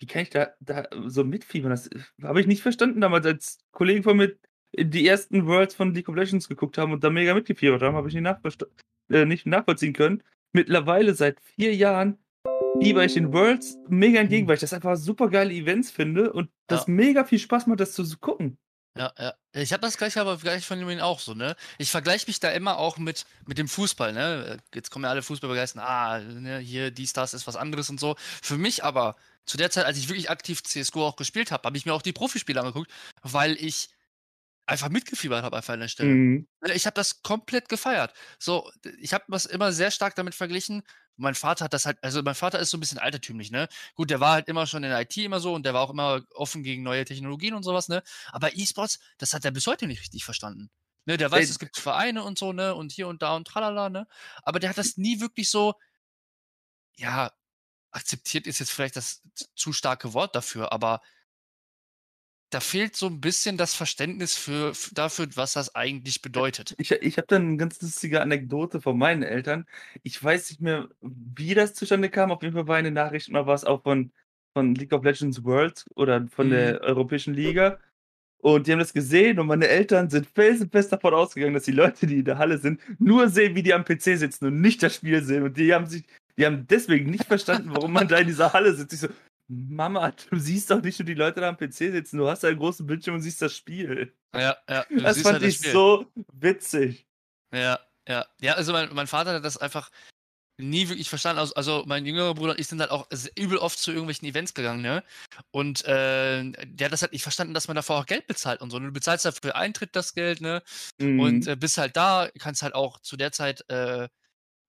„Wie 0.00 0.06
kann 0.06 0.22
ich 0.22 0.30
da 0.30 0.50
da 0.60 0.84
so 1.06 1.24
mitfiebern?“ 1.24 1.70
Das, 1.70 1.88
äh, 1.88 2.00
habe 2.22 2.40
ich 2.40 2.46
nicht 2.46 2.62
verstanden 2.62 3.00
damals, 3.00 3.26
als 3.26 3.58
Kollegen 3.72 4.02
von 4.02 4.16
mir 4.16 4.36
die 4.76 5.06
ersten 5.06 5.46
Worlds 5.46 5.74
von 5.74 5.94
League 5.94 6.08
of 6.08 6.14
Legends 6.16 6.48
geguckt 6.48 6.78
haben 6.78 6.92
und 6.92 7.02
da 7.04 7.10
mega 7.10 7.34
mitgefiebert 7.34 7.82
haben, 7.82 7.96
habe 7.96 8.08
ich 8.08 8.14
nicht 8.14 8.26
äh, 9.10 9.24
nicht 9.24 9.46
nachvollziehen 9.46 9.92
können. 9.94 10.22
Mittlerweile 10.52 11.14
seit 11.14 11.40
4 11.40 11.74
Jahren 11.74 12.18
fieber 12.82 13.04
ich 13.04 13.14
den 13.14 13.32
Worlds 13.32 13.78
mega 13.88 14.20
entgegen, 14.20 14.44
Mhm. 14.44 14.48
weil 14.48 14.54
ich 14.56 14.60
das 14.60 14.72
einfach 14.72 14.96
supergeile 14.96 15.52
Events 15.52 15.90
finde 15.90 16.32
und 16.32 16.50
das 16.68 16.86
Ja. 16.86 16.88
mega 16.88 17.24
viel 17.24 17.38
Spaß 17.38 17.66
macht, 17.66 17.80
das 17.80 17.94
zu 17.94 18.04
gucken. 18.18 18.58
Ja, 18.96 19.12
ja. 19.18 19.34
Ich 19.52 19.72
habe 19.72 19.80
das 19.82 19.96
gleiche 19.96 20.20
aber 20.20 20.36
gleiche 20.38 20.64
Phänomen 20.66 21.00
auch 21.00 21.20
so, 21.20 21.34
ne? 21.34 21.54
Ich 21.78 21.90
vergleiche 21.90 22.26
mich 22.26 22.40
da 22.40 22.50
immer 22.50 22.78
auch 22.78 22.98
mit 22.98 23.26
mit 23.46 23.56
dem 23.58 23.68
Fußball, 23.68 24.12
ne? 24.12 24.58
Äh, 24.72 24.76
jetzt 24.76 24.90
kommen 24.90 25.04
ja 25.04 25.10
alle 25.10 25.22
Fußballbegeisterten: 25.22 25.80
„Ah, 25.88 26.18
ne, 26.18 26.58
hier 26.58 26.90
dies, 26.90 27.12
das 27.12 27.32
ist 27.34 27.46
was 27.46 27.54
anderes“ 27.56 27.90
und 27.90 28.00
so. 28.00 28.16
Für 28.42 28.58
mich 28.58 28.82
aber 28.84 29.16
zu 29.46 29.56
der 29.56 29.70
Zeit, 29.70 29.84
als 29.86 29.98
ich 29.98 30.08
wirklich 30.08 30.30
aktiv 30.30 30.62
CS:GO 30.64 31.06
auch 31.06 31.16
gespielt 31.16 31.52
habe, 31.52 31.64
habe 31.66 31.76
ich 31.76 31.86
mir 31.86 31.94
auch 31.94 32.02
die 32.02 32.12
Profispiele 32.12 32.60
angeguckt, 32.60 32.90
weil 33.22 33.52
ich 33.56 33.88
einfach 34.66 34.88
mitgefiebert 34.90 35.42
habe 35.44 35.56
einfach 35.56 35.74
an 35.74 35.80
der 35.80 35.88
Stelle. 35.88 36.18
Mhm. 36.18 36.46
Ne, 36.62 36.74
ich 36.74 36.86
habe 36.86 36.94
das 36.94 37.22
komplett 37.22 37.68
gefeiert. 37.68 38.12
So, 38.38 38.70
ich 39.00 39.14
habe 39.14 39.24
das 39.28 39.46
immer 39.46 39.72
sehr 39.72 39.90
stark 39.90 40.14
damit 40.16 40.34
verglichen. 40.34 40.82
Mein 41.18 41.34
Vater 41.34 41.64
hat 41.66 41.74
das 41.74 41.84
halt 41.86 41.98
also, 42.02 42.22
mein 42.22 42.34
Vater 42.36 42.58
ist 42.60 42.70
so 42.70 42.76
'n 42.78 42.80
bisschen 42.80 42.98
altertümlich, 42.98 43.50
ne? 43.50 43.68
Gut, 43.94 44.10
der 44.10 44.20
war 44.20 44.32
halt 44.34 44.48
immer 44.48 44.66
schon 44.66 44.84
in 44.84 44.90
der 44.90 45.00
IT 45.02 45.16
immer 45.24 45.40
so 45.40 45.54
und 45.54 45.64
der 45.66 45.74
war 45.74 45.82
auch 45.82 45.90
immer 45.90 46.22
offen 46.34 46.62
gegen 46.62 46.82
neue 46.84 47.04
Technologien 47.04 47.54
und 47.54 47.64
so 47.64 47.74
was, 47.74 47.88
ne? 47.88 48.02
Aber 48.32 48.56
E-Sports, 48.56 48.98
das 49.18 49.32
hat 49.34 49.44
er 49.44 49.50
bis 49.50 49.66
heute 49.66 49.86
nicht 49.88 50.00
richtig 50.00 50.24
verstanden. 50.24 50.70
Ne, 51.06 51.16
der 51.16 51.30
weiß, 51.30 51.48
Ey 51.48 51.50
es 51.50 51.58
gibt 51.58 51.78
Vereine 51.78 52.22
und 52.22 52.38
so, 52.38 52.52
ne, 52.52 52.74
und 52.74 52.92
hier 52.92 53.08
und 53.08 53.22
da 53.22 53.34
und 53.36 53.46
tralala, 53.48 53.88
ne? 53.90 54.06
Aber 54.42 54.60
der 54.60 54.70
hat 54.70 54.78
das 54.78 54.96
nie 54.96 55.20
wirklich 55.20 55.50
so 55.50 55.74
ja, 56.98 57.32
akzeptiert 57.92 58.46
ist 58.46 58.60
jetzt 58.60 58.72
vielleicht 58.72 58.96
das 58.96 59.22
zu 59.56 59.72
starke 59.72 60.14
Wort 60.14 60.36
dafür, 60.36 60.72
aber 60.72 61.02
da 62.50 62.60
fehlt 62.60 62.96
so 62.96 63.06
'n 63.08 63.20
bisschen 63.20 63.56
das 63.56 63.74
Verständnis 63.74 64.36
für 64.36 64.70
f 64.70 64.90
dafür, 64.94 65.28
was 65.36 65.52
das 65.54 65.74
eigentlich 65.74 66.22
bedeutet. 66.22 66.74
Ich 66.80 66.92
ich 66.92 67.16
habe 67.18 67.26
da 67.26 67.38
'ne 67.40 67.56
ganz 67.56 67.82
lustige 67.82 68.20
Anekdote 68.22 68.80
von 68.80 68.96
meinen 68.96 69.24
Eltern. 69.24 69.66
Ich 70.04 70.22
weiß 70.22 70.48
nicht 70.50 70.60
mehr, 70.60 70.88
wie 71.00 71.52
das 71.54 71.74
zustande 71.74 72.08
kam. 72.08 72.30
Auf 72.30 72.40
jeden 72.42 72.54
Fall 72.54 72.68
war 72.68 72.78
in 72.78 72.84
den 72.84 72.94
Nachrichten 72.94 73.32
mal 73.32 73.46
was 73.48 73.64
auch 73.64 73.82
von 73.82 74.12
von 74.54 74.74
League 74.76 74.92
of 74.92 75.02
Legends 75.04 75.42
Worlds 75.44 75.86
oder 75.96 76.26
von 76.28 76.50
Mhm. 76.50 76.50
der 76.50 76.80
europäischen 76.82 77.34
Liga. 77.34 77.80
Und 78.38 78.66
die 78.66 78.72
haben 78.72 78.78
das 78.80 78.92
gesehen 78.94 79.38
und 79.40 79.46
meine 79.48 79.68
Eltern 79.68 80.10
sind 80.10 80.26
felsenfest 80.28 80.92
davon 80.92 81.14
ausgegangen, 81.14 81.54
dass 81.54 81.64
die 81.64 81.72
Leute, 81.72 82.06
die 82.06 82.18
in 82.20 82.24
der 82.26 82.38
Halle 82.38 82.58
sind, 82.58 82.80
nur 83.00 83.28
sehen, 83.30 83.56
wie 83.56 83.62
die 83.64 83.74
am 83.74 83.84
PC 83.84 84.16
sitzen 84.18 84.46
und 84.46 84.60
nicht 84.60 84.82
das 84.82 84.94
Spiel 84.96 85.22
sehen. 85.24 85.42
Und 85.44 85.56
die 85.58 85.74
haben 85.74 85.86
sich 85.86 86.04
die 86.38 86.46
haben 86.46 86.66
deswegen 86.68 87.10
nicht 87.10 87.26
verstanden, 87.26 87.72
warum 87.72 87.92
man 87.92 88.08
da 88.08 88.18
in 88.18 88.28
dieser 88.28 88.52
Halle 88.54 88.74
sitzt. 88.74 88.94
Ich 88.94 89.00
so: 89.00 89.08
„Mama, 89.48 90.10
du 90.12 90.38
siehst 90.38 90.70
doch 90.70 90.82
nicht 90.82 90.98
nur 90.98 91.06
die 91.06 91.14
Leute 91.14 91.40
da 91.40 91.48
am 91.48 91.56
PC 91.56 91.90
sitzen. 91.90 92.18
Du 92.18 92.28
hast 92.28 92.44
einen 92.44 92.58
großen 92.58 92.86
Bildschirm 92.86 93.16
und 93.16 93.22
siehst 93.22 93.42
das 93.42 93.56
Spiel.“ 93.56 94.14
Ja, 94.34 94.56
ja, 94.68 94.84
Das 94.94 95.20
fand 95.22 95.40
halt 95.40 95.42
das 95.42 95.54
ich 95.54 95.54
Spiel. 95.54 95.70
so 95.70 96.06
witzig. 96.32 97.06
Ja, 97.52 97.78
ja. 98.08 98.26
Ja, 98.40 98.54
also 98.54 98.72
mein 98.72 98.92
mein 98.94 99.06
Vater 99.06 99.34
hat 99.34 99.44
das 99.44 99.56
einfach 99.56 99.90
nie 100.58 100.88
wirklich 100.88 101.08
verstanden. 101.10 101.40
Also 101.40 101.54
also, 101.54 101.84
mein 101.86 102.06
jüngerer 102.06 102.34
Bruder 102.34 102.52
und 102.52 102.60
ich 102.60 102.68
sind 102.68 102.80
halt 102.80 102.90
auch 102.92 103.08
übel 103.36 103.58
oft 103.58 103.78
zu 103.78 103.92
irgendwelchen 103.92 104.28
Events 104.28 104.54
gegangen, 104.54 104.82
ne? 104.82 105.04
Und, 105.52 105.84
äh, 105.86 106.44
der 106.66 106.86
hat 106.86 106.92
das 106.92 107.02
halt 107.02 107.12
nicht 107.12 107.22
verstanden, 107.24 107.54
dass 107.54 107.68
man 107.68 107.76
davor 107.76 107.98
auch 108.00 108.06
Geld 108.06 108.26
bezahlt 108.28 108.60
und 108.62 108.70
so. 108.70 108.78
Du 108.80 108.92
bezahlst 108.92 109.24
dafür 109.26 109.56
Eintritt 109.56 109.96
das 109.96 110.14
Geld, 110.14 110.40
ne? 110.42 110.62
Und, 111.16 111.46
Mhm. 111.46 111.48
äh, 111.48 111.56
bist 111.56 111.78
halt 111.78 111.96
da, 111.96 112.30
kannst 112.38 112.62
halt 112.62 112.74
auch 112.74 113.00
zu 113.00 113.16
der 113.18 113.32
Zeit, 113.32 113.64
äh, 113.70 114.08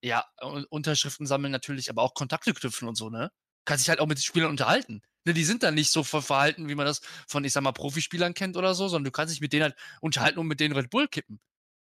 ja, 0.04 0.26
Unterschriften 0.70 1.28
sammeln 1.28 1.52
natürlich, 1.54 1.90
aber 1.92 2.04
auch 2.04 2.14
Kontakte 2.16 2.54
knüpfen 2.54 2.88
und 2.90 2.96
so, 2.96 3.10
ne? 3.12 3.32
Kannst 3.70 3.86
dich 3.86 3.90
halt 3.90 4.00
auch 4.00 4.08
mit 4.08 4.18
den 4.18 4.24
Spielern 4.24 4.50
unterhalten. 4.50 5.04
Ne, 5.26 5.36
die 5.36 5.44
sind 5.44 5.62
dann 5.62 5.76
nicht 5.76 5.92
so 5.92 6.04
ver 6.04 6.24
verhalten, 6.24 6.70
wie 6.70 6.76
man 6.76 6.88
das 6.88 7.02
von, 7.28 7.44
ich 7.44 7.54
sage 7.54 7.64
mal, 7.64 7.72
Profispielern 7.72 8.34
kennt 8.34 8.58
oder 8.58 8.74
so, 8.74 8.88
sondern 8.88 9.06
du 9.06 9.12
kannst 9.12 9.32
dich 9.32 9.42
mit 9.42 9.54
denen 9.54 9.64
halt 9.64 9.76
unterhalten 10.02 10.40
und 10.40 10.48
mit 10.48 10.60
denen 10.60 10.76
Red 10.76 10.90
Bull 10.90 11.08
kippen. 11.08 11.40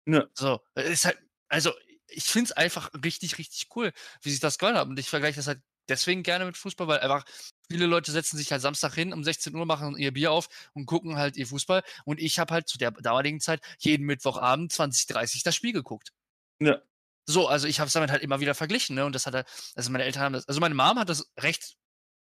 Ja. 0.06 0.26
So, 0.34 0.60
ist 0.76 1.06
halt 1.06 1.18
also, 1.48 1.72
ich 2.08 2.26
finde 2.26 2.46
es 2.46 2.52
einfach 2.52 2.90
richtig, 3.06 3.38
richtig 3.38 3.68
cool, 3.76 3.94
wie 4.22 4.32
sich 4.32 4.42
das 4.42 4.58
gehört 4.58 4.78
hat. 4.78 4.88
Und 4.90 5.00
ich 5.00 5.08
vergleiche 5.10 5.38
das 5.38 5.48
halt 5.48 5.62
deswegen 5.88 6.24
gerne 6.24 6.46
mit 6.46 6.58
Fußball, 6.58 6.88
weil 6.88 7.00
einfach 7.00 7.24
viele 7.70 7.86
Leute 7.86 8.12
setzen 8.12 8.38
sich 8.38 8.52
halt 8.52 8.62
Samstag 8.62 8.94
hin 8.94 9.14
um 9.14 9.24
16 9.24 9.56
Uhr, 9.56 9.66
machen 9.66 9.98
ihr 9.98 10.12
Bier 10.12 10.34
auf 10.34 10.50
und 10.74 10.86
gucken 10.86 11.16
halt 11.16 11.38
ihr 11.38 11.48
Fußball. 11.48 11.84
Und 12.06 12.20
ich 12.20 12.40
habe 12.40 12.54
halt 12.54 12.68
zu 12.68 12.78
der 12.78 12.92
damaligen 12.92 13.40
Zeit 13.40 13.62
jeden 13.80 14.06
Mittwochabend 14.06 14.74
20, 14.74 15.08
30 15.08 15.44
das 15.44 15.56
Spiel 15.56 15.72
geguckt. 15.72 16.12
Ja. 16.60 16.82
So, 17.28 17.48
also 17.48 17.68
ich 17.68 17.80
habe 17.80 17.88
es 17.88 17.94
damit 17.94 18.12
halt 18.12 18.24
immer 18.24 18.40
wieder 18.40 18.56
verglichen, 18.56 18.96
ne? 18.96 19.06
Und 19.06 19.14
das 19.16 19.26
hat 19.26 19.36
er, 19.36 19.46
also 19.76 19.92
meine 19.92 20.04
Eltern 20.04 20.24
haben 20.24 20.34
das, 20.34 20.48
also 20.48 20.60
meine 20.60 20.76
Mom 20.76 21.00
hat 21.00 21.10
das 21.10 21.32
recht, 21.40 21.76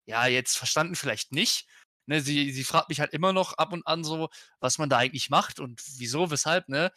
ja, 0.05 0.27
jetzt 0.27 0.57
verstanden, 0.57 0.95
vielleicht 0.95 1.31
nicht. 1.31 1.67
Ne, 2.07 2.19
sie, 2.21 2.51
sie 2.51 2.63
fragt 2.63 2.89
mich 2.89 2.99
halt 2.99 3.13
immer 3.13 3.31
noch 3.33 3.53
ab 3.53 3.71
und 3.73 3.85
an 3.87 4.03
so, 4.03 4.29
was 4.59 4.77
man 4.79 4.89
da 4.89 4.97
eigentlich 4.97 5.29
macht 5.29 5.59
und 5.59 5.81
wieso, 5.99 6.31
weshalb, 6.31 6.67
ne? 6.69 6.91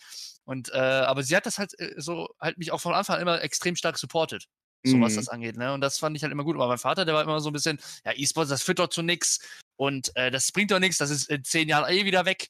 Und 0.45 0.71
äh, 0.73 0.79
aber 0.79 1.23
sie 1.23 1.37
hat 1.37 1.47
das 1.47 1.59
halt 1.59 1.79
äh, 1.79 1.95
so 1.99 2.29
halt 2.41 2.59
mich 2.59 2.73
auch 2.73 2.81
von 2.81 2.95
Anfang 2.95 3.17
an 3.17 3.23
immer 3.23 3.43
extrem 3.43 3.77
stark 3.77 3.99
supportet, 3.99 4.47
so 4.83 5.01
was 5.01 5.15
Mhm. 5.15 5.17
das 5.17 5.29
angeht, 5.29 5.57
ne? 5.57 5.73
Und 5.75 5.81
das 5.83 5.99
fand 5.99 6.17
ich 6.17 6.23
halt 6.23 6.33
immer 6.33 6.45
gut. 6.45 6.57
Aber 6.57 6.69
mein 6.69 6.79
Vater, 6.79 7.05
der 7.05 7.15
war 7.15 7.23
immer 7.23 7.41
so 7.41 7.51
ein 7.51 7.53
bisschen, 7.53 7.79
ja, 8.05 8.13
E-Sports, 8.15 8.51
das 8.51 8.63
führt 8.63 8.79
doch 8.79 8.89
zu 8.89 9.03
nix 9.03 9.41
und 9.77 10.15
äh, 10.17 10.31
das 10.31 10.51
bringt 10.53 10.71
doch 10.71 10.79
nichts, 10.81 10.99
das 10.99 11.11
ist 11.11 11.29
in 11.31 11.45
zehn 11.45 11.69
Jahren 11.69 11.91
eh 11.93 12.05
wieder 12.07 12.25
weg 12.27 12.49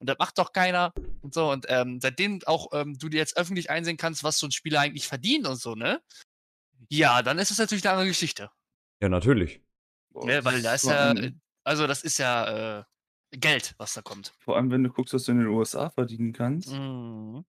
und 0.00 0.08
das 0.08 0.18
macht 0.18 0.38
doch 0.38 0.52
keiner 0.52 0.92
und 1.22 1.32
so. 1.34 1.50
Und 1.52 1.66
ähm, 1.68 2.00
seitdem 2.00 2.40
auch 2.46 2.68
ähm, 2.72 2.98
du 2.98 3.08
dir 3.08 3.18
jetzt 3.18 3.36
öffentlich 3.36 3.70
einsehen 3.70 3.96
kannst, 3.96 4.24
was 4.24 4.38
so 4.38 4.46
ein 4.46 4.52
Spieler 4.52 4.80
eigentlich 4.80 5.06
verdient 5.06 5.46
und 5.46 5.56
so, 5.56 5.74
ne? 5.74 6.02
Ja, 6.88 7.22
dann 7.22 7.38
ist 7.38 7.50
es 7.50 7.58
natürlich 7.58 7.84
eine 7.84 7.92
andere 7.92 8.08
Geschichte. 8.08 8.50
Ja, 9.00 9.08
natürlich. 9.08 9.60
Ne, 10.12 10.44
weil 10.44 10.60
das 10.62 10.62
da 10.62 10.74
ist 10.74 10.84
ja, 10.84 11.12
äh, 11.12 11.32
also 11.64 11.86
das 11.86 12.02
ist 12.02 12.18
ja 12.18 12.80
äh, 12.80 12.84
Geld, 13.32 13.74
was 13.78 13.94
da 13.94 14.02
kommt. 14.02 14.32
Vor 14.40 14.56
allem, 14.56 14.70
wenn 14.72 14.82
du 14.82 14.90
guckst, 14.90 15.14
was 15.14 15.24
du 15.24 15.32
in 15.32 15.38
den 15.38 15.46
USA 15.46 15.88
verdienen 15.90 16.32
kannst. 16.32 16.70
Mhm. 16.70 17.44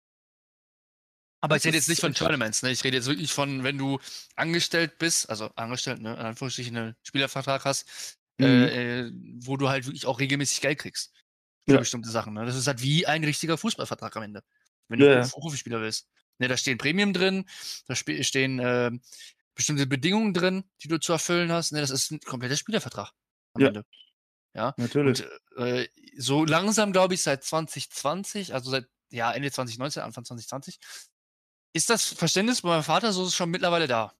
Aber 1.40 1.56
Das 1.56 1.64
ich 1.64 1.68
rede 1.68 1.78
jetzt 1.78 1.84
ist 1.84 1.90
nicht 1.90 2.02
von 2.02 2.14
Tournaments, 2.16 2.64
ne? 2.64 2.72
Ich 2.72 2.84
rede 2.84 2.98
jetzt 2.98 3.06
wirklich 3.06 3.32
von, 3.32 3.64
wenn 3.64 3.78
du 3.78 4.00
angestellt 4.36 4.98
bist, 4.98 5.30
also 5.30 5.52
angestellt, 5.56 6.02
ne, 6.02 6.14
in 6.14 6.20
Anführungsstrichen 6.20 6.76
einen 6.76 6.96
Spielervertrag 7.04 7.64
hast, 7.66 8.18
Mhm. 8.40 8.46
äh, 8.46 9.00
äh, 9.02 9.12
wo 9.40 9.58
du 9.58 9.70
halt 9.70 9.86
wirklich 9.86 10.06
auch 10.06 10.20
regelmäßig 10.20 10.62
Geld 10.62 10.80
kriegst. 10.80 11.12
Für 11.68 11.74
Ja. 11.74 11.80
bestimmte 11.80 12.10
Sachen. 12.10 12.34
Ne? 12.34 12.46
Das 12.46 12.56
ist 12.56 12.66
halt 12.68 12.82
wie 12.82 13.06
ein 13.06 13.24
richtiger 13.24 13.58
Fußballvertrag 13.58 14.16
am 14.16 14.24
Ende. 14.24 14.44
Wenn 14.88 15.00
Ja, 15.02 15.08
du 15.08 15.14
ja. 15.16 15.22
Profi- 15.22 15.40
Profispieler 15.42 15.82
willst. 15.82 16.08
Ne, 16.40 16.48
da 16.48 16.56
stehen 16.56 16.78
Premium 16.78 17.14
drin, 17.14 17.46
da 17.88 17.96
stehen 17.96 18.60
äh, 18.60 18.92
bestimmte 19.56 19.88
Bedingungen 19.88 20.34
drin, 20.34 20.64
die 20.84 20.88
du 20.88 21.00
zu 21.00 21.12
erfüllen 21.14 21.52
hast. 21.52 21.72
Ne, 21.72 21.82
das 21.82 21.90
ist 21.90 22.12
ein 22.12 22.20
kompletter 22.22 22.56
Spielervertrag 22.56 23.12
am 23.54 23.62
Ja. 23.62 23.68
Ende. 23.70 23.84
Natürlich. 24.78 25.24
Und 25.56 25.62
äh, 25.64 25.88
so 26.18 26.44
langsam, 26.46 26.92
glaube 26.92 27.14
ich, 27.14 27.22
seit 27.22 27.44
2020, 27.44 28.54
also 28.54 28.72
seit 28.72 28.88
ja, 29.12 29.32
Ende 29.32 29.52
2019, 29.52 30.02
Anfang 30.04 30.26
2020, 30.26 30.80
ist 31.74 31.90
das 31.90 32.06
Verständnis 32.06 32.62
bei 32.62 32.70
meinem 32.70 32.84
Vater 32.84 33.14
so 33.14 33.30
schon 33.30 33.52
mittlerweile 33.52 33.88
da. 33.88 34.14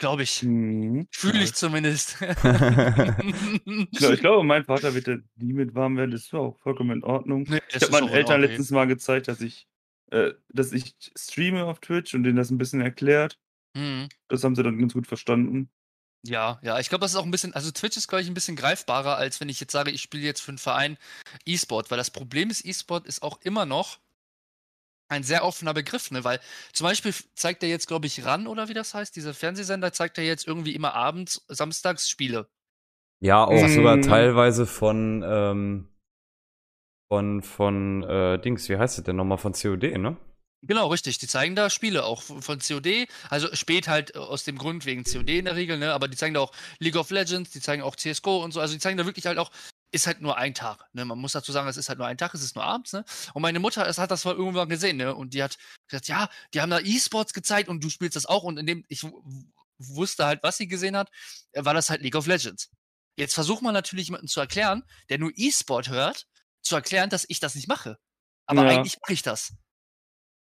Glaube 0.00 0.22
ich. 0.22 0.42
Mhm. 0.42 1.06
Fühle 1.10 1.44
ich 1.44 1.52
zumindest. 1.54 2.16
Ich 2.22 2.38
glaube, 2.40 3.16
ich 3.90 4.20
glaube, 4.20 4.44
mein 4.44 4.64
Vater 4.64 4.94
wird 4.94 5.06
da 5.08 5.16
nie 5.36 5.52
mit 5.52 5.74
warm 5.74 5.98
werden. 5.98 6.10
Das 6.10 6.22
ist 6.22 6.34
auch 6.34 6.58
vollkommen 6.60 6.90
in 6.90 7.04
Ordnung. 7.04 7.44
Nee, 7.46 7.60
Ich 7.68 7.82
habe 7.82 7.92
meinen 7.92 8.08
Eltern 8.08 8.40
letztens 8.40 8.70
mal 8.70 8.86
gezeigt, 8.86 9.28
dass 9.28 9.42
ich, 9.42 9.68
äh, 10.10 10.32
dass 10.48 10.72
ich 10.72 10.94
streame 11.14 11.66
auf 11.66 11.80
Twitch 11.80 12.14
und 12.14 12.22
denen 12.22 12.36
das 12.36 12.50
ein 12.50 12.56
bisschen 12.56 12.80
erklärt. 12.80 13.38
Mhm. 13.76 14.08
Das 14.28 14.42
haben 14.42 14.56
sie 14.56 14.62
dann 14.62 14.78
ganz 14.78 14.94
gut 14.94 15.06
verstanden. 15.06 15.68
Ja, 16.26 16.58
ja, 16.62 16.78
ich 16.80 16.88
glaube, 16.88 17.02
das 17.02 17.12
ist 17.12 17.16
auch 17.18 17.24
ein 17.24 17.30
bisschen, 17.30 17.52
also 17.54 17.70
Twitch 17.70 17.98
ist, 17.98 18.08
glaube 18.08 18.22
ich, 18.22 18.28
ein 18.28 18.34
bisschen 18.34 18.56
greifbarer, 18.56 19.16
als 19.16 19.38
wenn 19.40 19.50
ich 19.50 19.60
jetzt 19.60 19.72
sage, 19.72 19.90
ich 19.90 20.00
spiele 20.00 20.24
jetzt 20.24 20.40
für 20.40 20.50
einen 20.52 20.58
Verein 20.58 20.96
E-Sport, 21.44 21.90
weil 21.90 21.98
das 21.98 22.10
Problem 22.10 22.48
ist, 22.48 22.64
E-Sport 22.64 23.06
ist 23.06 23.22
auch 23.22 23.38
immer 23.42 23.66
noch 23.66 23.98
ein 25.10 25.22
sehr 25.24 25.44
offener 25.44 25.74
Begriff, 25.74 26.10
ne? 26.10 26.24
Weil 26.24 26.40
zum 26.72 26.86
Beispiel 26.86 27.12
zeigt 27.34 27.62
er 27.62 27.68
jetzt, 27.68 27.88
glaube 27.88 28.06
ich, 28.06 28.24
RAN 28.24 28.46
oder 28.46 28.68
wie 28.68 28.74
das 28.74 28.94
heißt, 28.94 29.14
dieser 29.16 29.34
Fernsehsender 29.34 29.92
zeigt 29.92 30.18
er 30.18 30.24
jetzt 30.24 30.46
irgendwie 30.46 30.74
immer 30.74 30.94
abends, 30.94 31.44
samstags 31.48 32.08
Spiele. 32.08 32.48
ja, 33.22 33.44
auch 33.44 33.62
Mhm. 33.64 33.68
sogar 33.68 34.00
teilweise 34.00 34.66
von, 34.66 35.22
ähm, 35.26 35.88
von, 37.12 37.42
von, 37.42 38.02
äh, 38.04 38.38
Dings, 38.40 38.68
wie 38.68 38.78
heißt 38.78 38.98
es 38.98 39.04
denn 39.04 39.16
nochmal, 39.16 39.38
von 39.38 39.52
COD, 39.52 39.98
ne? 39.98 40.16
Genau, 40.62 40.88
richtig. 40.88 41.16
Die 41.18 41.26
zeigen 41.26 41.56
da 41.56 41.70
Spiele 41.70 42.04
auch 42.04 42.22
von 42.22 42.58
COD. 42.60 43.08
Also 43.30 43.54
spät 43.54 43.88
halt 43.88 44.14
äh, 44.14 44.18
aus 44.18 44.44
dem 44.44 44.58
Grund 44.58 44.84
wegen 44.84 45.04
COD 45.04 45.38
in 45.38 45.46
der 45.46 45.56
Regel, 45.56 45.78
ne? 45.78 45.92
Aber 45.94 46.06
die 46.06 46.16
zeigen 46.16 46.34
da 46.34 46.40
auch 46.40 46.52
League 46.78 46.96
of 46.96 47.10
Legends, 47.10 47.50
die 47.50 47.60
zeigen 47.60 47.82
auch 47.82 47.96
CSGO 47.96 48.44
und 48.44 48.52
so. 48.52 48.60
Also 48.60 48.74
die 48.74 48.80
zeigen 48.80 48.98
da 48.98 49.06
wirklich 49.06 49.26
halt 49.26 49.38
auch, 49.38 49.50
ist 49.92 50.06
halt 50.06 50.20
nur 50.20 50.36
ein 50.36 50.54
Tag. 50.54 50.84
Ne? 50.92 51.04
Man 51.04 51.18
muss 51.18 51.32
dazu 51.32 51.52
sagen, 51.52 51.68
es 51.68 51.76
ist 51.76 51.88
halt 51.88 51.98
nur 51.98 52.06
ein 52.06 52.16
Tag, 52.18 52.32
es 52.34 52.42
ist 52.42 52.54
nur 52.54 52.64
abends, 52.64 52.92
ne? 52.92 53.04
Und 53.34 53.42
meine 53.42 53.58
Mutter 53.58 53.86
es 53.88 53.98
hat 53.98 54.10
das 54.10 54.24
mal 54.24 54.34
irgendwann 54.34 54.68
gesehen, 54.68 54.96
ne? 54.96 55.14
Und 55.14 55.34
die 55.34 55.42
hat 55.42 55.58
gesagt, 55.88 56.08
ja, 56.08 56.28
die 56.54 56.60
haben 56.60 56.70
da 56.70 56.78
E-Sports 56.80 57.32
gezeigt 57.32 57.68
und 57.68 57.82
du 57.82 57.90
spielst 57.90 58.16
das 58.16 58.26
auch. 58.26 58.44
Und 58.44 58.58
in 58.58 58.66
dem, 58.66 58.84
ich 58.88 59.04
wusste 59.78 60.26
halt, 60.26 60.42
was 60.42 60.56
sie 60.58 60.68
gesehen 60.68 60.96
hat, 60.96 61.10
äh, 61.52 61.64
war 61.64 61.74
das 61.74 61.90
halt 61.90 62.02
League 62.02 62.14
of 62.16 62.26
Legends. 62.26 62.70
Jetzt 63.16 63.34
versucht 63.34 63.62
man 63.62 63.74
natürlich 63.74 64.06
jemanden 64.06 64.28
zu 64.28 64.40
erklären, 64.40 64.84
der 65.08 65.18
nur 65.18 65.32
E-Sport 65.34 65.88
hört, 65.88 66.26
zu 66.62 66.74
erklären, 66.76 67.10
dass 67.10 67.24
ich 67.28 67.40
das 67.40 67.54
nicht 67.54 67.68
mache. 67.68 67.98
Aber 68.46 68.64
Ja. 68.64 68.78
eigentlich 68.78 68.96
mache 69.00 69.12
ich 69.12 69.22
das. 69.22 69.52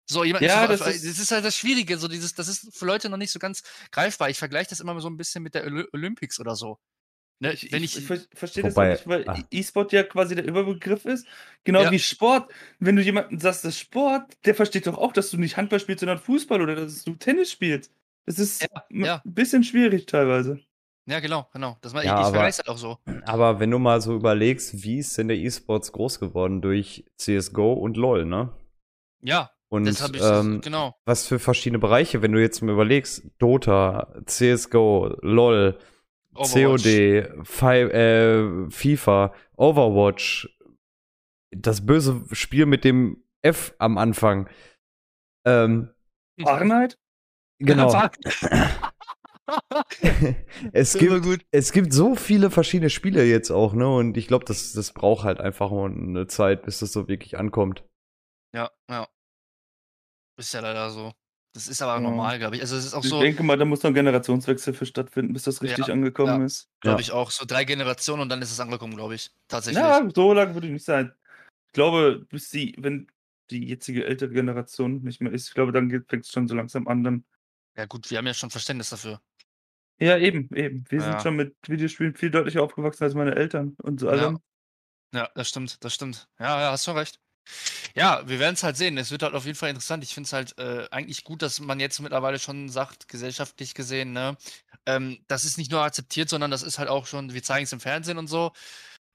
So, 0.08 0.24
jemand, 0.24 0.44
Ja, 0.44 0.66
das, 0.66 0.80
das 0.80 1.02
ist, 1.02 1.30
halt 1.30 1.44
das 1.44 1.56
Schwierige, 1.56 1.96
so 1.96 2.08
dieses, 2.08 2.34
das 2.34 2.48
ist 2.48 2.76
für 2.76 2.84
Leute 2.86 3.08
noch 3.08 3.16
nicht 3.16 3.30
so 3.32 3.38
ganz 3.38 3.62
greifbar. 3.90 4.30
Ich 4.30 4.38
vergleiche 4.38 4.70
das 4.70 4.80
immer 4.80 5.00
so 5.00 5.08
ein 5.08 5.16
bisschen 5.16 5.42
mit 5.42 5.54
der 5.54 5.64
Oly- 5.64 5.88
Olympics 5.92 6.38
oder 6.38 6.56
so. 6.56 6.78
Ne? 7.42 7.52
Ich, 7.54 7.72
Wenn 7.72 7.82
ich, 7.82 7.96
ich, 7.96 8.02
ich 8.02 8.06
ver- 8.06 8.20
verstehe 8.34 8.62
das 8.62 8.76
nicht, 8.76 9.06
weil 9.08 9.28
ah. 9.28 9.36
E-Sport 9.50 9.92
ja 9.92 10.04
quasi 10.04 10.34
der 10.36 10.44
Überbegriff 10.44 11.04
ist. 11.04 11.26
Genau 11.64 11.82
Ja. 11.82 11.90
wie 11.90 11.98
Sport. 11.98 12.50
Wenn 12.78 12.94
du 12.96 13.02
jemanden 13.02 13.38
sagst, 13.40 13.64
das 13.64 13.74
ist 13.74 13.80
Sport, 13.80 14.32
der 14.44 14.54
versteht 14.54 14.86
doch 14.86 14.96
auch, 14.96 15.12
dass 15.12 15.30
du 15.30 15.36
nicht 15.38 15.56
Handball 15.56 15.80
spielst, 15.80 16.00
sondern 16.00 16.18
Fußball 16.18 16.62
oder 16.62 16.76
dass 16.76 17.02
du 17.04 17.14
Tennis 17.14 17.50
spielst. 17.50 17.90
Das 18.26 18.38
ist 18.38 18.62
Ja, 18.62 18.68
ja. 18.90 19.22
ein 19.24 19.34
bisschen 19.34 19.64
schwierig 19.64 20.06
teilweise. 20.06 20.60
ja, 21.06 21.18
genau, 21.18 21.48
genau. 21.52 21.76
Das, 21.80 21.92
Ja, 21.94 21.98
ich 21.98 22.04
ich 22.04 22.10
aber- 22.12 22.38
halt 22.42 22.68
auch 22.68 22.78
so. 22.78 22.98
Aber 23.24 23.58
wenn 23.58 23.72
du 23.72 23.80
mal 23.80 24.00
so 24.00 24.14
überlegst, 24.14 24.84
wie 24.84 24.98
ist 24.98 25.18
denn 25.18 25.26
der 25.26 25.36
E-Sports 25.36 25.90
groß 25.90 26.20
geworden 26.20 26.62
durch 26.62 27.04
CSGO 27.18 27.72
und 27.72 27.96
LoL, 27.96 28.24
ne? 28.24 28.50
Ja, 29.20 29.50
Und 29.68 29.86
das 29.86 30.00
habe 30.00 30.16
ich, 30.16 30.22
ähm, 30.22 30.60
genau. 30.60 30.94
was 31.06 31.26
für 31.26 31.40
verschiedene 31.40 31.80
Bereiche, 31.80 32.22
wenn 32.22 32.30
du 32.32 32.40
jetzt 32.40 32.62
mal 32.62 32.72
überlegst, 32.72 33.24
Dota, 33.38 34.14
CSGO, 34.26 35.16
LoL, 35.22 35.78
Overwatch. 36.34 36.84
COD, 36.84 37.46
Fi 37.46 37.80
äh, 37.80 38.70
FIFA, 38.70 39.34
Overwatch, 39.56 40.48
das 41.50 41.84
böse 41.84 42.24
Spiel 42.32 42.66
mit 42.66 42.84
dem 42.84 43.22
F 43.42 43.74
am 43.78 43.98
Anfang. 43.98 44.48
Ähm, 45.46 45.90
Fahrenheit? 46.40 46.98
genau. 47.58 47.92
Es 50.72 50.96
gibt 50.96 51.22
gut. 51.22 51.44
es 51.50 51.72
gibt 51.72 51.92
so 51.92 52.14
viele 52.14 52.50
verschiedene 52.50 52.90
Spiele 52.90 53.24
jetzt 53.24 53.50
auch, 53.50 53.74
ne? 53.74 53.88
Und 53.88 54.16
ich 54.16 54.28
glaube, 54.28 54.44
das, 54.44 54.72
das 54.72 54.92
braucht 54.92 55.24
halt 55.24 55.40
einfach 55.40 55.70
mal 55.70 55.90
eine 55.90 56.26
Zeit, 56.26 56.62
bis 56.62 56.78
das 56.78 56.92
so 56.92 57.08
wirklich 57.08 57.38
ankommt. 57.38 57.84
Ja, 58.54 58.70
ja. 58.88 59.08
Ist 60.38 60.54
ja 60.54 60.60
leider 60.60 60.90
so. 60.90 61.12
Das 61.54 61.68
ist 61.68 61.82
aber 61.82 61.94
Ja. 61.94 62.00
normal, 62.00 62.38
glaube 62.38 62.56
ich. 62.56 62.62
Also 62.62 62.76
es 62.76 62.86
ist 62.86 62.94
auch 62.94 63.04
Ich 63.04 63.10
so, 63.10 63.20
denke 63.20 63.42
mal, 63.42 63.58
da 63.58 63.64
muss 63.64 63.82
noch 63.82 63.90
ein 63.90 63.94
Generationswechsel 63.94 64.72
für 64.72 64.86
stattfinden, 64.86 65.34
bis 65.34 65.42
das 65.42 65.60
richtig 65.62 65.88
Ja, 65.88 65.92
angekommen 65.92 66.40
ja. 66.40 66.46
ist. 66.46 66.70
glaube 66.80 66.96
Ja. 66.96 67.00
ich 67.00 67.12
auch, 67.12 67.30
so 67.30 67.44
drei 67.44 67.64
Generationen 67.64 68.22
und 68.22 68.28
dann 68.30 68.40
ist 68.40 68.50
es 68.50 68.60
angekommen, 68.60 68.96
glaube 68.96 69.14
ich. 69.14 69.30
Tatsächlich. 69.48 69.82
Ja, 69.82 70.08
so 70.14 70.32
lange 70.32 70.54
würde 70.54 70.66
ich 70.68 70.72
nicht 70.72 70.84
sein. 70.84 71.12
Ich 71.66 71.72
glaube, 71.74 72.24
bis 72.30 72.48
die, 72.50 72.74
wenn 72.78 73.06
die 73.50 73.66
jetzige 73.68 74.06
ältere 74.06 74.30
Generation 74.30 75.02
nicht 75.02 75.20
mehr 75.20 75.32
ist, 75.32 75.48
ich 75.48 75.54
glaube, 75.54 75.72
dann 75.72 75.90
fängt 75.90 76.24
es 76.24 76.30
schon 76.30 76.48
so 76.48 76.54
langsam 76.54 76.88
an. 76.88 77.04
Dann 77.04 77.24
ja 77.76 77.84
gut, 77.86 78.10
wir 78.10 78.18
haben 78.18 78.26
ja 78.26 78.34
schon 78.34 78.50
Verständnis 78.50 78.90
dafür. 78.90 79.20
ja, 80.00 80.16
eben, 80.16 80.48
eben. 80.54 80.84
Wir 80.88 81.00
Ja. 81.00 81.04
sind 81.04 81.22
schon 81.22 81.36
mit 81.36 81.54
Videospielen 81.68 82.14
viel 82.14 82.30
deutlicher 82.30 82.62
aufgewachsen 82.62 83.04
als 83.04 83.14
meine 83.14 83.34
Eltern 83.34 83.76
und 83.82 84.00
so 84.00 84.06
Ja. 84.06 84.12
allem. 84.12 84.38
Ja, 85.14 85.28
das 85.34 85.50
stimmt, 85.50 85.84
das 85.84 85.92
stimmt. 85.94 86.28
Ja, 86.38 86.60
ja, 86.60 86.72
hast 86.72 86.84
schon 86.86 86.96
recht. 86.96 87.20
Ja, 87.94 88.26
wir 88.26 88.38
werden 88.38 88.54
es 88.54 88.62
halt 88.62 88.76
sehen. 88.76 88.96
Es 88.98 89.10
wird 89.10 89.22
halt 89.22 89.34
auf 89.34 89.44
jeden 89.44 89.56
Fall 89.56 89.70
interessant. 89.70 90.02
Ich 90.04 90.14
finde 90.14 90.26
es 90.26 90.32
halt 90.32 90.58
äh, 90.58 90.88
eigentlich 90.90 91.24
gut, 91.24 91.42
dass 91.42 91.60
man 91.60 91.80
jetzt 91.80 92.00
mittlerweile 92.00 92.38
schon 92.38 92.68
sagt, 92.68 93.08
gesellschaftlich 93.08 93.74
gesehen, 93.74 94.12
ne, 94.12 94.36
ähm, 94.86 95.18
das 95.28 95.44
ist 95.44 95.58
nicht 95.58 95.70
nur 95.70 95.82
akzeptiert, 95.82 96.28
sondern 96.28 96.50
das 96.50 96.62
ist 96.62 96.78
halt 96.78 96.88
auch 96.88 97.06
schon, 97.06 97.32
wir 97.32 97.42
zeigen 97.42 97.64
es 97.64 97.72
im 97.72 97.80
Fernsehen 97.80 98.18
und 98.18 98.26
so. 98.26 98.52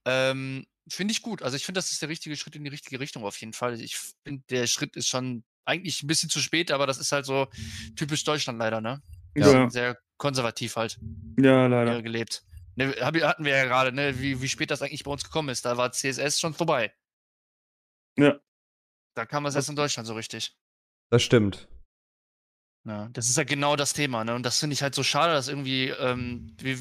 Ähm, 0.05 0.65
finde 0.89 1.11
ich 1.11 1.21
gut. 1.21 1.41
Also 1.41 1.57
ich 1.57 1.65
finde, 1.65 1.79
das 1.79 1.91
ist 1.91 2.01
der 2.01 2.09
richtige 2.09 2.35
Schritt 2.37 2.55
in 2.55 2.63
die 2.63 2.69
richtige 2.69 2.99
Richtung 2.99 3.23
auf 3.23 3.37
jeden 3.39 3.53
Fall. 3.53 3.79
Ich 3.81 3.97
finde, 3.97 4.43
der 4.49 4.67
Schritt 4.67 4.95
ist 4.95 5.07
schon 5.07 5.43
eigentlich 5.65 6.01
ein 6.01 6.07
bisschen 6.07 6.29
zu 6.29 6.39
spät, 6.39 6.71
aber 6.71 6.87
das 6.87 6.97
ist 6.97 7.11
halt 7.11 7.25
so 7.25 7.47
typisch 7.95 8.23
Deutschland 8.23 8.59
leider, 8.59 8.79
ne? 8.79 9.01
Ja, 9.35 9.49
sind 9.49 9.71
sehr 9.71 9.97
konservativ 10.17 10.77
halt 10.77 10.97
ja, 11.39 11.67
leider. 11.67 12.01
gelebt. 12.01 12.43
Ne, 12.75 12.93
hatten 13.01 13.43
wir 13.43 13.55
ja 13.55 13.65
gerade, 13.65 13.91
ne, 13.91 14.19
wie, 14.19 14.41
wie 14.41 14.47
spät 14.47 14.71
das 14.71 14.81
eigentlich 14.81 15.03
bei 15.03 15.11
uns 15.11 15.23
gekommen 15.23 15.49
ist. 15.49 15.65
Da 15.65 15.77
war 15.77 15.91
CSS 15.91 16.39
schon 16.39 16.53
vorbei. 16.53 16.93
Ja. 18.17 18.39
Da 19.17 19.25
kam 19.25 19.45
es 19.47 19.55
erst 19.55 19.69
in 19.69 19.75
Deutschland 19.75 20.07
so 20.07 20.13
richtig. 20.13 20.55
Das 21.09 21.23
stimmt. 21.23 21.67
Ja, 22.85 23.09
das 23.09 23.29
ist 23.29 23.37
ja 23.37 23.43
genau 23.43 23.75
das 23.75 23.93
Thema, 23.93 24.23
ne? 24.23 24.33
Und 24.35 24.43
das 24.43 24.59
finde 24.59 24.73
ich 24.73 24.81
halt 24.81 24.95
so 24.95 25.03
schade, 25.03 25.33
dass 25.33 25.47
irgendwie, 25.49 25.89
ähm, 25.89 26.55
wir, 26.59 26.77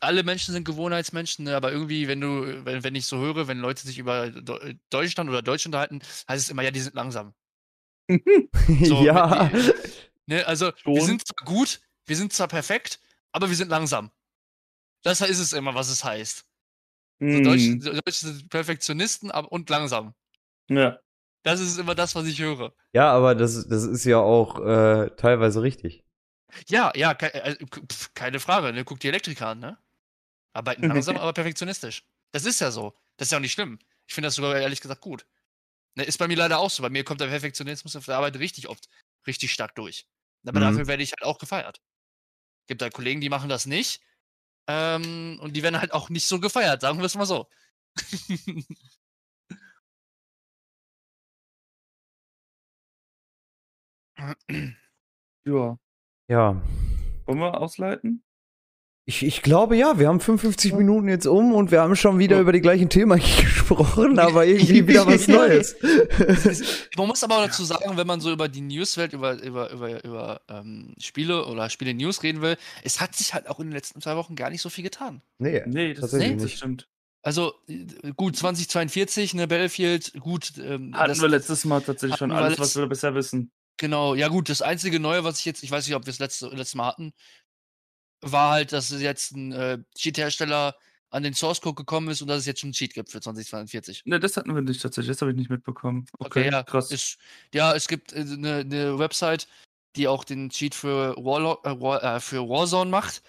alle 0.00 0.22
Menschen 0.22 0.52
sind 0.52 0.64
Gewohnheitsmenschen, 0.64 1.44
ne? 1.46 1.56
aber 1.56 1.72
irgendwie, 1.72 2.06
wenn 2.06 2.20
du, 2.20 2.64
wenn, 2.64 2.84
wenn 2.84 2.94
ich 2.94 3.06
so 3.06 3.18
höre, 3.18 3.48
wenn 3.48 3.58
Leute 3.58 3.82
sich 3.86 3.98
über 3.98 4.24
Deu- 4.26 4.78
Deutschland 4.90 5.28
oder 5.28 5.42
Deutsch 5.42 5.66
unterhalten, 5.66 6.00
heißt 6.28 6.44
es 6.44 6.50
immer, 6.50 6.62
ja, 6.62 6.70
die 6.70 6.80
sind 6.80 6.94
langsam. 6.94 7.34
So, 8.84 9.04
ja. 9.04 9.50
wenn 9.52 9.72
Ne, 10.26 10.46
also 10.46 10.72
Schon. 10.76 10.94
wir 10.94 11.02
sind 11.02 11.26
zwar 11.26 11.44
gut, 11.44 11.80
wir 12.06 12.16
sind 12.16 12.32
zwar 12.32 12.46
perfekt, 12.48 13.00
aber 13.32 13.48
wir 13.48 13.56
sind 13.56 13.68
langsam. 13.68 14.10
Das 15.02 15.20
ist 15.20 15.38
es 15.38 15.52
immer, 15.52 15.74
was 15.74 15.88
es 15.90 16.04
heißt. 16.04 16.46
So 17.26 17.38
Hm, 17.38 17.44
Deutsche, 17.44 17.78
Deutsche 17.78 18.26
sind 18.26 18.48
Perfektionisten 18.50 19.30
aber, 19.30 19.52
und 19.52 19.70
langsam. 19.70 20.14
ja. 20.68 21.00
Das 21.42 21.60
ist 21.60 21.78
immer 21.78 21.94
das, 21.94 22.14
was 22.14 22.26
ich 22.26 22.38
höre. 22.40 22.74
Ja, 22.92 23.10
aber 23.12 23.34
das, 23.34 23.66
das 23.66 23.84
ist 23.84 24.04
ja 24.04 24.18
auch 24.18 24.60
äh, 24.60 25.10
teilweise 25.16 25.62
richtig. 25.62 26.04
Ja, 26.68 26.92
ja, 26.94 27.14
ke 27.14 27.32
äh, 27.32 27.54
k- 27.56 27.80
pf, 27.90 28.12
keine 28.14 28.40
Frage. 28.40 28.72
Ne? 28.72 28.84
Guck 28.84 29.00
die 29.00 29.08
Elektriker 29.08 29.48
an, 29.48 29.60
ne? 29.60 29.78
Arbeiten 30.52 30.82
langsam, 30.86 31.16
aber 31.16 31.32
perfektionistisch. 31.32 32.04
Das 32.32 32.44
ist 32.44 32.60
ja 32.60 32.70
so. 32.70 32.94
Das 33.16 33.28
ist 33.28 33.32
ja 33.32 33.38
auch 33.38 33.42
nicht 33.42 33.52
schlimm. 33.52 33.78
Ich 34.06 34.14
finde 34.14 34.26
das 34.28 34.34
sogar 34.34 34.56
ehrlich 34.58 34.80
gesagt 34.80 35.00
gut. 35.00 35.26
Ne, 35.96 36.04
ist 36.04 36.18
bei 36.18 36.28
mir 36.28 36.36
leider 36.36 36.58
auch 36.58 36.70
so. 36.70 36.82
Bei 36.82 36.90
mir 36.90 37.04
kommt 37.04 37.20
der 37.20 37.26
Perfektionismus 37.28 37.96
auf 37.96 38.04
der 38.06 38.16
Arbeit 38.16 38.38
richtig 38.38 38.68
oft 38.68 38.88
richtig 39.26 39.52
stark 39.52 39.74
durch. 39.76 40.06
Aber 40.46 40.58
Mhm. 40.60 40.64
dafür 40.64 40.86
werde 40.88 41.02
ich 41.02 41.12
halt 41.12 41.22
auch 41.24 41.38
gefeiert. 41.38 41.80
Gibt 42.66 42.82
da 42.82 42.90
Kollegen, 42.90 43.20
die 43.20 43.28
machen 43.28 43.48
das 43.48 43.66
nicht. 43.66 44.00
Ähm, 44.68 45.38
und 45.42 45.54
die 45.56 45.62
werden 45.62 45.80
halt 45.80 45.92
auch 45.92 46.10
nicht 46.10 46.26
so 46.26 46.38
gefeiert, 46.40 46.80
sagen 46.82 46.98
wir 46.98 47.06
es 47.06 47.16
mal 47.16 47.26
so. 47.26 47.48
Ja. 55.46 55.78
Ja. 56.28 56.62
Wollen 57.26 57.38
wir 57.38 57.60
ausleiten? 57.60 58.22
Ich, 59.06 59.24
ich 59.24 59.42
glaube 59.42 59.76
ja, 59.76 59.98
wir 59.98 60.06
haben 60.06 60.20
55 60.20 60.72
Minuten 60.74 61.08
jetzt 61.08 61.26
um 61.26 61.52
und 61.54 61.72
wir 61.72 61.80
haben 61.80 61.96
schon 61.96 62.18
wieder 62.20 62.36
Ja. 62.36 62.42
über 62.42 62.52
die 62.52 62.60
gleichen 62.60 62.88
Themen 62.90 63.18
gesprochen, 63.40 64.18
aber 64.20 64.46
irgendwie 64.46 64.86
wieder 64.86 65.04
was 65.06 65.26
Neues. 65.26 65.74
Man 66.96 67.08
muss 67.08 67.24
aber 67.24 67.38
auch 67.38 67.42
dazu 67.46 67.64
sagen, 67.64 67.96
wenn 67.96 68.06
man 68.06 68.20
so 68.20 68.30
über 68.30 68.48
die 68.48 68.60
Newswelt, 68.60 69.12
über, 69.12 69.42
über, 69.42 69.72
über, 69.72 70.04
über 70.04 70.40
ähm, 70.48 70.94
Spiele 70.98 71.46
oder 71.46 71.70
Spiele-News 71.70 72.22
reden 72.22 72.40
will, 72.42 72.56
es 72.84 73.00
hat 73.00 73.16
sich 73.16 73.34
halt 73.34 73.48
auch 73.48 73.58
in 73.58 73.66
den 73.68 73.72
letzten 73.72 74.00
zwei 74.00 74.14
Wochen 74.16 74.36
gar 74.36 74.50
nicht 74.50 74.62
so 74.62 74.68
viel 74.68 74.84
getan. 74.84 75.22
nee, 75.38 75.62
Nee, 75.66 75.94
das, 75.94 76.02
Tatsächlich 76.02 76.34
das 76.34 76.42
nicht. 76.44 76.56
stimmt. 76.58 76.88
Also 77.22 77.54
äh, 77.68 78.12
gut, 78.16 78.36
2042, 78.36 79.34
ne, 79.34 79.48
Battlefield, 79.48 80.12
gut. 80.20 80.52
Ähm, 80.58 80.94
Hatten 80.94 81.08
das, 81.08 81.20
wir 81.20 81.28
letztes 81.28 81.64
Mal 81.64 81.80
tatsächlich 81.80 82.18
schon 82.18 82.30
alles, 82.30 82.58
was 82.60 82.76
wir 82.76 82.86
bisher 82.86 83.14
wissen. 83.14 83.50
Genau, 83.80 84.14
ja 84.14 84.28
gut, 84.28 84.50
das 84.50 84.60
einzige 84.60 85.00
Neue, 85.00 85.24
was 85.24 85.38
ich 85.38 85.46
jetzt, 85.46 85.62
ich 85.62 85.70
weiß 85.70 85.86
nicht, 85.86 85.96
ob 85.96 86.04
wir 86.04 86.10
es 86.10 86.18
letzte, 86.18 86.48
letztes 86.48 86.74
Mal 86.74 86.88
hatten, 86.88 87.14
war 88.20 88.50
halt, 88.50 88.72
dass 88.72 88.90
es 88.90 89.00
jetzt 89.00 89.32
ein 89.32 89.52
äh, 89.52 89.78
Cheat-Hersteller 89.96 90.76
an 91.08 91.22
den 91.22 91.32
Source 91.32 91.62
Code 91.62 91.76
gekommen 91.76 92.08
ist 92.10 92.20
und 92.20 92.28
dass 92.28 92.40
es 92.40 92.46
jetzt 92.46 92.60
schon 92.60 92.68
einen 92.68 92.74
Cheat 92.74 92.92
gibt 92.92 93.10
für 93.10 93.22
2042. 93.22 94.02
Ne, 94.04 94.20
das 94.20 94.36
hatten 94.36 94.54
wir 94.54 94.60
nicht 94.60 94.82
tatsächlich. 94.82 95.16
Das 95.16 95.22
habe 95.22 95.30
ich 95.30 95.36
nicht 95.38 95.48
mitbekommen. 95.48 96.04
Okay, 96.18 96.40
Okay, 96.40 96.52
ja, 96.52 96.62
krass. 96.62 96.90
Ist, 96.90 97.16
ja, 97.54 97.74
es 97.74 97.88
gibt 97.88 98.12
eine 98.12 98.60
äh, 98.60 98.64
ne 98.64 98.98
Website, 98.98 99.48
die 99.96 100.08
auch 100.08 100.24
den 100.24 100.50
Cheat 100.50 100.74
für, 100.74 101.16
Warlock, 101.16 101.66
äh, 101.66 101.80
War, 101.80 102.04
äh, 102.04 102.20
für 102.20 102.46
Warzone 102.50 102.90
macht. 102.90 103.22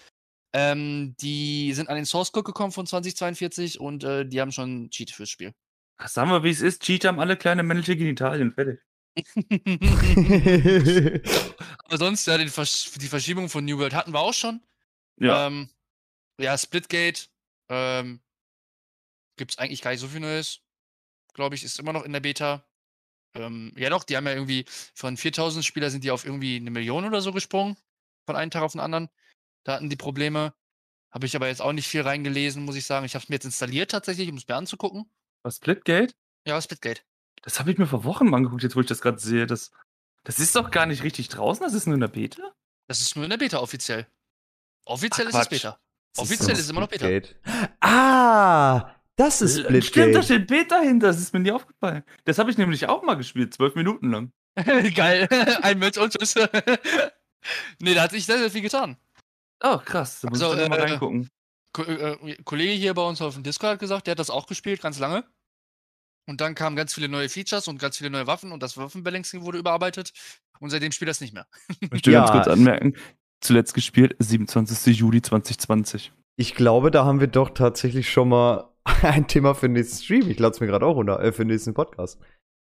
Ähm, 0.52 1.16
die 1.18 1.72
sind 1.72 1.88
an 1.88 1.96
den 1.96 2.04
Source 2.04 2.30
Code 2.30 2.44
gekommen 2.44 2.72
von 2.72 2.86
2042 2.86 3.80
und 3.80 4.04
äh, 4.04 4.26
die 4.26 4.38
haben 4.38 4.52
schon 4.52 4.64
einen 4.64 4.90
Cheat 4.90 5.12
fürs 5.12 5.30
Spiel. 5.30 5.54
Ach, 5.96 6.08
sagen 6.08 6.28
wir, 6.28 6.44
wie 6.44 6.50
es 6.50 6.60
ist. 6.60 6.82
Cheater 6.82 7.08
haben 7.08 7.20
alle 7.20 7.38
kleine 7.38 7.62
männliche 7.62 7.96
Genitalien. 7.96 8.52
Fertig. 8.52 8.80
Aber 11.84 11.98
sonst, 11.98 12.26
ja, 12.26 12.38
Versch 12.48 12.92
die 12.98 13.08
Verschiebung 13.08 13.48
von 13.48 13.64
New 13.64 13.78
World 13.78 13.94
hatten 13.94 14.12
wir 14.12 14.20
auch 14.20 14.34
schon. 14.34 14.62
Ja. 15.18 15.46
Ähm, 15.46 15.68
ja, 16.38 16.56
Splitgate. 16.56 17.28
Ähm, 17.68 18.20
Gibt 19.36 19.52
es 19.52 19.58
eigentlich 19.58 19.82
gar 19.82 19.90
nicht 19.90 20.00
so 20.00 20.08
viel 20.08 20.20
Neues. 20.20 20.60
Glaube 21.34 21.54
ich, 21.54 21.64
ist 21.64 21.78
immer 21.78 21.92
noch 21.92 22.04
in 22.04 22.12
der 22.12 22.20
Beta. 22.20 22.66
Ähm, 23.34 23.72
ja, 23.76 23.90
doch, 23.90 24.04
die 24.04 24.16
haben 24.16 24.26
ja 24.26 24.32
irgendwie 24.32 24.64
von 24.94 25.16
4000 25.16 25.64
Spieler 25.64 25.90
sind 25.90 26.04
die 26.04 26.10
auf 26.10 26.24
irgendwie 26.24 26.56
eine 26.56 26.70
Million 26.70 27.04
oder 27.04 27.20
so 27.20 27.32
gesprungen. 27.32 27.76
Von 28.26 28.36
einem 28.36 28.50
Tag 28.50 28.62
auf 28.62 28.72
den 28.72 28.80
anderen. 28.80 29.08
Da 29.64 29.74
hatten 29.74 29.90
die 29.90 29.96
Probleme. 29.96 30.54
Habe 31.10 31.26
ich 31.26 31.36
aber 31.36 31.48
jetzt 31.48 31.60
auch 31.60 31.72
nicht 31.72 31.88
viel 31.88 32.00
reingelesen, 32.00 32.64
muss 32.64 32.76
ich 32.76 32.86
sagen. 32.86 33.04
Ich 33.04 33.14
habe 33.14 33.22
es 33.22 33.28
mir 33.28 33.36
jetzt 33.36 33.44
installiert 33.44 33.90
tatsächlich, 33.90 34.30
um 34.30 34.36
es 34.36 34.48
mir 34.48 34.56
anzugucken. 34.56 35.10
Was, 35.42 35.56
Splitgate? 35.56 36.14
Ja, 36.46 36.60
Splitgate. 36.60 37.02
Das 37.42 37.58
habe 37.58 37.70
ich 37.70 37.78
mir 37.78 37.86
vor 37.86 38.04
Wochen 38.04 38.28
mal 38.28 38.38
angeguckt, 38.38 38.62
jetzt 38.62 38.76
wo 38.76 38.80
ich 38.80 38.86
das 38.86 39.00
gerade 39.00 39.18
sehe. 39.18 39.46
Das, 39.46 39.72
das 40.24 40.38
ist 40.38 40.56
doch 40.56 40.70
gar 40.70 40.86
nicht 40.86 41.02
richtig 41.02 41.28
draußen, 41.28 41.62
das 41.64 41.74
ist 41.74 41.86
nur 41.86 41.94
in 41.94 42.00
der 42.00 42.08
Beta? 42.08 42.42
Das 42.88 43.00
ist 43.00 43.16
nur 43.16 43.24
in 43.24 43.30
der 43.30 43.38
Beta 43.38 43.58
offiziell. 43.58 44.06
Offiziell 44.84 45.26
Ach, 45.26 45.30
ist 45.30 45.36
es 45.36 45.48
Quatsch. 45.48 45.62
Beta. 45.62 45.78
Das 46.14 46.24
Offiziell 46.24 46.52
ist 46.52 46.60
es 46.60 46.70
immer 46.70 46.80
noch 46.80 46.88
Beta. 46.88 47.28
Ah, 47.80 48.94
das 49.16 49.42
ist 49.42 49.60
Stimmt, 49.86 50.14
da 50.14 50.22
steht 50.22 50.46
Beta 50.46 50.80
hinter, 50.80 51.08
das 51.08 51.20
ist 51.20 51.32
mir 51.34 51.40
nie 51.40 51.52
aufgefallen. 51.52 52.04
Das 52.24 52.38
habe 52.38 52.50
ich 52.50 52.58
nämlich 52.58 52.88
auch 52.88 53.02
mal 53.02 53.14
gespielt, 53.14 53.54
zwölf 53.54 53.74
Minuten 53.74 54.10
lang. 54.10 54.32
Geil. 54.94 55.28
Ein 55.62 55.78
Match 55.78 55.98
und 55.98 56.12
Tschüss. 56.12 56.34
nee, 57.80 57.94
da 57.94 58.02
hat 58.02 58.10
sich 58.10 58.26
sehr, 58.26 58.38
sehr 58.38 58.50
viel 58.50 58.62
getan. 58.62 58.96
Oh, 59.62 59.78
krass, 59.78 60.20
da 60.20 60.28
muss 60.28 60.42
Also, 60.42 60.54
ich 60.54 60.62
doch 60.62 60.68
mal 60.68 60.78
äh, 60.78 60.82
reingucken. 60.82 61.30
Ko 61.72 61.82
äh, 61.82 62.36
Kollege 62.44 62.72
hier 62.72 62.94
bei 62.94 63.02
uns 63.02 63.22
auf 63.22 63.34
dem 63.34 63.42
Discord 63.42 63.72
hat 63.72 63.78
gesagt, 63.78 64.06
der 64.06 64.12
hat 64.12 64.18
das 64.18 64.30
auch 64.30 64.46
gespielt, 64.46 64.82
ganz 64.82 64.98
lange. 64.98 65.24
Und 66.28 66.40
dann 66.40 66.54
kamen 66.54 66.76
ganz 66.76 66.94
viele 66.94 67.08
neue 67.08 67.28
Features 67.28 67.66
und 67.68 67.78
ganz 67.78 67.98
viele 67.98 68.10
neue 68.10 68.26
Waffen 68.26 68.52
und 68.52 68.62
das 68.62 68.76
Waffenbalancing 68.76 69.42
wurde 69.42 69.58
überarbeitet. 69.58 70.12
Und 70.60 70.70
seitdem 70.70 70.92
spielt 70.92 71.10
es 71.10 71.20
nicht 71.20 71.34
mehr. 71.34 71.46
Ich 71.80 71.90
möchte 71.90 72.10
Ja. 72.12 72.20
ganz 72.20 72.30
kurz 72.30 72.46
anmerken, 72.48 72.94
zuletzt 73.40 73.74
gespielt, 73.74 74.14
27. 74.20 74.96
Juli 74.98 75.20
2020. 75.22 76.12
Ich 76.36 76.54
glaube, 76.54 76.90
da 76.90 77.04
haben 77.04 77.20
wir 77.20 77.26
doch 77.26 77.50
tatsächlich 77.50 78.10
schon 78.10 78.28
mal 78.28 78.70
ein 79.02 79.26
Thema 79.26 79.54
für 79.54 79.66
den 79.68 79.72
nächsten 79.74 80.02
Stream. 80.02 80.30
Ich 80.30 80.38
lade 80.38 80.54
es 80.54 80.60
mir 80.60 80.66
gerade 80.68 80.86
auch 80.86 80.94
runter, 80.96 81.20
äh, 81.20 81.32
für 81.32 81.42
den 81.44 81.48
nächsten 81.48 81.74
Podcast. 81.74 82.18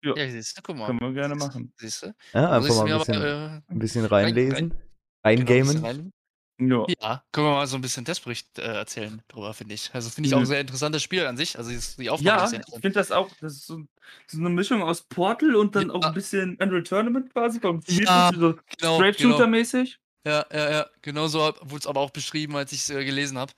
Ja, 0.03 0.15
Ja, 0.17 0.29
siehst 0.31 0.57
du, 0.59 0.63
guck 0.63 0.77
mal. 0.77 0.87
können 0.87 1.01
wir 1.01 1.13
gerne 1.13 1.35
machen. 1.35 1.73
Siehst 1.77 2.03
du? 2.03 2.15
Ja, 2.33 2.51
einfach 2.51 2.75
mal 2.75 2.87
ein 2.87 2.93
aber, 2.93 3.05
bisschen, 3.05 3.23
äh, 3.23 3.61
ein 3.69 3.79
bisschen 3.79 4.05
rein- 4.07 4.25
reinlesen, 4.27 4.69
genau, 4.71 4.81
ein 5.23 5.39
reingamen. 5.39 5.63
bisschen 5.67 5.85
rein- 5.85 6.13
Ja. 6.61 6.87
Ja, 7.01 7.25
können 7.33 7.49
wir 7.49 7.53
mal 7.53 7.67
so 7.67 7.77
ein 7.77 7.81
bisschen 7.81 8.05
Testbericht 8.05 8.59
äh, 8.59 8.63
erzählen 8.63 9.23
drüber, 9.29 9.55
finde 9.55 9.75
ich. 9.75 9.91
Also 9.93 10.09
finde 10.11 10.29
ich 10.29 10.35
auch 10.35 10.39
Mhm. 10.39 10.45
ein 10.45 10.49
sehr 10.49 10.61
interessantes 10.61 11.03
Spiel 11.03 11.27
an 11.27 11.37
sich. 11.37 11.59
Also 11.59 11.71
die- 11.71 12.11
Aufgabe 12.11 12.29
Ja, 12.39 12.45
ist 12.45 12.51
sehr 12.51 12.61
ich 12.61 12.75
finde 12.75 12.93
das 12.93 13.11
auch, 13.11 13.29
das 13.41 13.55
ist 13.55 13.67
so, 13.67 13.81
so 14.29 14.39
eine 14.39 14.51
Mischung 14.51 14.83
aus 14.83 15.03
Portal 15.03 15.57
und 15.57 15.75
dann 15.75 15.89
Ja. 15.89 15.95
auch 15.95 16.05
ein 16.05 16.15
bisschen 16.15 16.57
Unreal 16.61 16.83
Tournament 16.85 17.33
quasi, 17.33 17.59
vom 17.61 17.81
Ja, 17.87 18.31
so 18.33 18.55
Genau, 18.79 18.95
Straight 18.97 19.17
genau. 19.19 19.31
Shooter 19.33 19.47
mäßig. 19.49 19.99
Ja, 20.27 20.47
ja, 20.53 20.71
ja. 20.71 20.87
Genau 21.03 21.27
so 21.27 21.41
wurde 21.41 21.77
es 21.77 21.87
aber 21.87 22.01
auch 22.01 22.11
beschrieben, 22.11 22.57
als 22.57 22.73
ich 22.73 22.81
es 22.83 22.91
äh, 22.91 23.05
gelesen 23.05 23.37
habe. 23.37 23.53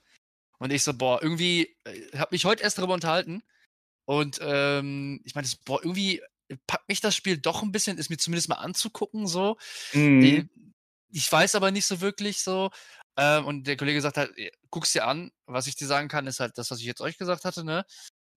Und 0.59 0.73
ich 0.73 0.83
so, 0.83 0.93
boah, 0.93 1.21
irgendwie, 1.21 1.77
äh, 1.85 2.17
habe 2.17 2.29
mich 2.33 2.45
heute 2.45 2.63
erst 2.63 2.79
darüber 2.79 2.95
unterhalten. 2.95 3.43
Und 4.05 4.39
ähm, 4.41 5.21
ich 5.25 5.35
meine, 5.35 5.47
boah, 5.65 5.79
irgendwie 5.83 6.21
packt 6.67 6.89
mich 6.89 7.01
das 7.01 7.15
Spiel 7.15 7.37
doch 7.37 7.61
ein 7.63 7.71
bisschen, 7.71 7.97
ist 7.97 8.09
mir 8.09 8.17
zumindest 8.17 8.49
mal 8.49 8.55
anzugucken, 8.55 9.27
so. 9.27 9.57
Mhm. 9.93 10.49
Ich 11.09 11.31
weiß 11.31 11.55
aber 11.55 11.71
nicht 11.71 11.85
so 11.85 12.01
wirklich 12.01 12.41
so. 12.41 12.69
Ähm, 13.17 13.45
und 13.45 13.65
der 13.67 13.77
Kollege 13.77 14.01
sagt 14.01 14.17
halt, 14.17 14.33
guck's 14.69 14.91
dir 14.93 15.07
an. 15.07 15.31
Was 15.45 15.67
ich 15.67 15.75
dir 15.75 15.87
sagen 15.87 16.07
kann, 16.07 16.27
ist 16.27 16.39
halt 16.39 16.57
das, 16.57 16.69
was 16.69 16.79
ich 16.79 16.85
jetzt 16.85 17.01
euch 17.01 17.17
gesagt 17.17 17.45
hatte, 17.45 17.63
ne? 17.63 17.85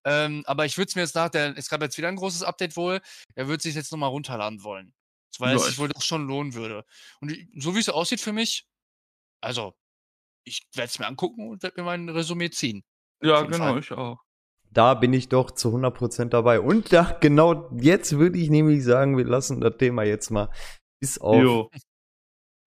Ähm, 0.05 0.43
aber 0.47 0.65
ich 0.65 0.79
würde 0.79 0.89
es 0.89 0.95
mir 0.95 1.03
jetzt 1.03 1.15
nach 1.15 1.29
der, 1.29 1.57
es 1.59 1.69
gab 1.69 1.83
jetzt 1.83 1.99
wieder 1.99 2.09
ein 2.09 2.17
großes 2.17 2.43
Update 2.43 2.77
wohl, 2.77 3.01
er 3.35 3.49
würde 3.49 3.63
sich 3.63 3.75
jetzt 3.75 3.93
nochmal 3.93 4.09
runterladen 4.09 4.63
wollen. 4.63 4.95
Weil 5.39 5.57
es 5.57 5.63
sich 5.65 5.73
ich- 5.73 5.79
wohl 5.79 5.89
doch 5.89 6.01
schon 6.03 6.27
lohnen 6.27 6.55
würde. 6.55 6.85
Und 7.21 7.31
ich- 7.33 7.49
so 7.63 7.75
wie 7.75 7.81
es 7.81 7.89
aussieht 7.91 8.21
für 8.21 8.33
mich, 8.33 8.67
also, 9.43 9.75
ich 10.45 10.63
werde 10.75 10.89
es 10.89 10.99
mir 10.99 11.07
angucken 11.07 11.51
und 11.51 11.63
werde 11.63 11.81
mir 11.81 11.85
mein 11.85 12.09
Resümee 12.09 12.51
ziehen. 12.51 12.83
Ja, 13.23 13.43
genau, 13.43 13.59
Fall. 13.59 13.79
ich 13.81 13.93
auch. 13.93 14.19
Da 14.71 14.95
bin 14.95 15.13
ich 15.13 15.29
doch 15.29 15.51
zu 15.51 15.71
100% 15.73 16.33
dabei. 16.33 16.61
Und 16.61 16.93
da, 16.93 17.19
genau 17.21 17.69
jetzt 17.77 18.13
würde 18.17 18.39
ich 18.39 18.49
nämlich 18.49 18.83
sagen, 18.85 19.19
wir 19.19 19.25
lassen 19.25 19.61
das 19.61 19.77
Thema 19.77 20.05
jetzt 20.05 20.31
mal 20.31 20.49
bis 21.01 21.19
auf 21.19 21.43
Jo. 21.43 21.71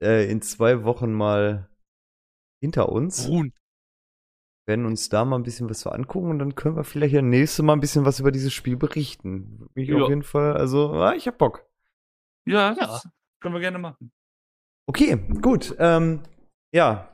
Äh, 0.03 0.29
in 0.29 0.41
zwei 0.41 0.83
Wochen 0.83 1.11
mal 1.11 1.69
hinter 2.61 2.89
uns. 2.89 3.27
Ruhen. 3.27 3.53
werden 4.65 4.85
uns 4.85 5.09
da 5.09 5.25
mal 5.25 5.35
ein 5.37 5.43
bisschen 5.43 5.69
was 5.69 5.81
so 5.81 5.89
angucken 5.89 6.29
und 6.29 6.39
dann 6.39 6.55
können 6.55 6.77
wir 6.77 6.83
vielleicht 6.85 7.13
ja 7.13 7.21
nächstes 7.21 7.63
Mal 7.65 7.73
ein 7.73 7.81
bisschen 7.81 8.05
was 8.05 8.19
über 8.21 8.31
dieses 8.31 8.53
Spiel 8.53 8.77
berichten. 8.77 9.67
Mich 9.75 9.89
Ja. 9.89 10.01
auf 10.03 10.09
jeden 10.09 10.23
Fall, 10.23 10.55
also, 10.55 10.93
ah, 10.93 11.13
ich 11.15 11.27
hab 11.27 11.37
Bock. 11.37 11.65
Ja, 12.45 12.71
Ja. 12.71 12.75
das 12.87 13.09
können 13.41 13.53
wir 13.55 13.59
gerne 13.61 13.79
machen. 13.79 14.11
Okay, 14.87 15.17
gut. 15.41 15.75
Ähm, 15.79 16.23
ja, 16.73 17.13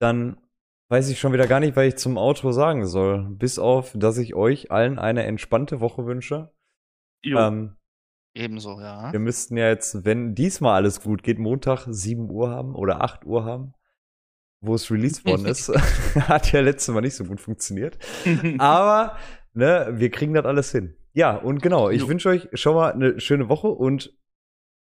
dann 0.00 0.40
weiß 0.88 1.08
ich 1.10 1.18
schon 1.18 1.32
wieder 1.32 1.46
gar 1.48 1.58
nicht, 1.60 1.74
was 1.76 1.86
ich 1.86 1.96
zum 1.96 2.16
Outro 2.16 2.52
sagen 2.52 2.86
soll. 2.86 3.24
Bis 3.30 3.58
auf, 3.58 3.92
dass 3.96 4.18
ich 4.18 4.34
euch 4.36 4.70
allen 4.70 4.98
eine 5.00 5.24
entspannte 5.24 5.80
Woche 5.80 6.06
wünsche. 6.06 6.52
Ähm, 7.24 7.75
Ebenso, 8.36 8.78
ja. 8.78 9.12
wir 9.12 9.18
müssten 9.18 9.56
ja 9.56 9.68
jetzt, 9.68 10.04
wenn 10.04 10.34
diesmal 10.34 10.74
alles 10.74 11.00
gut 11.00 11.22
geht, 11.22 11.38
Montag 11.38 11.86
7 11.88 12.30
Uhr 12.30 12.50
haben 12.50 12.74
oder 12.74 13.00
8 13.00 13.24
Uhr 13.24 13.46
haben, 13.46 13.72
wo 14.60 14.74
es 14.74 14.90
released 14.90 15.24
worden 15.24 15.46
ist. 15.46 15.68
Hat 16.28 16.52
ja 16.52 16.60
letztes 16.60 16.94
Mal 16.94 17.00
nicht 17.00 17.14
so 17.14 17.24
gut 17.24 17.40
funktioniert. 17.40 17.98
Aber 18.58 19.16
ne, 19.54 19.88
wir 19.94 20.10
kriegen 20.10 20.34
das 20.34 20.44
alles 20.44 20.70
hin. 20.70 20.96
Ja, 21.14 21.34
und 21.34 21.62
genau, 21.62 21.88
ich 21.88 22.06
wünsche 22.06 22.28
euch 22.28 22.48
schon 22.52 22.74
mal 22.74 22.92
eine 22.92 23.20
schöne 23.20 23.48
Woche 23.48 23.68
und 23.68 24.14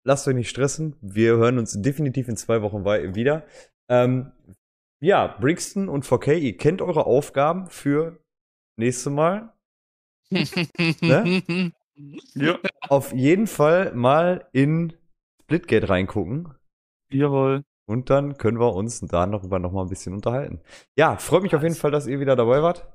lasst 0.03 0.27
euch 0.27 0.35
nicht 0.35 0.49
stressen. 0.49 0.97
Wir 1.03 1.37
hören 1.37 1.59
uns 1.59 1.81
definitiv 1.83 2.29
in 2.29 2.39
zwei 2.39 2.63
Wochen 2.63 2.87
wieder. 3.15 3.45
Ähm, 3.91 4.33
ja, 4.99 5.27
Brixton 5.27 5.91
und 5.91 6.07
4K, 6.07 6.39
ihr 6.39 6.57
kennt 6.57 6.81
eure 6.81 7.05
Aufgaben 7.05 7.67
für 7.67 8.19
nächste 8.77 9.11
Mal. 9.11 9.53
Ne? 10.31 11.73
Ja. 12.35 12.59
Auf 12.89 13.13
jeden 13.13 13.47
Fall 13.47 13.95
mal 13.95 14.49
in 14.53 14.93
Splitgate 15.43 15.89
reingucken. 15.89 16.55
Jawohl. 17.11 17.63
Und 17.89 18.11
dann 18.11 18.37
können 18.37 18.59
wir 18.59 18.75
uns 18.75 19.01
da 19.01 19.27
darüber 19.27 19.59
noch 19.59 19.73
mal 19.73 19.83
ein 19.83 19.89
bisschen 19.89 20.13
unterhalten. 20.13 20.61
Ja, 20.97 21.17
freut 21.19 21.43
mich 21.43 21.55
auf 21.55 21.63
jeden 21.63 21.75
Fall, 21.77 21.91
dass 21.93 22.07
ihr 22.07 22.19
wieder 22.21 22.35
dabei 22.35 22.63
wart. 22.63 22.93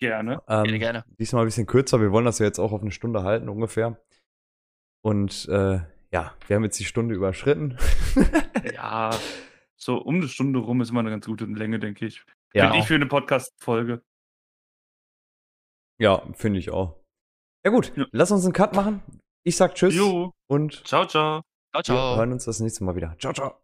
Gerne. 0.00 0.42
Ähm, 0.46 0.64
Gerne, 0.64 0.78
gerne. 0.78 1.04
Diesmal 1.18 1.42
ein 1.42 1.46
bisschen 1.48 1.66
kürzer. 1.66 2.00
Wir 2.00 2.12
wollen 2.12 2.26
das 2.26 2.38
ja 2.38 2.46
jetzt 2.46 2.58
auch 2.58 2.72
auf 2.72 2.82
eine 2.82 2.92
Stunde 2.92 3.22
halten 3.22 3.48
ungefähr. 3.48 3.98
Und 5.02 5.48
äh, 5.48 5.80
ja, 6.12 6.34
wir 6.46 6.56
haben 6.56 6.64
jetzt 6.64 6.78
die 6.78 6.84
Stunde 6.84 7.14
überschritten. 7.14 7.78
Ja, 8.74 9.10
so 9.76 9.96
um 9.98 10.16
eine 10.16 10.28
Stunde 10.28 10.58
rum 10.58 10.80
ist 10.80 10.90
immer 10.90 11.00
eine 11.00 11.10
ganz 11.10 11.26
gute 11.26 11.44
Länge, 11.46 11.78
denke 11.78 12.06
ich. 12.06 12.24
ja, 12.52 12.64
Finde 12.64 12.78
ich 12.80 12.86
für 12.86 12.96
eine 12.96 13.06
Podcast-Folge. 13.06 14.02
ja 15.98 16.22
finde 16.34 16.58
ich 16.58 16.70
auch. 16.70 16.97
Ja 17.64 17.70
gut, 17.70 17.92
Ja. 17.96 18.06
lass 18.12 18.30
uns 18.30 18.44
einen 18.44 18.52
Cut 18.52 18.74
machen. 18.74 19.02
Ich 19.44 19.56
sag 19.56 19.74
Tschüss 19.74 19.94
Jo, 19.94 20.32
und 20.48 20.86
ciao, 20.86 21.06
ciao. 21.06 21.42
Ciao, 21.72 21.78
wir 21.80 21.82
ciao. 21.84 22.16
hören 22.16 22.32
uns 22.32 22.44
das 22.44 22.60
nächste 22.60 22.84
Mal 22.84 22.96
wieder. 22.96 23.16
Ciao, 23.18 23.32
ciao. 23.32 23.60